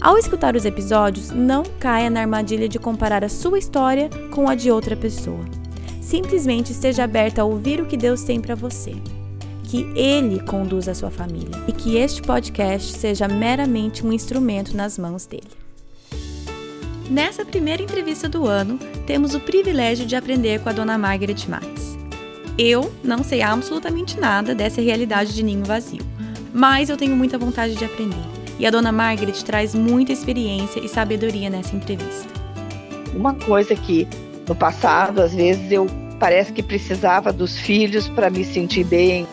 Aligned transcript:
Ao 0.00 0.16
escutar 0.16 0.54
os 0.54 0.64
episódios, 0.64 1.30
não 1.32 1.64
caia 1.80 2.08
na 2.08 2.20
armadilha 2.20 2.68
de 2.68 2.78
comparar 2.78 3.24
a 3.24 3.28
sua 3.28 3.58
história 3.58 4.08
com 4.30 4.48
a 4.48 4.54
de 4.54 4.70
outra 4.70 4.96
pessoa. 4.96 5.44
Simplesmente 6.00 6.70
esteja 6.70 7.02
aberta 7.02 7.42
a 7.42 7.44
ouvir 7.44 7.80
o 7.80 7.86
que 7.86 7.96
Deus 7.96 8.22
tem 8.22 8.40
para 8.40 8.54
você. 8.54 8.94
Que 9.64 9.82
Ele 9.96 10.40
conduza 10.40 10.92
a 10.92 10.94
sua 10.94 11.10
família 11.10 11.50
e 11.66 11.72
que 11.72 11.96
este 11.96 12.22
podcast 12.22 12.92
seja 12.96 13.26
meramente 13.26 14.06
um 14.06 14.12
instrumento 14.12 14.76
nas 14.76 14.96
mãos 14.96 15.26
dele. 15.26 15.50
Nessa 17.10 17.44
primeira 17.44 17.82
entrevista 17.82 18.28
do 18.28 18.46
ano, 18.46 18.78
temos 19.04 19.34
o 19.34 19.40
privilégio 19.40 20.06
de 20.06 20.14
aprender 20.14 20.60
com 20.60 20.68
a 20.68 20.72
dona 20.72 20.96
Margaret 20.96 21.48
Max. 21.48 21.98
Eu 22.56 22.92
não 23.02 23.24
sei 23.24 23.42
absolutamente 23.42 24.18
nada 24.18 24.54
dessa 24.54 24.80
realidade 24.80 25.34
de 25.34 25.42
ninho 25.42 25.64
vazio, 25.64 26.06
mas 26.54 26.88
eu 26.88 26.96
tenho 26.96 27.16
muita 27.16 27.36
vontade 27.36 27.74
de 27.74 27.84
aprender 27.84 28.37
e 28.58 28.66
a 28.66 28.70
dona 28.70 28.90
Margaret 28.90 29.44
traz 29.44 29.74
muita 29.74 30.12
experiência 30.12 30.80
e 30.80 30.88
sabedoria 30.88 31.48
nessa 31.48 31.76
entrevista. 31.76 32.28
Uma 33.14 33.34
coisa 33.34 33.74
que 33.74 34.06
no 34.48 34.54
passado, 34.54 35.20
às 35.20 35.34
vezes, 35.34 35.70
eu 35.70 35.86
parece 36.18 36.52
que 36.52 36.62
precisava 36.62 37.32
dos 37.32 37.58
filhos 37.58 38.08
para 38.08 38.30
me 38.30 38.44
sentir 38.44 38.84
bem. 38.84 39.26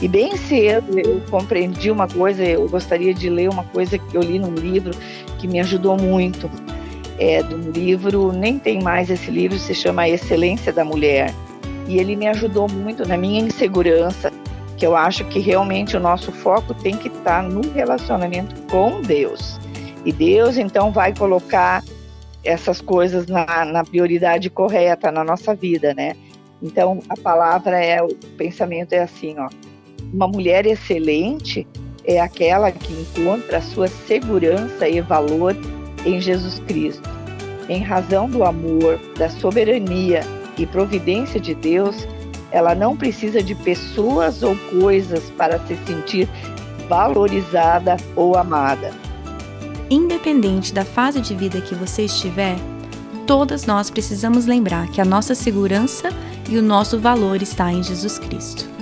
E 0.00 0.08
bem 0.08 0.34
cedo 0.36 0.98
eu 0.98 1.20
compreendi 1.28 1.90
uma 1.90 2.08
coisa, 2.08 2.42
eu 2.42 2.66
gostaria 2.68 3.12
de 3.12 3.28
ler 3.28 3.50
uma 3.50 3.64
coisa 3.64 3.98
que 3.98 4.16
eu 4.16 4.22
li 4.22 4.38
num 4.38 4.54
livro 4.54 4.92
que 5.38 5.46
me 5.46 5.60
ajudou 5.60 5.96
muito. 5.96 6.50
É 7.18 7.42
de 7.42 7.54
um 7.54 7.70
livro, 7.70 8.32
nem 8.32 8.58
tem 8.58 8.80
mais 8.80 9.10
esse 9.10 9.30
livro, 9.30 9.58
se 9.58 9.74
chama 9.74 10.02
A 10.02 10.08
Excelência 10.08 10.72
da 10.72 10.84
Mulher. 10.84 11.34
E 11.86 11.98
ele 11.98 12.16
me 12.16 12.26
ajudou 12.28 12.66
muito 12.66 13.06
na 13.06 13.16
minha 13.18 13.40
insegurança, 13.42 14.32
que 14.80 14.86
eu 14.86 14.96
acho 14.96 15.26
que 15.26 15.38
realmente 15.38 15.94
o 15.94 16.00
nosso 16.00 16.32
foco 16.32 16.72
tem 16.72 16.96
que 16.96 17.08
estar 17.08 17.42
no 17.42 17.60
relacionamento 17.70 18.54
com 18.62 19.02
Deus. 19.02 19.60
E 20.06 20.10
Deus 20.10 20.56
então 20.56 20.90
vai 20.90 21.14
colocar 21.14 21.84
essas 22.42 22.80
coisas 22.80 23.26
na, 23.26 23.66
na 23.66 23.84
prioridade 23.84 24.48
correta 24.48 25.12
na 25.12 25.22
nossa 25.22 25.54
vida, 25.54 25.92
né? 25.92 26.16
Então 26.62 27.00
a 27.10 27.16
palavra 27.16 27.78
é, 27.78 28.02
o 28.02 28.08
pensamento 28.38 28.94
é 28.94 29.00
assim, 29.00 29.36
ó. 29.38 29.50
Uma 30.14 30.26
mulher 30.26 30.64
excelente 30.64 31.68
é 32.02 32.18
aquela 32.18 32.72
que 32.72 32.90
encontra 32.94 33.58
a 33.58 33.62
sua 33.62 33.86
segurança 33.86 34.88
e 34.88 35.02
valor 35.02 35.54
em 36.06 36.18
Jesus 36.18 36.58
Cristo. 36.60 37.06
Em 37.68 37.82
razão 37.82 38.30
do 38.30 38.42
amor, 38.44 38.98
da 39.18 39.28
soberania 39.28 40.22
e 40.56 40.64
providência 40.64 41.38
de 41.38 41.54
Deus, 41.54 42.08
ela 42.50 42.74
não 42.74 42.96
precisa 42.96 43.42
de 43.42 43.54
pessoas 43.54 44.42
ou 44.42 44.56
coisas 44.80 45.30
para 45.36 45.58
se 45.66 45.76
sentir 45.86 46.28
valorizada 46.88 47.96
ou 48.16 48.36
amada. 48.36 48.92
Independente 49.88 50.72
da 50.72 50.84
fase 50.84 51.20
de 51.20 51.34
vida 51.34 51.60
que 51.60 51.74
você 51.74 52.02
estiver, 52.02 52.56
todas 53.26 53.66
nós 53.66 53.90
precisamos 53.90 54.46
lembrar 54.46 54.88
que 54.88 55.00
a 55.00 55.04
nossa 55.04 55.34
segurança 55.34 56.10
e 56.48 56.58
o 56.58 56.62
nosso 56.62 56.98
valor 56.98 57.42
está 57.42 57.72
em 57.72 57.82
Jesus 57.82 58.18
Cristo. 58.18 58.79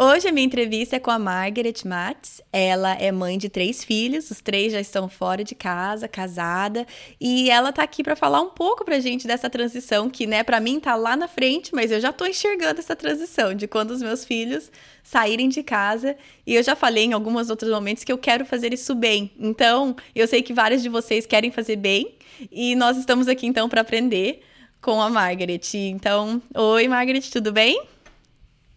Hoje 0.00 0.28
a 0.28 0.32
minha 0.32 0.46
entrevista 0.46 0.94
é 0.94 1.00
com 1.00 1.10
a 1.10 1.18
Margaret 1.18 1.74
Matz. 1.84 2.40
Ela 2.52 2.92
é 2.94 3.10
mãe 3.10 3.36
de 3.36 3.48
três 3.48 3.82
filhos, 3.82 4.30
os 4.30 4.40
três 4.40 4.72
já 4.72 4.80
estão 4.80 5.08
fora 5.08 5.42
de 5.42 5.56
casa, 5.56 6.06
casada, 6.06 6.86
e 7.20 7.50
ela 7.50 7.72
tá 7.72 7.82
aqui 7.82 8.04
para 8.04 8.14
falar 8.14 8.40
um 8.40 8.50
pouco 8.50 8.84
pra 8.84 9.00
gente 9.00 9.26
dessa 9.26 9.50
transição 9.50 10.08
que, 10.08 10.24
né, 10.24 10.44
para 10.44 10.60
mim 10.60 10.78
tá 10.78 10.94
lá 10.94 11.16
na 11.16 11.26
frente, 11.26 11.74
mas 11.74 11.90
eu 11.90 12.00
já 12.00 12.12
tô 12.12 12.26
enxergando 12.26 12.78
essa 12.78 12.94
transição 12.94 13.54
de 13.54 13.66
quando 13.66 13.90
os 13.90 14.00
meus 14.00 14.24
filhos 14.24 14.70
saírem 15.02 15.48
de 15.48 15.64
casa, 15.64 16.16
e 16.46 16.54
eu 16.54 16.62
já 16.62 16.76
falei 16.76 17.06
em 17.06 17.12
alguns 17.12 17.50
outros 17.50 17.68
momentos 17.68 18.04
que 18.04 18.12
eu 18.12 18.18
quero 18.18 18.46
fazer 18.46 18.72
isso 18.72 18.94
bem. 18.94 19.32
Então, 19.36 19.96
eu 20.14 20.28
sei 20.28 20.42
que 20.42 20.52
vários 20.52 20.80
de 20.80 20.88
vocês 20.88 21.26
querem 21.26 21.50
fazer 21.50 21.74
bem, 21.74 22.14
e 22.52 22.76
nós 22.76 22.96
estamos 22.96 23.26
aqui 23.26 23.48
então 23.48 23.68
para 23.68 23.80
aprender 23.80 24.42
com 24.80 25.02
a 25.02 25.10
Margaret. 25.10 25.60
Então, 25.74 26.40
oi 26.54 26.86
Margaret, 26.86 27.22
tudo 27.32 27.50
bem? 27.50 27.82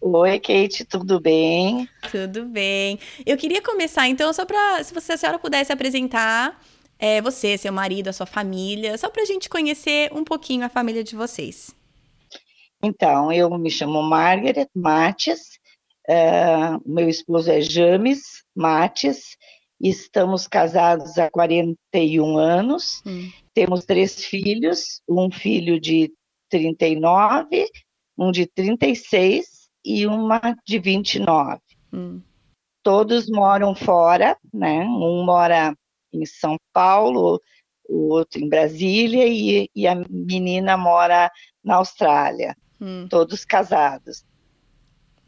Oi, 0.04 0.40
Kate, 0.40 0.84
tudo 0.84 1.20
bem? 1.20 1.88
Tudo 2.10 2.44
bem. 2.44 2.98
Eu 3.24 3.36
queria 3.36 3.62
começar, 3.62 4.08
então, 4.08 4.32
só 4.32 4.44
para, 4.44 4.82
se 4.82 4.92
você, 4.92 5.12
a 5.12 5.16
senhora 5.16 5.38
pudesse 5.38 5.72
apresentar 5.72 6.60
é, 6.98 7.22
você, 7.22 7.56
seu 7.56 7.72
marido, 7.72 8.08
a 8.08 8.12
sua 8.12 8.26
família, 8.26 8.98
só 8.98 9.08
para 9.08 9.22
a 9.22 9.24
gente 9.24 9.48
conhecer 9.48 10.12
um 10.12 10.24
pouquinho 10.24 10.66
a 10.66 10.68
família 10.68 11.04
de 11.04 11.14
vocês. 11.14 11.72
Então, 12.82 13.30
eu 13.30 13.48
me 13.56 13.70
chamo 13.70 14.02
Margaret 14.02 14.66
Mates, 14.74 15.60
uh, 16.10 16.82
meu 16.84 17.08
esposo 17.08 17.52
é 17.52 17.60
James 17.60 18.42
Mates, 18.56 19.36
estamos 19.80 20.48
casados 20.48 21.16
há 21.16 21.30
41 21.30 22.38
anos, 22.38 23.02
hum. 23.06 23.30
temos 23.54 23.84
três 23.84 24.24
filhos, 24.24 25.00
um 25.08 25.30
filho 25.30 25.78
de 25.78 26.12
39, 26.50 27.68
um 28.18 28.32
de 28.32 28.48
36 28.48 29.61
e 29.84 30.06
uma 30.06 30.40
de 30.66 30.78
29. 30.78 31.60
Hum. 31.92 32.20
Todos 32.82 33.28
moram 33.28 33.74
fora, 33.74 34.36
né? 34.52 34.84
Um 34.84 35.24
mora 35.24 35.76
em 36.12 36.26
São 36.26 36.56
Paulo, 36.72 37.40
o 37.88 38.08
outro 38.08 38.40
em 38.40 38.48
Brasília 38.48 39.26
e, 39.26 39.68
e 39.74 39.86
a 39.86 39.94
menina 40.08 40.76
mora 40.76 41.30
na 41.62 41.76
Austrália. 41.76 42.56
Hum. 42.80 43.06
Todos 43.08 43.44
casados. 43.44 44.24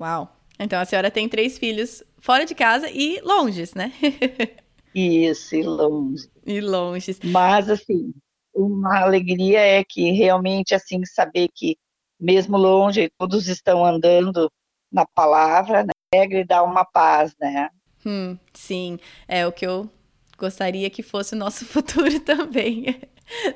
Uau! 0.01 0.35
Então 0.59 0.81
a 0.81 0.85
senhora 0.85 1.11
tem 1.11 1.29
três 1.29 1.59
filhos 1.59 2.03
fora 2.21 2.45
de 2.45 2.55
casa 2.55 2.89
e 2.91 3.21
longes, 3.23 3.75
né? 3.75 3.93
Isso, 4.95 5.57
e 5.57 5.63
longe. 5.63 6.29
E 6.47 6.61
longes. 6.61 7.19
Mas, 7.25 7.69
assim, 7.69 8.15
uma 8.55 9.01
alegria 9.01 9.59
é 9.59 9.83
que 9.83 10.13
realmente, 10.13 10.75
assim, 10.75 11.05
saber 11.05 11.49
que 11.53 11.77
mesmo 12.25 12.57
longe, 12.57 13.13
todos 13.19 13.49
estão 13.49 13.85
andando 13.85 14.51
na 14.91 15.05
palavra, 15.07 15.85
né? 15.85 15.93
e 16.13 16.45
dá 16.45 16.63
uma 16.63 16.85
paz, 16.85 17.35
né? 17.39 17.69
Hum, 18.07 18.39
sim, 18.53 18.99
é 19.29 19.47
o 19.47 19.53
que 19.53 19.67
eu 19.67 19.91
gostaria 20.39 20.89
que 20.89 21.03
fosse 21.03 21.35
o 21.35 21.39
nosso 21.39 21.65
futuro 21.67 22.19
também. 22.21 23.01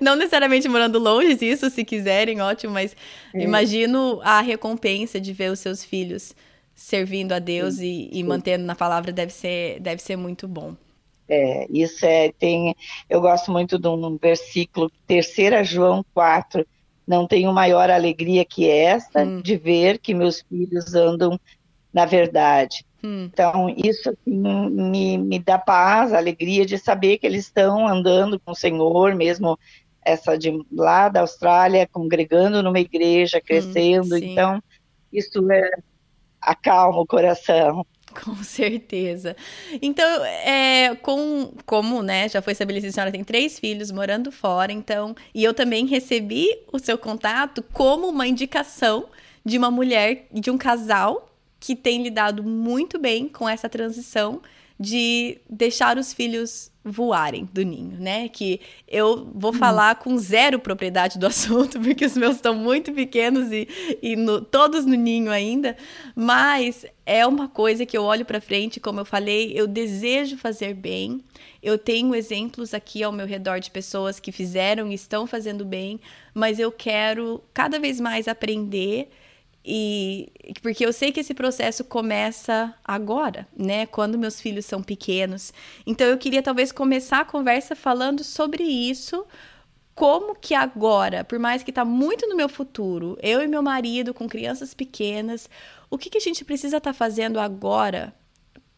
Não 0.01 0.17
necessariamente 0.17 0.69
morando 0.69 0.99
longe, 0.99 1.39
isso, 1.45 1.71
se 1.71 1.85
quiserem, 1.85 2.41
ótimo, 2.41 2.75
mas 2.75 2.97
é. 3.35 3.43
imagino 3.43 4.21
a 4.23 4.41
recompensa 4.41 5.21
de 5.21 5.33
ver 5.33 5.51
os 5.51 5.61
seus 5.61 5.85
filhos 5.85 6.35
servindo 6.75 7.33
a 7.33 7.39
Deus 7.39 7.77
sim, 7.77 8.09
e, 8.11 8.11
e 8.11 8.17
sim. 8.17 8.23
mantendo 8.25 8.65
na 8.65 8.75
palavra 8.75 9.13
deve 9.13 9.33
ser, 9.33 9.81
deve 9.81 10.03
ser 10.03 10.17
muito 10.17 10.47
bom. 10.47 10.75
É, 11.29 11.67
isso 11.71 12.07
é, 12.07 12.33
tem, 12.33 12.75
eu 13.09 13.21
gosto 13.21 13.51
muito 13.51 13.79
de 13.79 13.87
um 13.87 14.17
versículo, 14.17 14.91
3 15.07 15.69
João 15.69 16.05
4, 16.15 16.67
não 17.09 17.27
tenho 17.27 17.53
maior 17.53 17.91
alegria 17.91 18.45
que 18.45 18.69
esta 18.69 19.23
hum. 19.23 19.41
de 19.41 19.57
ver 19.57 19.99
que 19.99 20.13
meus 20.15 20.43
filhos 20.43 20.95
andam 20.95 21.41
na 21.93 22.05
verdade. 22.05 22.85
Hum. 23.03 23.25
Então, 23.33 23.69
isso 23.71 24.11
assim, 24.11 24.71
me, 24.71 25.17
me 25.17 25.39
dá 25.39 25.59
paz, 25.59 26.13
alegria 26.13 26.67
de 26.67 26.77
saber 26.77 27.17
que 27.17 27.27
eles 27.27 27.47
estão 27.47 27.89
andando 27.89 28.39
com 28.39 28.53
o 28.53 28.55
Senhor, 28.55 29.15
mesmo 29.15 29.59
essa 30.05 30.37
de 30.37 30.53
lá 30.71 31.09
da 31.09 31.21
Austrália, 31.21 31.89
congregando 31.91 32.63
numa 32.63 32.79
igreja, 32.79 33.39
hum, 33.39 33.43
crescendo. 33.45 34.15
Hum, 34.15 34.19
então, 34.19 34.63
isso 35.11 35.51
é, 35.51 35.71
acalma 36.41 37.01
o 37.01 37.07
coração. 37.07 37.87
Com 38.25 38.37
certeza. 38.43 39.37
Então, 39.83 40.25
é, 40.25 40.95
com, 40.97 41.53
como 41.67 42.03
né, 42.03 42.29
já 42.29 42.41
foi 42.41 42.53
estabelecido, 42.53 42.91
a 42.91 42.93
senhora 42.93 43.13
tem 43.13 43.25
três 43.25 43.59
filhos 43.59 43.91
morando 43.91 44.33
fora, 44.33 44.73
então, 44.73 45.15
e 45.35 45.45
eu 45.45 45.53
também 45.53 45.87
recebi 45.87 46.49
o 46.73 46.79
seu 46.79 46.97
contato 46.97 47.63
como 47.73 48.09
uma 48.09 48.27
indicação 48.27 49.09
de 49.45 49.59
uma 49.59 49.71
mulher, 49.71 50.27
de 50.33 50.51
um 50.51 50.59
casal 50.59 51.29
que 51.61 51.75
tem 51.75 52.03
lidado 52.03 52.43
muito 52.43 52.99
bem 52.99 53.29
com 53.29 53.49
essa 53.49 53.69
transição 53.69 54.41
de 54.79 55.39
deixar 55.51 55.99
os 55.99 56.13
filhos 56.13 56.71
voarem 56.85 57.49
do 57.53 57.63
ninho, 57.63 57.99
né? 57.99 58.29
Que 58.29 58.61
eu 58.87 59.31
vou 59.35 59.53
falar 59.53 59.97
com 59.97 60.17
zero 60.17 60.59
propriedade 60.59 61.19
do 61.19 61.27
assunto, 61.29 61.81
porque 61.81 62.05
os 62.05 62.17
meus 62.17 62.37
estão 62.37 62.55
muito 62.55 62.93
pequenos 62.93 63.51
e, 63.53 63.69
e 64.01 64.17
no, 64.17 64.41
todos 64.41 64.87
no 64.87 64.95
ninho 64.95 65.31
ainda, 65.31 65.77
mas 66.15 66.87
é 67.05 67.27
uma 67.27 67.49
coisa 67.49 67.85
que 67.85 67.97
eu 67.97 68.05
olho 68.05 68.25
para 68.25 68.41
frente, 68.41 68.81
como 68.81 69.01
eu 69.01 69.05
falei, 69.05 69.53
eu 69.55 69.67
desejo 69.67 70.37
fazer 70.37 70.75
bem. 70.75 71.23
Eu 71.63 71.77
tenho 71.77 72.15
exemplos 72.15 72.73
aqui 72.73 73.03
ao 73.03 73.11
meu 73.11 73.27
redor 73.27 73.59
de 73.59 73.71
pessoas 73.71 74.21
que 74.21 74.31
fizeram 74.31 74.91
e 74.91 74.95
estão 74.95 75.27
fazendo 75.27 75.65
bem, 75.65 76.01
mas 76.33 76.59
eu 76.59 76.71
quero 76.71 77.43
cada 77.53 77.81
vez 77.81 78.01
mais 78.01 78.29
aprender 78.29 79.11
e 79.71 80.33
porque 80.63 80.87
eu 80.87 80.95
sei 80.95 81.13
que 81.13 81.21
esse 81.21 81.35
processo 81.35 81.85
começa 81.85 82.75
agora, 82.83 83.47
né? 83.55 83.85
Quando 83.85 84.17
meus 84.17 84.41
filhos 84.41 84.65
são 84.65 84.83
pequenos. 84.83 85.53
Então 85.87 86.07
eu 86.07 86.17
queria 86.17 86.43
talvez 86.43 86.73
começar 86.73 87.21
a 87.21 87.25
conversa 87.27 87.77
falando 87.77 88.25
sobre 88.25 88.63
isso, 88.63 89.27
como 89.95 90.35
que 90.35 90.55
agora, 90.55 91.23
por 91.23 91.39
mais 91.39 91.63
que 91.63 91.71
está 91.71 91.85
muito 91.85 92.27
no 92.27 92.35
meu 92.35 92.49
futuro, 92.49 93.19
eu 93.23 93.43
e 93.43 93.47
meu 93.47 93.63
marido 93.63 94.15
com 94.15 94.27
crianças 94.27 94.73
pequenas, 94.73 95.51
o 95.91 95.99
que, 95.99 96.09
que 96.09 96.17
a 96.17 96.21
gente 96.21 96.47
precisa 96.47 96.79
estar 96.79 96.93
tá 96.93 96.95
fazendo 96.95 97.39
agora 97.39 98.15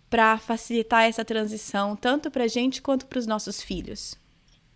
para 0.08 0.38
facilitar 0.38 1.04
essa 1.04 1.24
transição, 1.24 1.94
tanto 1.94 2.32
para 2.32 2.44
a 2.44 2.48
gente 2.48 2.82
quanto 2.82 3.06
para 3.06 3.20
os 3.20 3.28
nossos 3.28 3.62
filhos? 3.62 4.18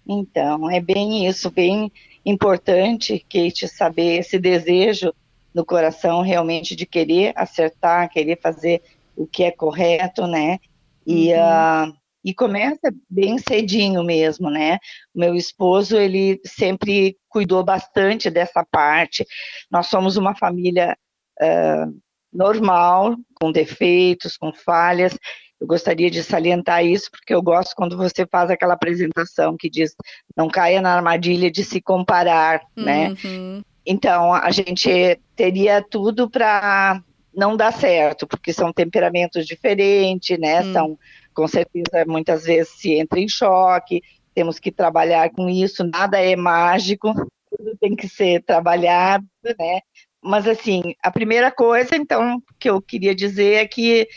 Então, 0.07 0.71
é 0.71 0.81
bem 0.81 1.27
isso, 1.27 1.51
bem 1.51 1.91
importante, 2.25 3.19
Kate, 3.29 3.67
saber 3.67 4.21
esse 4.21 4.39
desejo 4.39 5.13
no 5.55 5.65
coração 5.65 6.21
realmente 6.21 6.75
de 6.75 6.85
querer 6.85 7.33
acertar, 7.37 8.11
querer 8.11 8.41
fazer 8.43 8.83
o 9.17 9.27
que 9.27 9.45
é 9.45 9.51
correto, 9.51 10.27
né? 10.27 10.59
E, 11.07 11.33
uhum. 11.33 11.91
uh, 11.91 11.97
e 12.25 12.35
começa 12.35 12.93
bem 13.09 13.39
cedinho 13.39 14.03
mesmo, 14.03 14.51
né? 14.51 14.79
O 15.15 15.21
meu 15.21 15.35
esposo, 15.35 15.97
ele 15.97 16.41
sempre 16.45 17.17
cuidou 17.29 17.63
bastante 17.63 18.31
dessa 18.31 18.67
parte. 18.69 19.25
Nós 19.71 19.87
somos 19.87 20.17
uma 20.17 20.35
família 20.35 20.97
uh, 21.41 22.01
normal, 22.33 23.15
com 23.35 23.53
defeitos, 23.53 24.37
com 24.37 24.53
falhas. 24.53 25.17
Eu 25.61 25.69
gostaria 25.69 26.11
de 26.11 26.23
salientar 26.23 26.85
isso, 26.85 27.11
porque 27.11 27.33
eu 27.33 27.41
gosto 27.41 27.77
quando 27.77 27.97
você 27.97 28.27
faz 28.27 28.51
aquela 28.51 28.75
apresentação 28.75 29.57
que 29.57 29.71
diz 29.71 29.95
não 30.37 30.49
caia 30.49 30.83
na 30.83 30.95
armadilha 30.95 31.51
de 31.51 31.63
se 31.63 31.81
comparar, 31.81 32.61
né? 32.77 33.15
uhum. 33.25 33.59
né? 33.59 33.74
Então, 33.87 34.33
a 34.33 34.51
gente 34.51 35.21
teria 35.37 35.83
tudo 35.83 36.29
para 36.29 37.03
não 37.35 37.57
dar 37.57 37.73
certo, 37.73 38.27
porque 38.27 38.53
são 38.53 38.73
temperamentos 38.73 39.47
diferentes, 39.47 40.39
né? 40.39 40.63
Hum. 40.63 40.73
São, 40.73 40.99
com 41.35 41.47
certeza, 41.49 42.05
muitas 42.07 42.45
vezes 42.45 42.73
se 42.75 42.95
entra 42.95 43.21
em 43.21 43.29
choque, 43.29 44.03
temos 44.35 44.59
que 44.59 44.73
trabalhar 44.73 45.31
com 45.31 45.49
isso, 45.49 45.85
nada 45.85 46.19
é 46.21 46.35
mágico, 46.37 47.13
tudo 47.51 47.77
tem 47.81 47.95
que 47.95 48.09
ser 48.09 48.43
trabalhado, 48.43 49.27
né? 49.59 49.81
Mas, 50.23 50.49
assim, 50.49 50.95
a 51.03 51.11
primeira 51.11 51.51
coisa, 51.51 51.97
então, 51.97 52.43
que 52.59 52.71
eu 52.71 52.81
queria 52.81 53.15
dizer 53.15 53.55
é 53.55 53.67
que 53.67 54.09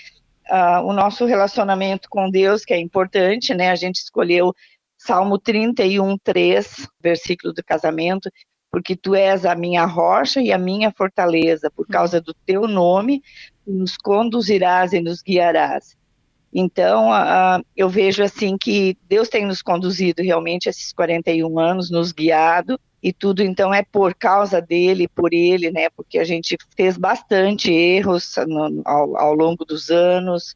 uh, 0.49 0.81
o 0.85 0.93
nosso 0.93 1.25
relacionamento 1.25 2.07
com 2.09 2.29
Deus, 2.29 2.63
que 2.63 2.73
é 2.73 2.79
importante, 2.79 3.53
né? 3.53 3.69
A 3.69 3.75
gente 3.75 3.97
escolheu 3.97 4.53
Salmo 4.97 5.37
31, 5.37 6.17
3, 6.17 6.87
versículo 7.01 7.53
do 7.53 7.63
casamento, 7.63 8.29
porque 8.77 8.95
tu 8.95 9.15
és 9.15 9.43
a 9.43 9.55
minha 9.55 9.85
rocha 9.85 10.39
e 10.39 10.51
a 10.51 10.57
minha 10.57 10.91
fortaleza, 10.91 11.67
por 11.75 11.87
causa 11.87 12.21
do 12.21 12.31
teu 12.31 12.67
nome, 12.67 13.23
nos 13.65 13.97
conduzirás 13.97 14.93
e 14.93 15.01
nos 15.01 15.23
guiarás. 15.23 15.97
Então, 16.53 17.09
uh, 17.09 17.65
eu 17.75 17.89
vejo 17.89 18.21
assim 18.21 18.55
que 18.55 18.95
Deus 19.09 19.29
tem 19.29 19.47
nos 19.47 19.63
conduzido 19.63 20.21
realmente 20.21 20.69
esses 20.69 20.93
41 20.93 21.57
anos, 21.57 21.89
nos 21.89 22.11
guiado, 22.11 22.79
e 23.01 23.11
tudo 23.11 23.41
então 23.41 23.73
é 23.73 23.81
por 23.81 24.13
causa 24.13 24.61
dele, 24.61 25.07
por 25.07 25.33
ele, 25.33 25.71
né? 25.71 25.89
Porque 25.89 26.19
a 26.19 26.23
gente 26.23 26.55
fez 26.75 26.97
bastante 26.97 27.71
erros 27.71 28.35
no, 28.47 28.83
ao, 28.85 29.17
ao 29.17 29.33
longo 29.33 29.65
dos 29.65 29.89
anos, 29.89 30.55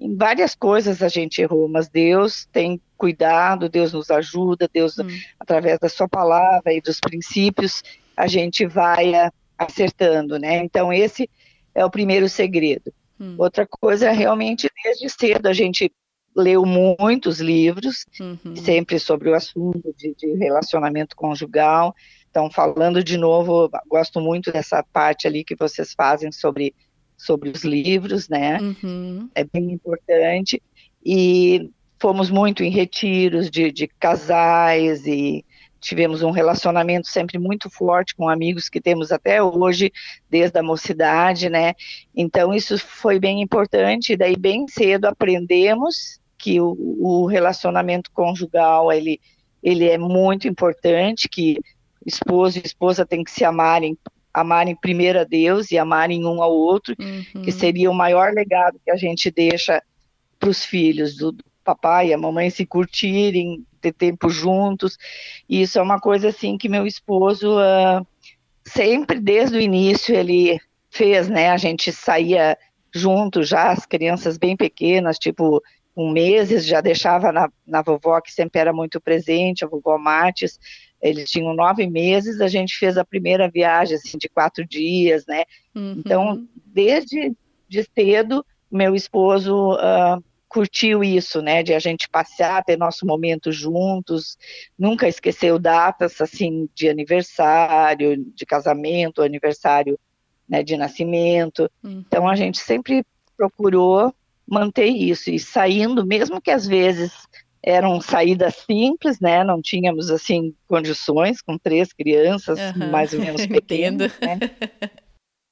em 0.00 0.16
várias 0.16 0.54
coisas 0.54 1.02
a 1.02 1.08
gente 1.08 1.42
errou, 1.42 1.68
mas 1.68 1.88
Deus 1.88 2.46
tem 2.52 2.80
cuidado, 2.96 3.68
Deus 3.68 3.92
nos 3.92 4.10
ajuda, 4.10 4.68
Deus, 4.72 4.98
hum. 4.98 5.08
através 5.38 5.78
da 5.78 5.88
sua 5.88 6.08
palavra 6.08 6.72
e 6.72 6.80
dos 6.80 7.00
princípios, 7.00 7.82
a 8.16 8.26
gente 8.26 8.66
vai 8.66 9.12
acertando, 9.56 10.38
né? 10.38 10.58
Então, 10.58 10.92
esse 10.92 11.28
é 11.74 11.84
o 11.84 11.90
primeiro 11.90 12.28
segredo. 12.28 12.92
Hum. 13.20 13.34
Outra 13.38 13.66
coisa, 13.66 14.10
realmente, 14.10 14.70
desde 14.84 15.08
cedo 15.08 15.46
a 15.46 15.52
gente 15.52 15.92
leu 16.36 16.64
muitos 16.64 17.40
livros, 17.40 18.06
uhum. 18.20 18.54
sempre 18.54 18.98
sobre 19.00 19.28
o 19.28 19.34
assunto 19.34 19.92
de, 19.96 20.14
de, 20.14 20.34
relacionamento 20.34 21.16
conjugal. 21.16 21.94
Então, 22.30 22.48
falando 22.50 23.02
de 23.02 23.16
novo, 23.16 23.68
gosto 23.88 24.20
muito 24.20 24.52
dessa 24.52 24.84
parte 24.92 25.26
ali 25.26 25.42
que 25.42 25.56
vocês 25.56 25.92
fazem 25.94 26.30
sobre 26.30 26.74
sobre 27.18 27.50
os 27.50 27.64
livros, 27.64 28.28
né? 28.28 28.58
Uhum. 28.60 29.28
É 29.34 29.44
bem 29.44 29.72
importante. 29.72 30.62
E 31.04 31.70
fomos 31.98 32.30
muito 32.30 32.62
em 32.62 32.70
retiros 32.70 33.50
de, 33.50 33.72
de 33.72 33.88
casais 33.88 35.04
e 35.04 35.44
tivemos 35.80 36.22
um 36.22 36.30
relacionamento 36.30 37.08
sempre 37.08 37.38
muito 37.38 37.68
forte 37.68 38.14
com 38.14 38.28
amigos 38.28 38.68
que 38.68 38.80
temos 38.80 39.12
até 39.12 39.42
hoje, 39.42 39.92
desde 40.30 40.58
a 40.58 40.62
mocidade, 40.62 41.50
né? 41.50 41.74
Então 42.14 42.54
isso 42.54 42.78
foi 42.78 43.18
bem 43.18 43.42
importante. 43.42 44.12
E 44.12 44.16
daí 44.16 44.36
bem 44.36 44.66
cedo 44.68 45.06
aprendemos 45.06 46.20
que 46.38 46.60
o, 46.60 46.76
o 47.00 47.26
relacionamento 47.26 48.10
conjugal 48.12 48.92
ele 48.92 49.20
ele 49.60 49.88
é 49.88 49.98
muito 49.98 50.46
importante, 50.46 51.28
que 51.28 51.58
esposo 52.06 52.58
e 52.58 52.62
esposa 52.64 53.04
têm 53.04 53.24
que 53.24 53.30
se 53.30 53.44
amarem 53.44 53.98
amarem 54.40 54.76
primeiro 54.76 55.20
a 55.20 55.24
Deus 55.24 55.70
e 55.70 55.78
amarem 55.78 56.24
um 56.24 56.42
ao 56.42 56.52
outro, 56.52 56.94
uhum. 56.98 57.42
que 57.42 57.52
seria 57.52 57.90
o 57.90 57.94
maior 57.94 58.32
legado 58.32 58.80
que 58.84 58.90
a 58.90 58.96
gente 58.96 59.30
deixa 59.30 59.82
para 60.38 60.48
os 60.48 60.64
filhos, 60.64 61.16
do 61.16 61.36
papai 61.64 62.08
e 62.08 62.14
a 62.14 62.18
mamãe 62.18 62.48
se 62.50 62.64
curtirem, 62.64 63.64
ter 63.80 63.92
tempo 63.92 64.28
juntos. 64.30 64.96
E 65.48 65.62
isso 65.62 65.78
é 65.78 65.82
uma 65.82 66.00
coisa 66.00 66.28
assim 66.28 66.56
que 66.56 66.68
meu 66.68 66.86
esposo 66.86 67.58
uh, 67.58 68.06
sempre, 68.64 69.20
desde 69.20 69.56
o 69.56 69.60
início, 69.60 70.14
ele 70.14 70.58
fez, 70.90 71.28
né? 71.28 71.50
A 71.50 71.56
gente 71.56 71.92
saía 71.92 72.56
junto 72.94 73.42
já, 73.42 73.70
as 73.70 73.84
crianças 73.84 74.38
bem 74.38 74.56
pequenas, 74.56 75.18
tipo 75.18 75.62
com 75.94 76.12
meses, 76.12 76.64
já 76.64 76.80
deixava 76.80 77.32
na, 77.32 77.50
na 77.66 77.82
vovó, 77.82 78.20
que 78.20 78.32
sempre 78.32 78.60
era 78.60 78.72
muito 78.72 79.00
presente, 79.00 79.64
a 79.64 79.68
vovó 79.68 79.98
Mates, 79.98 80.56
eles 81.00 81.30
tinham 81.30 81.54
nove 81.54 81.86
meses, 81.86 82.40
a 82.40 82.48
gente 82.48 82.76
fez 82.76 82.98
a 82.98 83.04
primeira 83.04 83.48
viagem 83.48 83.96
assim, 83.96 84.18
de 84.18 84.28
quatro 84.28 84.66
dias, 84.66 85.24
né? 85.26 85.44
Uhum. 85.74 85.94
Então, 85.98 86.48
desde 86.66 87.32
de 87.68 87.86
cedo, 87.94 88.44
meu 88.70 88.94
esposo 88.94 89.74
uh, 89.74 90.22
curtiu 90.48 91.04
isso, 91.04 91.40
né? 91.40 91.62
De 91.62 91.74
a 91.74 91.78
gente 91.78 92.08
passear, 92.08 92.64
ter 92.64 92.76
nosso 92.76 93.06
momento 93.06 93.52
juntos, 93.52 94.36
nunca 94.78 95.06
esqueceu 95.06 95.58
datas 95.58 96.20
assim 96.20 96.68
de 96.74 96.88
aniversário, 96.88 98.16
de 98.34 98.46
casamento, 98.46 99.22
aniversário 99.22 99.98
né, 100.48 100.62
de 100.62 100.76
nascimento. 100.76 101.70
Uhum. 101.84 102.02
Então, 102.06 102.26
a 102.26 102.34
gente 102.34 102.58
sempre 102.58 103.04
procurou 103.36 104.12
manter 104.46 104.86
isso 104.86 105.30
e 105.30 105.38
saindo, 105.38 106.06
mesmo 106.06 106.40
que 106.40 106.50
às 106.50 106.66
vezes 106.66 107.12
eram 107.62 108.00
saídas 108.00 108.54
simples, 108.56 109.20
né? 109.20 109.42
Não 109.44 109.60
tínhamos 109.60 110.10
assim 110.10 110.54
condições 110.66 111.42
com 111.42 111.58
três 111.58 111.92
crianças 111.92 112.58
uhum. 112.58 112.90
mais 112.90 113.12
ou 113.12 113.20
menos 113.20 113.44
pequenas, 113.46 114.12
né? 114.20 114.38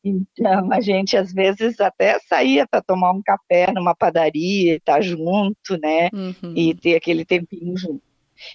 Então 0.08 0.72
a 0.72 0.80
gente 0.80 1.16
às 1.16 1.32
vezes 1.32 1.80
até 1.80 2.20
saía 2.20 2.64
para 2.64 2.80
tomar 2.80 3.10
um 3.10 3.20
café 3.20 3.72
numa 3.72 3.92
padaria, 3.92 4.76
estar 4.76 4.94
tá 4.94 5.00
junto, 5.00 5.76
né? 5.82 6.08
Uhum. 6.12 6.54
E 6.54 6.72
ter 6.76 6.94
aquele 6.94 7.24
tempinho 7.24 7.76
junto. 7.76 8.02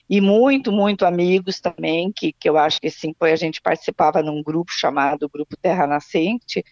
E 0.09 0.21
muito, 0.21 0.71
muito 0.71 1.05
amigos 1.05 1.59
também, 1.59 2.11
que, 2.15 2.31
que 2.31 2.47
eu 2.47 2.57
acho 2.57 2.79
que 2.79 2.89
sim, 2.89 3.13
foi 3.19 3.33
a 3.33 3.35
gente 3.35 3.61
participava 3.61 4.21
num 4.21 4.41
grupo 4.41 4.71
chamado 4.71 5.27
Grupo 5.27 5.57
Terra 5.57 5.85
Nascente, 5.85 6.63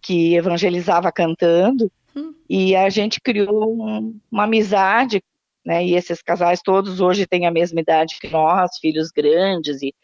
que 0.00 0.36
evangelizava 0.36 1.10
cantando, 1.10 1.90
hum. 2.14 2.34
e 2.48 2.76
a 2.76 2.88
gente 2.90 3.20
criou 3.20 3.74
um, 3.74 4.16
uma 4.30 4.44
amizade 4.44 5.22
né? 5.64 5.84
E 5.84 5.94
esses 5.94 6.22
casais 6.22 6.60
todos 6.62 7.00
hoje 7.00 7.26
têm 7.26 7.46
a 7.46 7.50
mesma 7.50 7.80
idade 7.80 8.18
que 8.20 8.28
nós, 8.28 8.78
filhos 8.78 9.10
grandes 9.10 9.82
e 9.82 9.94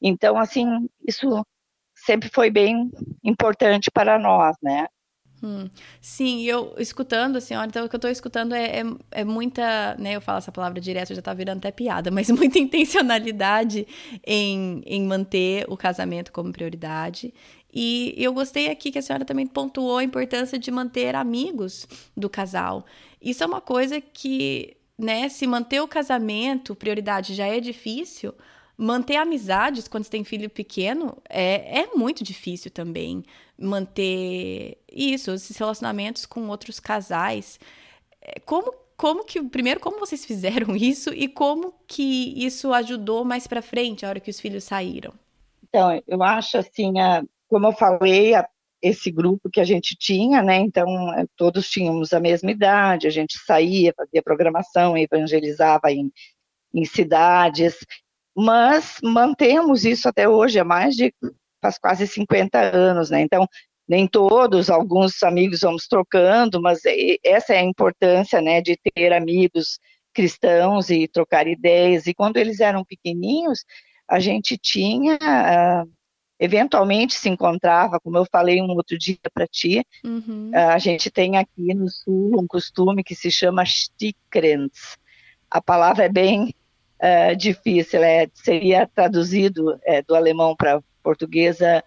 então 0.00 0.36
assim 0.38 0.66
isso 1.06 1.44
sempre 1.94 2.28
foi 2.28 2.50
bem 2.50 2.90
importante 3.24 3.90
para 3.90 4.18
nós, 4.18 4.56
né? 4.62 4.86
Hum. 5.42 5.68
Sim, 6.00 6.42
eu 6.44 6.72
escutando 6.78 7.36
a 7.36 7.40
senhora, 7.40 7.66
então 7.66 7.84
o 7.84 7.88
que 7.88 7.96
eu 7.96 7.98
estou 7.98 8.10
escutando 8.10 8.54
é, 8.54 8.80
é, 8.80 8.84
é, 9.10 9.24
muita, 9.24 9.96
né, 9.98 10.14
eu 10.14 10.20
falo 10.20 10.38
essa 10.38 10.52
palavra 10.52 10.80
direto, 10.80 11.12
já 11.12 11.18
está 11.18 11.34
virando 11.34 11.58
até 11.58 11.72
piada, 11.72 12.12
mas 12.12 12.30
muita 12.30 12.60
intencionalidade 12.60 13.86
em, 14.24 14.82
em 14.86 15.04
manter 15.04 15.64
o 15.68 15.76
casamento 15.76 16.30
como 16.30 16.52
prioridade. 16.52 17.34
E 17.74 18.14
eu 18.16 18.32
gostei 18.32 18.70
aqui 18.70 18.92
que 18.92 18.98
a 18.98 19.02
senhora 19.02 19.24
também 19.24 19.46
pontuou 19.46 19.98
a 19.98 20.04
importância 20.04 20.58
de 20.58 20.70
manter 20.70 21.16
amigos 21.16 21.88
do 22.16 22.30
casal. 22.30 22.84
Isso 23.20 23.42
é 23.42 23.46
uma 23.46 23.60
coisa 23.60 24.00
que, 24.00 24.76
né, 25.02 25.28
se 25.28 25.46
manter 25.46 25.80
o 25.80 25.88
casamento 25.88 26.76
prioridade 26.76 27.34
já 27.34 27.46
é 27.46 27.58
difícil, 27.58 28.32
manter 28.76 29.16
amizades 29.16 29.88
quando 29.88 30.04
você 30.04 30.10
tem 30.10 30.24
filho 30.24 30.48
pequeno 30.48 31.16
é, 31.28 31.80
é 31.80 31.86
muito 31.94 32.22
difícil 32.22 32.70
também. 32.70 33.24
Manter 33.58 34.78
isso, 34.90 35.30
esses 35.32 35.56
relacionamentos 35.56 36.24
com 36.24 36.48
outros 36.48 36.80
casais. 36.80 37.60
É, 38.20 38.40
como, 38.40 38.72
como 38.96 39.24
que, 39.24 39.42
primeiro, 39.42 39.80
como 39.80 39.98
vocês 39.98 40.24
fizeram 40.26 40.74
isso 40.76 41.10
e 41.12 41.28
como 41.28 41.74
que 41.86 42.32
isso 42.36 42.72
ajudou 42.72 43.24
mais 43.24 43.46
para 43.46 43.60
frente, 43.60 44.06
a 44.06 44.08
hora 44.08 44.20
que 44.20 44.30
os 44.30 44.40
filhos 44.40 44.64
saíram? 44.64 45.12
Então, 45.68 46.02
eu 46.06 46.22
acho 46.22 46.58
assim, 46.58 46.98
a, 47.00 47.24
como 47.48 47.66
eu 47.66 47.72
falei, 47.72 48.34
a, 48.34 48.48
esse 48.82 49.10
grupo 49.10 49.48
que 49.50 49.60
a 49.60 49.64
gente 49.64 49.96
tinha, 49.96 50.42
né? 50.42 50.56
Então, 50.56 50.86
é, 51.14 51.24
todos 51.36 51.70
tínhamos 51.70 52.12
a 52.12 52.20
mesma 52.20 52.50
idade, 52.50 53.06
a 53.06 53.10
gente 53.10 53.38
saía, 53.46 53.94
fazia 53.96 54.22
programação, 54.22 54.96
evangelizava 54.96 55.92
em, 55.92 56.10
em 56.74 56.84
cidades, 56.84 57.78
mas 58.36 58.98
mantemos 59.02 59.84
isso 59.84 60.08
até 60.08 60.28
hoje, 60.28 60.58
há 60.58 60.64
mais 60.64 60.94
de 60.94 61.14
faz 61.62 61.78
quase 61.78 62.06
50 62.08 62.58
anos, 62.58 63.10
né? 63.10 63.20
Então, 63.20 63.46
nem 63.88 64.06
todos, 64.08 64.70
alguns 64.70 65.22
amigos 65.22 65.60
vamos 65.60 65.86
trocando, 65.86 66.60
mas 66.60 66.80
essa 67.24 67.54
é 67.54 67.58
a 67.58 67.64
importância, 67.64 68.40
né, 68.40 68.60
de 68.60 68.76
ter 68.76 69.12
amigos 69.12 69.78
cristãos 70.14 70.90
e 70.90 71.08
trocar 71.08 71.46
ideias. 71.46 72.06
E 72.06 72.14
quando 72.14 72.36
eles 72.36 72.60
eram 72.60 72.84
pequeninhos, 72.84 73.64
a 74.08 74.18
gente 74.20 74.56
tinha, 74.58 75.16
uh, 75.16 75.90
eventualmente 76.42 77.14
se 77.14 77.28
encontrava, 77.28 78.00
como 78.00 78.18
eu 78.18 78.26
falei 78.30 78.60
um 78.60 78.70
outro 78.70 78.98
dia 78.98 79.16
para 79.32 79.46
ti, 79.46 79.86
uhum. 80.04 80.50
uh, 80.50 80.70
a 80.70 80.78
gente 80.78 81.08
tem 81.08 81.36
aqui 81.36 81.72
no 81.72 81.88
sul 81.88 82.40
um 82.40 82.48
costume 82.48 83.04
que 83.04 83.14
se 83.14 83.30
chama 83.30 83.64
stikrens. 83.64 84.98
A 85.48 85.62
palavra 85.62 86.06
é 86.06 86.08
bem 86.08 86.52
uh, 86.98 87.36
difícil, 87.36 88.02
é, 88.02 88.26
seria 88.34 88.90
traduzido 88.92 89.78
é, 89.84 90.02
do 90.02 90.16
alemão 90.16 90.56
para 90.56 90.82
português 91.00 91.62
a, 91.62 91.80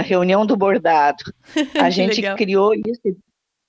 reunião 0.00 0.44
do 0.44 0.56
bordado. 0.56 1.22
A 1.80 1.88
gente 1.88 2.16
legal. 2.16 2.36
criou 2.36 2.74
isso 2.74 3.16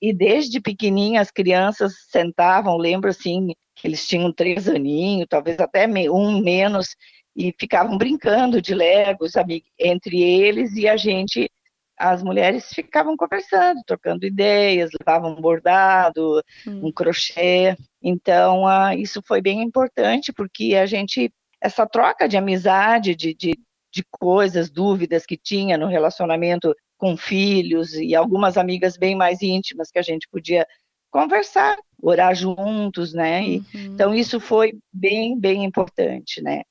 e 0.02 0.12
desde 0.12 0.60
pequenininha 0.60 1.22
as 1.22 1.32
crianças 1.32 1.94
sentavam, 2.10 2.78
lembro 2.78 3.10
assim, 3.10 3.54
que 3.76 3.88
eles 3.88 4.08
tinham 4.08 4.32
três 4.32 4.68
aninhos, 4.68 5.28
talvez 5.30 5.60
até 5.60 5.88
um 6.10 6.40
menos, 6.40 6.96
e 7.38 7.54
ficavam 7.58 7.96
brincando 8.00 8.60
de 8.60 8.74
legos 8.74 9.34
entre 9.78 10.24
eles 10.24 10.76
e 10.76 10.88
a 10.88 10.98
gente 10.98 11.50
as 12.00 12.22
mulheres 12.22 12.70
ficavam 12.74 13.18
conversando, 13.18 13.82
trocando 13.84 14.26
ideias, 14.26 14.92
levavam 15.00 15.32
um 15.32 15.42
bordado, 15.42 16.44
hum. 16.68 16.88
um 16.88 16.92
crochê. 16.92 17.76
Então, 18.02 18.66
uh, 18.66 18.94
isso 18.96 19.20
foi 19.26 19.42
bem 19.42 19.64
importante, 19.64 20.32
porque 20.32 20.76
a 20.76 20.86
gente, 20.86 21.34
essa 21.60 21.88
troca 21.88 22.30
de 22.30 22.38
amizade, 22.38 23.16
de, 23.16 23.34
de, 23.34 23.60
de 23.92 24.04
coisas, 24.12 24.70
dúvidas 24.70 25.26
que 25.26 25.36
tinha 25.36 25.76
no 25.76 25.88
relacionamento 25.88 26.72
com 27.00 27.18
filhos 27.18 27.94
e 27.96 28.14
algumas 28.14 28.58
amigas 28.58 28.96
bem 28.96 29.16
mais 29.16 29.42
íntimas 29.42 29.90
que 29.90 29.98
a 29.98 30.04
gente 30.04 30.28
podia 30.30 30.68
conversar, 31.10 31.78
orar 32.00 32.36
juntos, 32.36 33.12
né? 33.12 33.42
Uhum. 33.42 33.66
Então, 33.74 34.14
isso 34.14 34.40
foi 34.40 34.74
bem, 34.94 35.40
bem 35.40 35.64
importante, 35.64 36.44
né? 36.44 36.62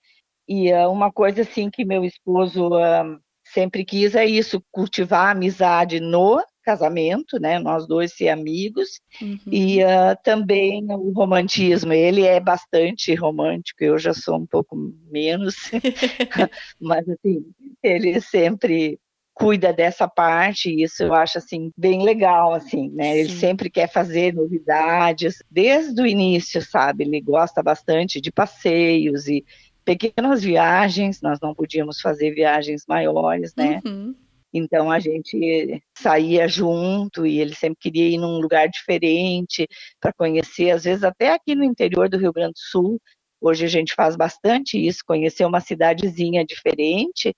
E 0.48 0.72
uh, 0.72 0.90
uma 0.90 1.12
coisa, 1.12 1.42
assim, 1.42 1.70
que 1.70 1.84
meu 1.84 2.04
esposo... 2.04 2.68
Uh, 2.68 3.18
sempre 3.52 3.84
quis 3.84 4.14
é 4.14 4.26
isso, 4.26 4.62
cultivar 4.72 5.28
a 5.28 5.30
amizade 5.30 6.00
no 6.00 6.42
casamento, 6.64 7.38
né? 7.38 7.60
Nós 7.60 7.86
dois 7.86 8.12
ser 8.12 8.28
amigos 8.28 9.00
uhum. 9.22 9.38
e 9.46 9.84
uh, 9.84 10.16
também 10.24 10.84
o 10.90 11.12
romantismo. 11.12 11.92
Ele 11.92 12.22
é 12.22 12.40
bastante 12.40 13.14
romântico, 13.14 13.84
eu 13.84 13.98
já 13.98 14.12
sou 14.12 14.36
um 14.36 14.46
pouco 14.46 14.76
menos, 15.08 15.54
mas 16.80 17.08
assim 17.08 17.44
ele 17.82 18.20
sempre 18.20 18.98
cuida 19.32 19.70
dessa 19.70 20.08
parte 20.08 20.70
e 20.70 20.82
isso 20.82 21.04
eu 21.04 21.12
acho 21.12 21.36
assim 21.36 21.70
bem 21.76 22.02
legal 22.02 22.54
assim, 22.54 22.90
né? 22.90 23.12
Sim. 23.12 23.18
Ele 23.18 23.28
sempre 23.30 23.70
quer 23.70 23.86
fazer 23.86 24.34
novidades 24.34 25.42
desde 25.48 26.00
o 26.00 26.06
início, 26.06 26.60
sabe? 26.62 27.04
Ele 27.04 27.20
gosta 27.20 27.62
bastante 27.62 28.20
de 28.20 28.32
passeios 28.32 29.28
e 29.28 29.44
pequenas 29.86 30.42
viagens, 30.42 31.22
nós 31.22 31.38
não 31.40 31.54
podíamos 31.54 32.00
fazer 32.00 32.32
viagens 32.32 32.84
maiores, 32.88 33.54
né? 33.54 33.80
Uhum. 33.86 34.14
Então 34.52 34.90
a 34.90 34.98
gente 34.98 35.80
saía 35.96 36.48
junto 36.48 37.24
e 37.24 37.38
ele 37.40 37.54
sempre 37.54 37.78
queria 37.80 38.08
ir 38.08 38.18
num 38.18 38.40
lugar 38.40 38.68
diferente 38.68 39.66
para 40.00 40.12
conhecer, 40.12 40.70
às 40.70 40.84
vezes 40.84 41.04
até 41.04 41.32
aqui 41.32 41.54
no 41.54 41.62
interior 41.62 42.08
do 42.08 42.18
Rio 42.18 42.32
Grande 42.32 42.54
do 42.54 42.58
Sul. 42.58 43.00
Hoje 43.40 43.64
a 43.64 43.68
gente 43.68 43.94
faz 43.94 44.16
bastante 44.16 44.76
isso, 44.76 45.00
conhecer 45.06 45.44
uma 45.44 45.60
cidadezinha 45.60 46.44
diferente. 46.44 47.32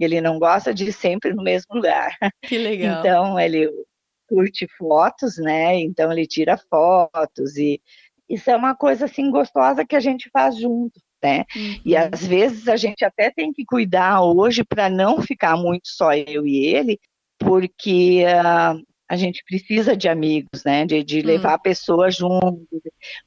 Ele 0.00 0.20
não 0.20 0.38
gosta 0.38 0.72
de 0.72 0.86
ir 0.86 0.92
sempre 0.92 1.34
no 1.34 1.42
mesmo 1.42 1.74
lugar. 1.74 2.16
Que 2.42 2.56
legal. 2.56 3.00
Então 3.00 3.38
ele 3.38 3.68
curte 4.26 4.66
fotos, 4.78 5.36
né? 5.36 5.78
Então 5.78 6.10
ele 6.10 6.26
tira 6.26 6.56
fotos 6.56 7.56
e 7.56 7.82
isso 8.30 8.50
é 8.50 8.56
uma 8.56 8.74
coisa 8.74 9.04
assim 9.04 9.30
gostosa 9.30 9.84
que 9.84 9.96
a 9.96 10.00
gente 10.00 10.30
faz 10.30 10.56
junto 10.56 10.98
né? 11.22 11.44
Uhum. 11.54 11.80
E 11.84 11.96
às 11.96 12.26
vezes 12.26 12.68
a 12.68 12.76
gente 12.76 13.04
até 13.04 13.30
tem 13.30 13.52
que 13.52 13.64
cuidar 13.64 14.22
hoje 14.22 14.64
para 14.64 14.88
não 14.88 15.20
ficar 15.22 15.56
muito 15.56 15.88
só 15.88 16.12
eu 16.14 16.46
e 16.46 16.66
ele, 16.66 17.00
porque 17.38 18.24
uh, 18.24 18.82
a 19.08 19.16
gente 19.16 19.44
precisa 19.44 19.96
de 19.96 20.08
amigos, 20.08 20.64
né? 20.64 20.86
De, 20.86 21.04
de 21.04 21.20
levar 21.22 21.54
uhum. 21.54 21.62
pessoas 21.62 22.16
junto, 22.16 22.66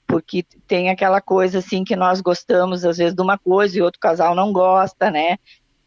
porque 0.08 0.44
tem 0.68 0.90
aquela 0.90 1.22
coisa 1.22 1.60
assim 1.60 1.84
que 1.84 1.96
nós 1.96 2.22
gostamos 2.22 2.84
às 2.84 2.98
vezes 2.98 3.16
de 3.16 3.22
uma 3.22 3.38
coisa 3.38 3.78
e 3.78 3.82
outro 3.82 4.00
casal 4.00 4.36
não 4.36 4.52
gosta, 4.52 5.12
né? 5.12 5.38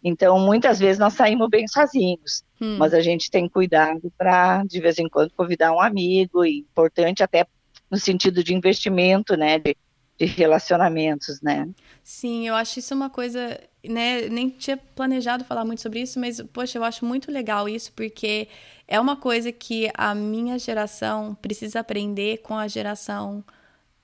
Então, 0.02 0.38
muitas 0.38 0.78
vezes 0.78 0.98
nós 0.98 1.14
saímos 1.14 1.48
bem 1.48 1.66
sozinhos, 1.66 2.44
hum. 2.60 2.76
mas 2.78 2.94
a 2.94 3.00
gente 3.00 3.30
tem 3.30 3.48
cuidado 3.48 4.12
para, 4.16 4.62
de 4.64 4.80
vez 4.80 4.98
em 4.98 5.08
quando, 5.08 5.32
convidar 5.32 5.72
um 5.72 5.80
amigo, 5.80 6.44
e 6.44 6.58
importante 6.58 7.22
até 7.22 7.44
no 7.90 7.98
sentido 7.98 8.44
de 8.44 8.54
investimento, 8.54 9.36
né, 9.36 9.58
de, 9.58 9.76
de 10.18 10.26
relacionamentos, 10.26 11.40
né? 11.40 11.68
Sim, 12.02 12.48
eu 12.48 12.54
acho 12.54 12.80
isso 12.80 12.94
uma 12.94 13.08
coisa, 13.08 13.60
né? 13.84 14.28
Nem 14.28 14.50
tinha 14.50 14.76
planejado 14.76 15.44
falar 15.44 15.64
muito 15.64 15.80
sobre 15.80 16.00
isso, 16.00 16.18
mas 16.18 16.40
poxa, 16.52 16.78
eu 16.78 16.84
acho 16.84 17.04
muito 17.04 17.30
legal 17.30 17.68
isso 17.68 17.92
porque 17.92 18.48
é 18.88 18.98
uma 18.98 19.16
coisa 19.16 19.52
que 19.52 19.90
a 19.94 20.14
minha 20.14 20.58
geração 20.58 21.36
precisa 21.36 21.80
aprender 21.80 22.38
com 22.38 22.56
a 22.56 22.66
geração 22.66 23.44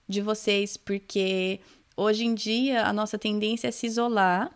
de 0.08 0.20
vocês, 0.20 0.76
porque 0.76 1.60
hoje 1.96 2.24
em 2.24 2.34
dia 2.34 2.84
a 2.86 2.92
nossa 2.92 3.18
tendência 3.18 3.68
é 3.68 3.70
se 3.70 3.86
isolar, 3.86 4.50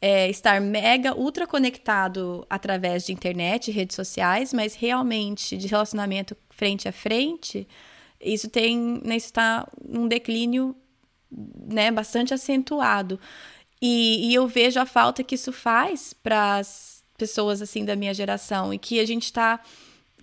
é 0.00 0.30
estar 0.30 0.60
mega 0.60 1.14
ultra 1.14 1.46
conectado 1.46 2.46
através 2.48 3.04
de 3.04 3.12
internet, 3.12 3.70
redes 3.70 3.96
sociais, 3.96 4.52
mas 4.54 4.74
realmente 4.74 5.56
de 5.56 5.66
relacionamento 5.66 6.36
frente 6.50 6.88
a 6.88 6.92
frente, 6.92 7.66
isso 8.20 8.48
tem, 8.48 9.00
né, 9.04 9.16
está 9.16 9.68
num 9.86 10.06
declínio 10.08 10.74
né, 11.66 11.90
bastante 11.90 12.32
acentuado. 12.34 13.18
E, 13.80 14.30
e 14.30 14.34
eu 14.34 14.46
vejo 14.46 14.80
a 14.80 14.86
falta 14.86 15.22
que 15.22 15.34
isso 15.34 15.52
faz 15.52 16.12
para 16.12 16.56
as 16.56 17.04
pessoas 17.16 17.62
assim 17.62 17.84
da 17.84 17.96
minha 17.96 18.14
geração 18.14 18.72
e 18.72 18.78
que 18.78 18.98
a 18.98 19.06
gente 19.06 19.24
está 19.24 19.60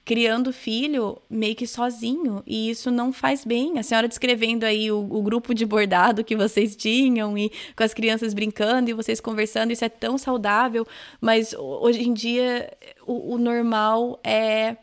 criando 0.04 0.52
filho 0.52 1.22
meio 1.30 1.56
que 1.56 1.68
sozinho 1.68 2.42
e 2.46 2.70
isso 2.70 2.90
não 2.90 3.14
faz 3.14 3.46
bem. 3.46 3.78
A 3.78 3.84
senhora 3.84 4.08
descrevendo 4.08 4.66
aí 4.66 4.92
o, 4.92 5.00
o, 5.00 5.22
grupo 5.22 5.54
de 5.54 5.66
bordado 5.66 6.24
que 6.24 6.36
vocês 6.36 6.76
tinham 6.76 7.38
e 7.38 7.52
com 7.76 7.84
as 7.84 7.94
crianças 7.94 8.34
brincando 8.34 8.90
e 8.90 8.94
vocês 8.94 9.22
conversando, 9.22 9.72
isso 9.72 9.86
é 9.86 9.90
tão 9.90 10.18
saudável, 10.18 10.88
mas 11.20 11.54
hoje 11.54 12.02
em 12.02 12.14
dia 12.14 12.72
o, 13.06 13.36
o 13.36 13.38
normal 13.38 14.20
é 14.24 14.76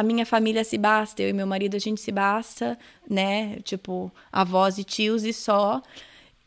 a 0.00 0.02
minha 0.02 0.26
família 0.26 0.64
se 0.64 0.78
basta, 0.78 1.22
eu 1.22 1.28
e 1.28 1.32
meu 1.32 1.46
marido 1.46 1.76
a 1.76 1.78
gente 1.78 2.00
se 2.00 2.10
basta, 2.10 2.78
né? 3.08 3.58
Tipo, 3.62 4.10
avós 4.32 4.78
e 4.78 4.84
tios 4.84 5.24
e 5.24 5.32
só. 5.32 5.82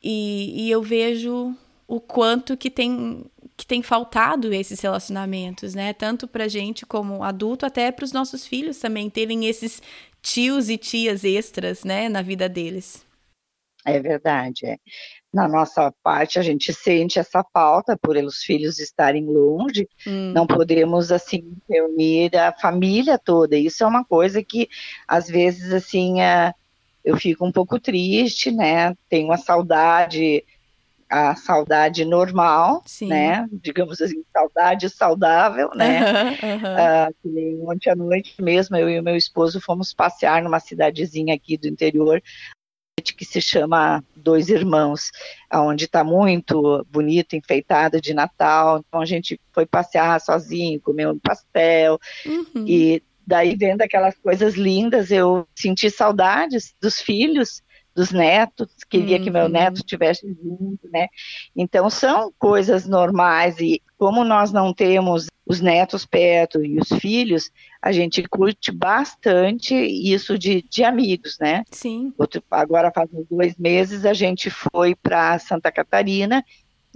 E, 0.04 0.66
e 0.66 0.72
eu 0.72 0.82
vejo 0.82 1.56
o 1.88 2.00
quanto 2.00 2.58
que 2.58 2.70
tem 2.70 3.26
que 3.56 3.68
tem 3.68 3.84
faltado 3.84 4.52
esses 4.52 4.80
relacionamentos, 4.80 5.76
né? 5.76 5.94
Tanto 5.94 6.28
pra 6.28 6.48
gente 6.48 6.86
como 6.88 7.24
adulto, 7.24 7.66
até 7.68 7.92
para 7.92 8.04
os 8.04 8.12
nossos 8.12 8.48
filhos 8.48 8.80
também 8.80 9.10
terem 9.12 9.46
esses 9.46 9.82
tios 10.24 10.70
e 10.70 10.78
tias 10.78 11.24
extras, 11.24 11.84
né, 11.84 12.10
na 12.10 12.22
vida 12.22 12.50
deles. 12.50 13.06
É 13.86 14.00
verdade. 14.00 14.66
É. 14.66 14.78
Na 15.34 15.48
nossa 15.48 15.94
parte, 16.04 16.38
a 16.38 16.42
gente 16.42 16.72
sente 16.74 17.20
essa 17.20 17.44
falta 17.52 17.98
por 17.98 18.16
os 18.18 18.44
filhos 18.44 18.80
estarem 18.80 19.26
longe, 19.26 19.88
hum. 20.06 20.32
não 20.34 20.46
podemos, 20.46 21.12
assim, 21.12 21.58
reunir 21.70 22.36
a 22.38 22.54
família 22.54 23.18
toda. 23.18 23.58
Isso 23.58 23.84
é 23.84 23.88
uma 23.88 24.06
coisa 24.06 24.44
que, 24.44 24.70
às 25.08 25.28
vezes, 25.28 25.74
assim, 25.74 26.22
é, 26.22 26.54
eu 27.04 27.18
fico 27.18 27.46
um 27.46 27.52
pouco 27.52 27.80
triste, 27.80 28.52
né? 28.52 28.96
Tenho 29.10 29.26
uma 29.26 29.38
saudade 29.38 30.44
a 31.14 31.36
saudade 31.36 32.04
normal, 32.06 32.82
Sim. 32.88 33.08
né? 33.08 33.48
Digamos 33.52 34.02
assim, 34.02 34.24
saudade 34.34 34.90
saudável, 34.90 35.70
né? 35.76 36.00
Uhum, 36.12 37.30
uhum. 37.30 37.60
Uh, 37.62 37.72
ontem 37.72 37.92
à 37.92 37.96
noite 37.96 38.42
mesmo, 38.42 38.76
eu 38.76 38.90
e 38.90 39.00
o 39.00 39.04
meu 39.04 39.16
esposo 39.16 39.62
fomos 39.62 39.94
passear 39.94 40.42
numa 40.42 40.60
cidadezinha 40.60 41.36
aqui 41.36 41.56
do 41.56 41.68
interior, 41.68 42.20
que 43.12 43.26
se 43.26 43.42
chama 43.42 44.04
Dois 44.16 44.50
Irmãos, 44.50 45.12
onde 45.52 45.86
está 45.86 46.04
muito 46.04 46.86
bonito, 46.92 47.36
enfeitado 47.36 48.00
de 48.00 48.14
Natal. 48.14 48.84
Então 48.88 49.02
a 49.02 49.06
gente 49.06 49.40
foi 49.52 49.66
passear 49.66 50.22
sozinho, 50.22 50.80
comer 50.80 51.08
um 51.08 51.18
pastel 51.18 52.00
uhum. 52.26 52.66
e 52.68 53.02
daí 53.26 53.56
vendo 53.56 53.82
aquelas 53.82 54.16
coisas 54.18 54.54
lindas, 54.54 55.10
eu 55.12 55.48
senti 55.56 55.90
saudades 55.90 56.76
dos 56.80 57.02
filhos 57.02 57.64
dos 57.96 58.12
netos, 58.12 58.68
queria 58.90 59.18
uhum. 59.18 59.24
que 59.24 59.30
meu 59.30 59.48
neto 59.48 59.78
estivesse 59.78 60.28
junto, 60.28 60.90
né? 60.92 61.08
Então 61.56 61.90
são 61.90 62.34
coisas 62.40 62.88
normais 62.88 63.60
e 63.60 63.82
como 63.98 64.24
nós 64.24 64.52
não 64.52 64.74
temos 64.74 65.28
os 65.46 65.60
netos 65.60 66.06
perto 66.06 66.64
e 66.64 66.80
os 66.80 66.88
filhos, 67.00 67.52
a 67.82 67.92
gente 67.92 68.24
curte 68.24 68.72
bastante 68.72 69.76
isso 69.76 70.38
de, 70.40 70.62
de 70.70 70.84
amigos, 70.84 71.38
né? 71.40 71.64
Sim. 71.70 72.14
Outro, 72.18 72.42
agora 72.50 72.92
faz 72.92 73.10
uns 73.14 73.28
dois 73.30 73.56
meses 73.58 74.06
a 74.06 74.14
gente 74.14 74.50
foi 74.50 74.96
para 74.96 75.38
Santa 75.40 75.72
Catarina, 75.72 76.44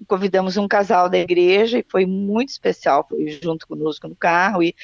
convidamos 0.07 0.57
um 0.57 0.67
casal 0.67 1.09
da 1.09 1.17
igreja 1.17 1.79
e 1.79 1.85
foi 1.89 2.05
muito 2.05 2.49
especial, 2.49 3.05
foi 3.07 3.27
junto 3.41 3.67
conosco 3.67 4.07
no 4.07 4.15
carro 4.15 4.63
e 4.63 4.75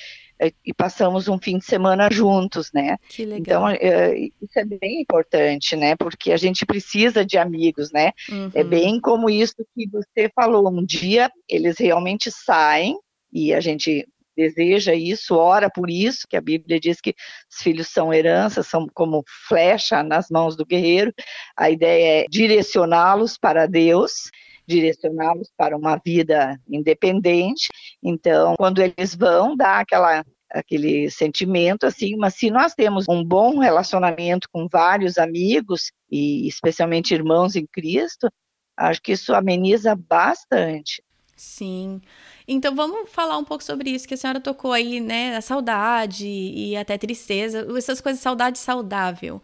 e 0.65 0.73
passamos 0.73 1.27
um 1.27 1.37
fim 1.37 1.57
de 1.57 1.65
semana 1.65 2.09
juntos, 2.11 2.71
né? 2.73 2.97
Que 3.09 3.25
legal. 3.25 3.39
Então, 3.39 3.69
é, 3.69 4.17
isso 4.17 4.57
é 4.57 4.65
bem 4.65 5.01
importante, 5.01 5.75
né? 5.75 5.95
Porque 5.95 6.31
a 6.31 6.37
gente 6.37 6.65
precisa 6.65 7.25
de 7.25 7.37
amigos, 7.37 7.91
né? 7.91 8.11
É 8.29 8.33
uhum. 8.33 8.51
É 8.53 8.63
bem 8.63 8.99
como 8.99 9.29
isso 9.29 9.55
que 9.75 9.87
você 9.89 10.29
falou. 10.35 10.69
Um 10.69 10.85
dia 10.85 11.31
eles 11.47 11.77
realmente 11.77 12.31
saem 12.31 12.97
e 13.31 13.53
a 13.53 13.59
gente 13.59 14.07
deseja 14.35 14.95
isso, 14.95 15.35
ora 15.35 15.69
por 15.69 15.89
isso, 15.89 16.27
que 16.27 16.35
a 16.35 16.41
Bíblia 16.41 16.79
diz 16.79 16.99
que 16.99 17.13
os 17.51 17.61
filhos 17.61 17.87
são 17.87 18.11
heranças, 18.11 18.67
são 18.67 18.87
como 18.93 19.23
flecha 19.47 20.01
nas 20.01 20.29
mãos 20.29 20.55
do 20.55 20.65
guerreiro. 20.65 21.13
A 21.55 21.69
ideia 21.69 22.23
é 22.23 22.25
direcioná-los 22.27 23.37
para 23.37 23.67
Deus 23.67 24.31
direcioná-los 24.67 25.51
para 25.57 25.77
uma 25.77 25.99
vida 26.03 26.59
independente. 26.67 27.67
Então, 28.01 28.55
quando 28.57 28.81
eles 28.81 29.15
vão, 29.15 29.55
dá 29.55 29.79
aquela 29.79 30.25
aquele 30.53 31.09
sentimento 31.09 31.85
assim, 31.85 32.15
mas 32.15 32.35
se 32.35 32.51
nós 32.51 32.75
temos 32.75 33.05
um 33.09 33.23
bom 33.23 33.57
relacionamento 33.57 34.47
com 34.51 34.67
vários 34.71 35.17
amigos 35.17 35.91
e 36.11 36.47
especialmente 36.47 37.13
irmãos 37.13 37.55
em 37.55 37.65
Cristo, 37.65 38.29
acho 38.77 39.01
que 39.01 39.13
isso 39.13 39.33
ameniza 39.33 39.95
bastante. 39.95 41.03
Sim. 41.35 41.99
Então 42.47 42.75
vamos 42.75 43.09
falar 43.09 43.37
um 43.37 43.43
pouco 43.43 43.63
sobre 43.63 43.89
isso 43.89 44.07
que 44.07 44.13
a 44.13 44.17
senhora 44.17 44.39
tocou 44.39 44.71
aí, 44.71 44.99
né? 44.99 45.35
A 45.35 45.41
saudade 45.41 46.27
e 46.27 46.75
até 46.75 46.97
tristeza, 46.97 47.67
essas 47.75 47.99
coisas, 47.99 48.21
saudade 48.21 48.59
saudável. 48.59 49.41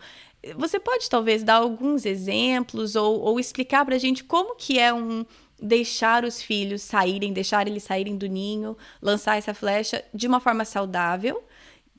Você 0.56 0.80
pode 0.80 1.10
talvez 1.10 1.44
dar 1.44 1.56
alguns 1.56 2.06
exemplos 2.06 2.96
ou, 2.96 3.20
ou 3.20 3.40
explicar 3.40 3.84
para 3.86 3.96
a 3.96 4.00
gente 4.00 4.24
como 4.24 4.56
que 4.56 4.80
é 4.80 4.94
um 4.94 5.26
deixar 5.62 6.24
os 6.24 6.42
filhos 6.42 6.82
saírem, 6.82 7.34
deixar 7.34 7.68
eles 7.68 7.84
saírem 7.84 8.18
do 8.18 8.28
ninho, 8.28 8.78
lançar 9.02 9.38
essa 9.38 9.54
flecha 9.54 10.04
de 10.14 10.28
uma 10.28 10.40
forma 10.40 10.66
saudável 10.66 11.44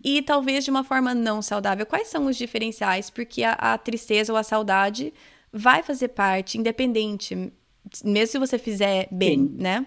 e 0.03 0.23
talvez 0.23 0.65
de 0.65 0.71
uma 0.71 0.85
forma 0.85 1.15
não 1.15 1.43
saudável. 1.43 1.87
Quais 1.87 2.09
são 2.09 2.27
os 2.27 2.37
diferenciais? 2.37 3.11
Porque 3.11 3.43
a, 3.43 3.53
a 3.53 3.79
tristeza 3.79 4.33
ou 4.33 4.39
a 4.39 4.43
saudade 4.43 5.13
vai 5.53 5.83
fazer 5.83 6.09
parte, 6.09 6.59
independente, 6.59 7.53
mesmo 8.05 8.33
se 8.33 8.39
você 8.39 8.59
fizer 8.59 9.09
bem, 9.11 9.39
Sim. 9.39 9.57
né? 9.59 9.87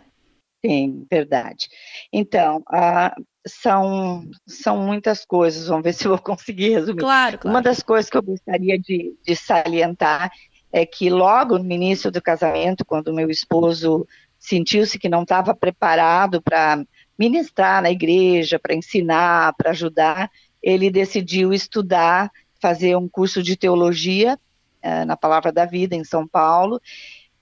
Sim, 0.65 1.05
verdade. 1.11 1.67
Então, 2.11 2.63
uh, 2.69 3.23
são, 3.45 4.23
são 4.47 4.77
muitas 4.77 5.25
coisas, 5.25 5.67
vamos 5.67 5.83
ver 5.83 5.93
se 5.93 6.05
eu 6.05 6.11
vou 6.11 6.19
conseguir 6.23 6.69
resumir. 6.69 7.01
Claro, 7.01 7.37
claro. 7.37 7.53
Uma 7.53 7.61
das 7.61 7.81
coisas 7.83 8.09
que 8.09 8.17
eu 8.17 8.23
gostaria 8.23 8.79
de, 8.79 9.13
de 9.23 9.35
salientar 9.35 10.31
é 10.73 10.87
que 10.87 11.07
logo 11.07 11.59
no 11.59 11.71
início 11.71 12.11
do 12.11 12.19
casamento, 12.19 12.83
quando 12.83 13.13
meu 13.13 13.29
esposo 13.29 14.07
sentiu-se 14.39 14.97
que 14.97 15.07
não 15.07 15.21
estava 15.21 15.53
preparado 15.53 16.41
para 16.41 16.83
ministrar 17.17 17.81
na 17.81 17.91
igreja, 17.91 18.57
para 18.57 18.73
ensinar, 18.73 19.53
para 19.53 19.69
ajudar, 19.69 20.31
ele 20.61 20.89
decidiu 20.89 21.53
estudar, 21.53 22.31
fazer 22.59 22.97
um 22.97 23.07
curso 23.07 23.43
de 23.43 23.55
teologia 23.55 24.37
uh, 24.83 25.05
na 25.05 25.15
Palavra 25.15 25.51
da 25.51 25.63
Vida 25.63 25.95
em 25.95 26.03
São 26.03 26.27
Paulo 26.27 26.81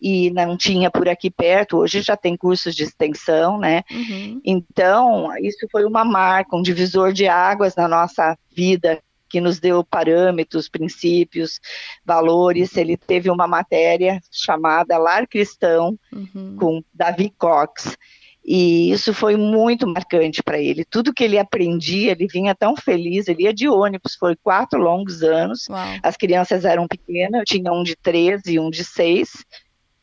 e 0.02 0.30
não 0.32 0.58
tinha 0.58 0.92
por 0.92 1.08
aqui 1.08 1.30
perto, 1.30 1.78
hoje 1.78 2.02
já 2.02 2.18
tem 2.18 2.36
cursos 2.36 2.76
de 2.76 2.84
extensão, 2.84 3.60
né? 3.60 3.84
Uhum. 3.92 4.42
Então, 4.44 5.32
isso 5.38 5.68
foi 5.72 5.86
uma 5.86 6.04
marca, 6.04 6.56
um 6.56 6.62
divisor 6.62 7.14
de 7.14 7.28
águas 7.28 7.76
na 7.76 7.88
nossa 7.88 8.36
vida, 8.52 9.00
que 9.32 9.40
nos 9.40 9.60
deu 9.60 9.84
parâmetros, 9.84 10.68
princípios, 10.68 11.60
valores. 12.06 12.76
Ele 12.76 12.98
teve 12.98 13.30
uma 13.30 13.48
matéria 13.48 14.22
chamada 14.30 14.98
Lar 14.98 15.26
Cristão, 15.28 15.98
uhum. 16.12 16.58
com 16.60 16.84
Davi 16.94 17.34
Cox. 17.38 17.98
E 18.44 18.92
isso 18.92 19.14
foi 19.14 19.38
muito 19.38 19.88
marcante 19.88 20.42
para 20.44 20.60
ele. 20.60 20.84
Tudo 20.84 21.14
que 21.14 21.24
ele 21.24 21.38
aprendia, 21.38 22.12
ele 22.12 22.28
vinha 22.28 22.56
tão 22.56 22.76
feliz, 22.76 23.28
ele 23.28 23.44
ia 23.44 23.54
de 23.54 23.70
ônibus, 23.70 24.16
foi 24.16 24.36
quatro 24.36 24.80
longos 24.80 25.24
anos. 25.24 25.70
Uau. 25.70 25.88
As 26.04 26.18
crianças 26.18 26.66
eram 26.66 26.88
pequenas, 26.88 27.40
eu 27.40 27.46
tinha 27.46 27.72
um 27.72 27.84
de 27.84 27.96
13 27.96 28.54
e 28.54 28.60
um 28.60 28.70
de 28.70 28.84
6 28.84 29.46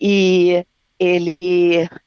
e 0.00 0.64
ele 0.98 1.36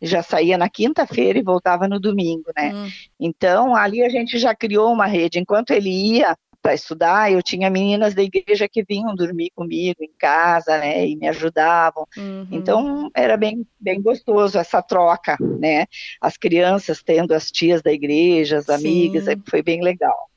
já 0.02 0.24
saía 0.24 0.58
na 0.58 0.70
quinta-feira 0.70 1.38
e 1.38 1.44
voltava 1.44 1.88
no 1.88 2.00
domingo, 2.00 2.52
né? 2.56 2.74
Hum. 2.74 2.90
Então, 3.20 3.76
ali 3.76 4.04
a 4.04 4.10
gente 4.10 4.38
já 4.38 4.56
criou 4.56 4.92
uma 4.92 5.06
rede. 5.06 5.40
Enquanto 5.40 5.72
ele 5.72 5.90
ia 5.90 6.36
para 6.62 6.74
estudar, 6.74 7.32
eu 7.32 7.42
tinha 7.42 7.70
meninas 7.70 8.14
da 8.14 8.22
igreja 8.22 8.68
que 8.70 8.84
vinham 8.84 9.16
dormir 9.16 9.52
comigo 9.56 10.04
em 10.04 10.12
casa, 10.18 10.78
né, 10.78 11.08
e 11.08 11.16
me 11.16 11.28
ajudavam. 11.28 12.08
Uhum. 12.16 12.48
Então, 12.52 13.10
era 13.16 13.36
bem, 13.36 13.66
bem 13.80 14.02
gostoso 14.02 14.58
essa 14.58 14.82
troca, 14.82 15.38
né? 15.60 15.86
As 16.20 16.38
crianças 16.38 17.02
tendo 17.02 17.34
as 17.34 17.52
tias 17.52 17.82
da 17.82 17.92
igreja, 17.92 18.60
as 18.60 18.66
Sim. 18.66 18.74
amigas, 18.74 19.26
foi 19.50 19.62
bem 19.62 19.82
legal. 19.82 20.30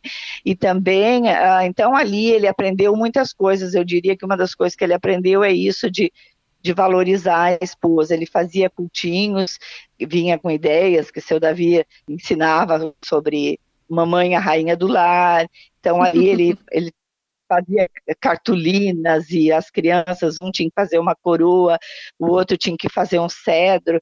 E 0.44 0.54
também, 0.54 1.28
ah, 1.28 1.64
então 1.64 1.94
ali 1.96 2.30
ele 2.30 2.46
aprendeu 2.46 2.94
muitas 2.96 3.32
coisas. 3.32 3.74
Eu 3.74 3.84
diria 3.84 4.16
que 4.16 4.24
uma 4.24 4.36
das 4.36 4.54
coisas 4.54 4.76
que 4.76 4.84
ele 4.84 4.94
aprendeu 4.94 5.42
é 5.42 5.52
isso 5.52 5.90
de 5.90 6.12
de 6.64 6.72
valorizar 6.72 7.58
a 7.60 7.62
esposa. 7.62 8.14
Ele 8.14 8.24
fazia 8.24 8.70
cultinhos, 8.70 9.58
vinha 10.00 10.38
com 10.38 10.50
ideias 10.50 11.10
que 11.10 11.20
seu 11.20 11.38
Davi 11.38 11.84
ensinava 12.08 12.94
sobre 13.04 13.60
mamãe 13.88 14.34
a 14.34 14.40
rainha 14.40 14.76
do 14.76 14.86
lar. 14.86 15.46
Então 15.80 16.02
aí 16.02 16.26
ele, 16.26 16.58
ele 16.70 16.92
fazia 17.48 17.88
cartolinas 18.20 19.30
e 19.30 19.52
as 19.52 19.70
crianças, 19.70 20.36
um 20.42 20.50
tinha 20.50 20.68
que 20.68 20.74
fazer 20.74 20.98
uma 20.98 21.14
coroa, 21.14 21.78
o 22.18 22.26
outro 22.26 22.56
tinha 22.56 22.76
que 22.76 22.88
fazer 22.88 23.18
um 23.18 23.28
cedro 23.28 24.00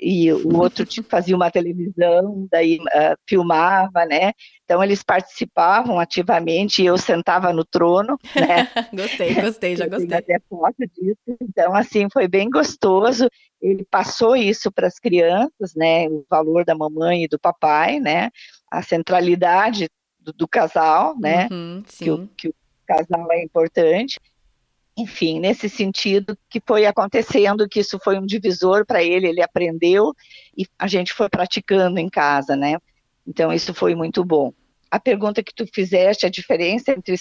e 0.00 0.32
o 0.32 0.56
outro 0.56 0.84
fazia 1.08 1.36
uma 1.36 1.50
televisão, 1.50 2.46
daí 2.50 2.78
uh, 2.78 3.16
filmava, 3.28 4.04
né? 4.04 4.32
Então 4.64 4.82
eles 4.82 5.02
participavam 5.02 6.00
ativamente 6.00 6.82
e 6.82 6.86
eu 6.86 6.98
sentava 6.98 7.52
no 7.52 7.64
trono, 7.64 8.18
né? 8.34 8.68
gostei, 8.92 9.34
gostei, 9.34 9.76
já 9.76 9.86
gostei. 9.86 10.16
até 10.16 10.40
foto 10.48 10.76
disso. 10.78 11.36
Então 11.40 11.74
assim 11.74 12.08
foi 12.12 12.26
bem 12.26 12.50
gostoso. 12.50 13.28
Ele 13.62 13.86
passou 13.88 14.34
isso 14.34 14.72
para 14.72 14.88
as 14.88 14.98
crianças, 14.98 15.74
né? 15.76 16.08
O 16.08 16.24
valor 16.28 16.64
da 16.64 16.74
mamãe 16.74 17.24
e 17.24 17.28
do 17.28 17.38
papai, 17.38 18.00
né? 18.00 18.30
A 18.70 18.82
centralidade 18.82 19.88
do, 20.18 20.32
do 20.32 20.48
casal, 20.48 21.18
né? 21.18 21.48
Uhum, 21.50 21.82
que, 21.86 22.10
o, 22.10 22.28
que 22.36 22.48
o 22.48 22.54
casal 22.86 23.30
é 23.32 23.42
importante 23.42 24.20
enfim, 25.00 25.40
nesse 25.40 25.68
sentido 25.68 26.36
que 26.48 26.60
foi 26.64 26.84
acontecendo, 26.84 27.68
que 27.68 27.80
isso 27.80 27.98
foi 27.98 28.18
um 28.18 28.26
divisor 28.26 28.84
para 28.84 29.02
ele, 29.02 29.28
ele 29.28 29.42
aprendeu 29.42 30.14
e 30.56 30.66
a 30.78 30.86
gente 30.86 31.12
foi 31.12 31.28
praticando 31.28 31.98
em 31.98 32.08
casa, 32.08 32.54
né? 32.54 32.76
Então 33.26 33.52
isso 33.52 33.72
foi 33.72 33.94
muito 33.94 34.24
bom. 34.24 34.52
A 34.90 34.98
pergunta 34.98 35.42
que 35.42 35.54
tu 35.54 35.64
fizeste, 35.72 36.26
a 36.26 36.30
diferença 36.30 36.92
entre 36.92 37.14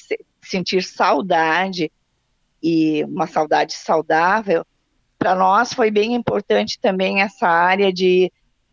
sentir 0.43 0.83
saudade 0.83 1.91
e 2.61 3.03
uma 3.05 3.27
saudade 3.27 3.73
saudável, 3.73 4.65
para 5.17 5.35
nós 5.35 5.73
foi 5.73 5.91
bem 5.91 6.15
importante 6.15 6.79
também 6.81 7.21
essa 7.21 7.47
área 7.47 7.93
de 7.93 8.31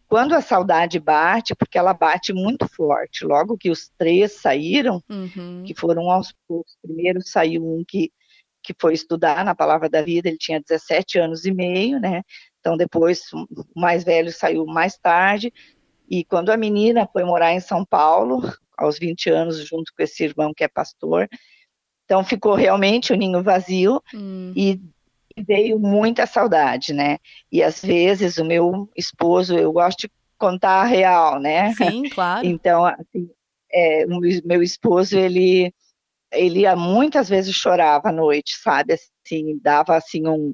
quando 0.08 0.34
a 0.34 0.40
saudade 0.40 0.98
bate, 1.00 1.54
porque 1.54 1.78
ela 1.78 1.92
bate 1.92 2.32
muito 2.32 2.66
forte. 2.68 3.24
Logo 3.24 3.58
que 3.58 3.70
os 3.70 3.90
três 3.98 4.32
saíram, 4.32 5.02
uhum. 5.08 5.64
que 5.66 5.74
foram 5.74 6.10
aos 6.10 6.32
poucos, 6.46 6.76
primeiro 6.82 7.20
saiu 7.22 7.64
um 7.64 7.84
que 7.86 8.10
que 8.62 8.74
foi 8.80 8.94
estudar 8.94 9.44
na 9.44 9.54
Palavra 9.54 9.88
da 9.88 10.02
Vida, 10.02 10.28
ele 10.28 10.36
tinha 10.36 10.60
17 10.60 11.20
anos 11.20 11.44
e 11.44 11.52
meio, 11.52 12.00
né? 12.00 12.22
Então 12.58 12.76
depois 12.76 13.20
o 13.32 13.46
mais 13.80 14.02
velho 14.02 14.32
saiu 14.32 14.66
mais 14.66 14.98
tarde, 14.98 15.52
e 16.10 16.24
quando 16.24 16.50
a 16.50 16.56
menina 16.56 17.08
foi 17.12 17.22
morar 17.22 17.52
em 17.52 17.60
São 17.60 17.84
Paulo, 17.84 18.42
aos 18.76 18.98
20 18.98 19.30
anos, 19.30 19.58
junto 19.66 19.92
com 19.96 20.02
esse 20.02 20.24
irmão 20.24 20.52
que 20.54 20.64
é 20.64 20.68
pastor, 20.68 21.28
então 22.04 22.24
ficou 22.24 22.54
realmente 22.54 23.12
o 23.12 23.16
ninho 23.16 23.42
vazio 23.42 24.02
hum. 24.14 24.52
e 24.54 24.80
veio 25.42 25.78
muita 25.78 26.26
saudade, 26.26 26.92
né? 26.92 27.18
E 27.50 27.62
às 27.62 27.82
vezes 27.82 28.38
o 28.38 28.44
meu 28.44 28.88
esposo, 28.96 29.56
eu 29.56 29.72
gosto 29.72 30.00
de 30.00 30.10
contar 30.38 30.82
a 30.82 30.84
real, 30.84 31.40
né? 31.40 31.72
Sim, 31.74 32.04
claro. 32.10 32.46
Então, 32.46 32.84
assim, 32.84 33.28
é, 33.72 34.06
meu 34.44 34.62
esposo, 34.62 35.18
ele 35.18 35.72
ele 36.32 36.62
muitas 36.74 37.28
vezes 37.28 37.54
chorava 37.54 38.08
à 38.08 38.12
noite, 38.12 38.56
sabe? 38.62 38.94
Assim, 38.94 39.58
dava 39.62 39.96
assim 39.96 40.26
um, 40.26 40.52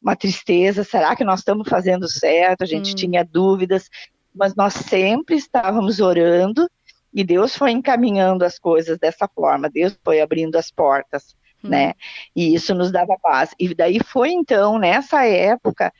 uma 0.00 0.16
tristeza. 0.16 0.84
Será 0.84 1.14
que 1.16 1.24
nós 1.24 1.40
estamos 1.40 1.68
fazendo 1.68 2.08
certo? 2.08 2.62
A 2.62 2.66
gente 2.66 2.92
hum. 2.92 2.94
tinha 2.94 3.24
dúvidas, 3.24 3.90
mas 4.34 4.54
nós 4.54 4.74
sempre 4.74 5.36
estávamos 5.36 6.00
orando 6.00 6.70
e 7.12 7.24
Deus 7.24 7.56
foi 7.56 7.72
encaminhando 7.72 8.44
as 8.44 8.58
coisas 8.58 8.98
dessa 8.98 9.28
forma. 9.28 9.68
Deus 9.68 9.98
foi 10.04 10.20
abrindo 10.20 10.56
as 10.56 10.70
portas 10.70 11.34
hum. 11.62 11.68
né? 11.68 11.94
E 12.34 12.54
isso 12.54 12.74
nos 12.74 12.90
dava 12.90 13.16
paz. 13.22 13.54
E 13.58 13.74
daí 13.74 14.00
foi 14.00 14.30
então, 14.30 14.78
nessa 14.78 15.24
época, 15.24 15.92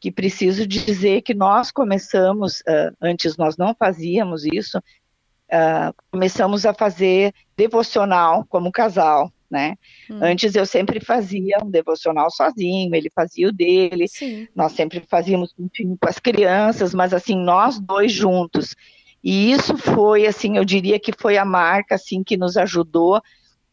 que 0.00 0.10
preciso 0.10 0.66
dizer 0.66 1.22
que 1.22 1.34
nós 1.34 1.70
começamos, 1.70 2.60
uh, 2.60 2.94
antes 3.00 3.36
nós 3.36 3.56
não 3.56 3.74
fazíamos 3.74 4.44
isso, 4.44 4.78
uh, 4.78 5.94
começamos 6.10 6.66
a 6.66 6.74
fazer 6.74 7.32
devocional 7.56 8.44
como 8.48 8.72
casal, 8.72 9.32
né? 9.50 9.76
Hum. 10.10 10.18
Antes 10.22 10.54
eu 10.54 10.66
sempre 10.66 11.00
fazia 11.00 11.58
um 11.62 11.70
devocional 11.70 12.30
sozinho, 12.30 12.94
ele 12.94 13.10
fazia 13.14 13.48
o 13.48 13.52
dele, 13.52 14.08
Sim. 14.08 14.48
nós 14.54 14.72
sempre 14.72 15.02
fazíamos 15.08 15.52
com 15.52 15.68
as 16.02 16.18
crianças, 16.18 16.92
mas 16.92 17.12
assim, 17.12 17.36
nós 17.36 17.78
dois 17.80 18.12
juntos. 18.12 18.74
E 19.22 19.50
isso 19.50 19.76
foi, 19.76 20.26
assim, 20.26 20.56
eu 20.56 20.64
diria 20.64 21.00
que 21.00 21.12
foi 21.12 21.36
a 21.36 21.44
marca, 21.44 21.96
assim, 21.96 22.22
que 22.22 22.36
nos 22.36 22.56
ajudou 22.56 23.20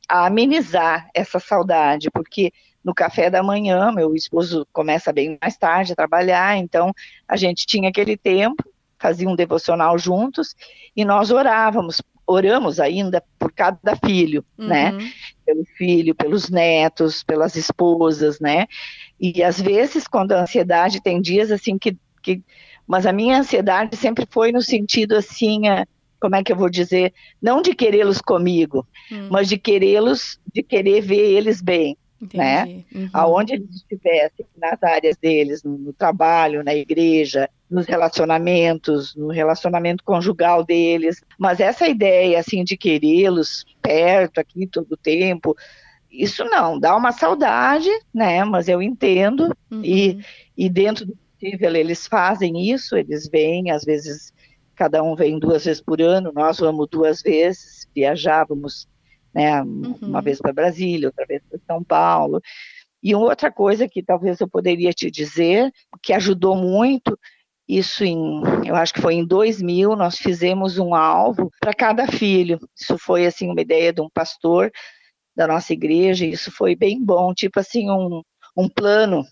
a 0.07 0.25
amenizar 0.25 1.09
essa 1.13 1.39
saudade, 1.39 2.09
porque 2.11 2.51
no 2.83 2.93
café 2.93 3.29
da 3.29 3.41
manhã, 3.41 3.91
meu 3.91 4.13
esposo 4.13 4.67
começa 4.73 5.13
bem 5.13 5.37
mais 5.41 5.57
tarde 5.57 5.93
a 5.93 5.95
trabalhar, 5.95 6.57
então 6.57 6.93
a 7.27 7.37
gente 7.37 7.65
tinha 7.65 7.89
aquele 7.89 8.17
tempo, 8.17 8.63
fazia 8.99 9.29
um 9.29 9.35
devocional 9.35 9.97
juntos 9.97 10.55
e 10.95 11.05
nós 11.05 11.31
orávamos, 11.31 12.01
oramos 12.27 12.79
ainda 12.79 13.23
por 13.39 13.51
cada 13.51 13.95
filho, 13.95 14.45
né? 14.57 14.91
uhum. 14.91 14.97
né? 14.97 15.11
Pelo 15.45 15.65
filho, 15.77 16.15
pelos 16.15 16.49
netos, 16.49 17.23
pelas 17.23 17.55
esposas, 17.55 18.39
né? 18.39 18.65
E 19.19 19.43
às 19.43 19.59
vezes, 19.59 20.07
quando 20.07 20.33
a 20.33 20.41
ansiedade 20.41 21.01
tem 21.01 21.21
dias 21.21 21.51
assim 21.51 21.77
que, 21.77 21.97
que 22.21 22.41
mas 22.87 23.05
a 23.05 23.13
minha 23.13 23.39
ansiedade 23.39 23.95
sempre 23.95 24.25
foi 24.29 24.51
no 24.51 24.61
sentido 24.61 25.15
assim, 25.15 25.67
é, 25.67 25.85
como 26.23 26.37
é 26.37 26.41
que 26.41 26.53
eu 26.53 26.55
vou 26.55 26.69
dizer, 26.69 27.13
não 27.41 27.61
de 27.61 27.75
querê-los 27.75 28.21
comigo, 28.21 28.87
hum. 29.11 29.27
mas 29.29 29.49
de 29.49 29.57
querê-los, 29.57 30.39
de 30.53 30.63
querer 30.63 31.01
ver 31.01 31.33
eles 31.33 31.61
bem, 31.61 31.97
Entendi. 32.21 32.37
né? 32.37 32.83
Uhum. 32.95 33.09
Aonde 33.11 33.55
eles 33.55 33.75
estivessem, 33.75 34.45
nas 34.57 34.81
áreas 34.81 35.17
deles, 35.17 35.63
no, 35.63 35.77
no, 35.77 35.91
trabalho, 35.91 36.63
na 36.63 36.73
igreja, 36.73 37.49
nos 37.69 37.85
relacionamentos, 37.87 39.13
no 39.17 39.27
relacionamento 39.27 40.01
conjugal 40.01 40.63
deles. 40.63 41.21
Mas 41.37 41.59
essa 41.59 41.89
ideia, 41.89 42.39
assim, 42.39 42.63
de 42.63 42.77
querê-los 42.77 43.65
perto 43.81 44.39
aqui 44.39 44.65
todo 44.65 44.93
o 44.93 44.97
tempo, 44.97 45.57
isso 46.09 46.45
não, 46.45 46.79
dá 46.79 46.95
uma 46.95 47.11
saudade, 47.11 47.89
né? 48.13 48.45
Mas 48.45 48.69
eu 48.69 48.81
entendo 48.81 49.53
uhum. 49.69 49.83
e, 49.83 50.23
e 50.57 50.69
dentro 50.69 51.05
do 51.05 51.17
possível 51.37 51.75
eles 51.75 52.07
fazem 52.07 52.71
isso, 52.71 52.95
eles 52.95 53.27
vêm, 53.27 53.71
às 53.71 53.83
vezes 53.83 54.33
cada 54.83 55.01
um 55.01 55.15
vem 55.15 55.39
duas 55.39 55.63
vezes 55.63 55.81
por 55.81 56.01
ano, 56.01 56.33
nós 56.35 56.59
vamos 56.59 56.89
duas 56.91 57.21
vezes, 57.21 57.87
viajávamos 57.95 58.85
né, 59.33 59.61
uhum. 59.61 59.97
uma 60.01 60.21
vez 60.21 60.39
para 60.39 60.51
Brasília, 60.51 61.07
outra 61.07 61.25
vez 61.25 61.41
para 61.49 61.57
São 61.65 61.81
Paulo. 61.81 62.41
E 63.01 63.15
outra 63.15 63.49
coisa 63.49 63.87
que 63.87 64.03
talvez 64.03 64.41
eu 64.41 64.47
poderia 64.47 64.91
te 64.91 65.09
dizer, 65.09 65.71
que 66.01 66.11
ajudou 66.11 66.57
muito, 66.57 67.17
isso 67.65 68.03
em, 68.03 68.41
eu 68.65 68.75
acho 68.75 68.93
que 68.93 68.99
foi 68.99 69.13
em 69.13 69.25
2000, 69.25 69.95
nós 69.95 70.17
fizemos 70.17 70.77
um 70.77 70.93
alvo 70.93 71.49
para 71.61 71.73
cada 71.73 72.05
filho. 72.05 72.59
Isso 72.77 72.97
foi 72.97 73.25
assim 73.25 73.49
uma 73.49 73.61
ideia 73.61 73.93
de 73.93 74.01
um 74.01 74.09
pastor 74.13 74.69
da 75.33 75.47
nossa 75.47 75.71
igreja, 75.71 76.25
e 76.25 76.33
isso 76.33 76.51
foi 76.51 76.75
bem 76.75 77.01
bom, 77.01 77.33
tipo 77.33 77.57
assim 77.57 77.89
um, 77.89 78.21
um 78.55 78.67
plano 78.67 79.25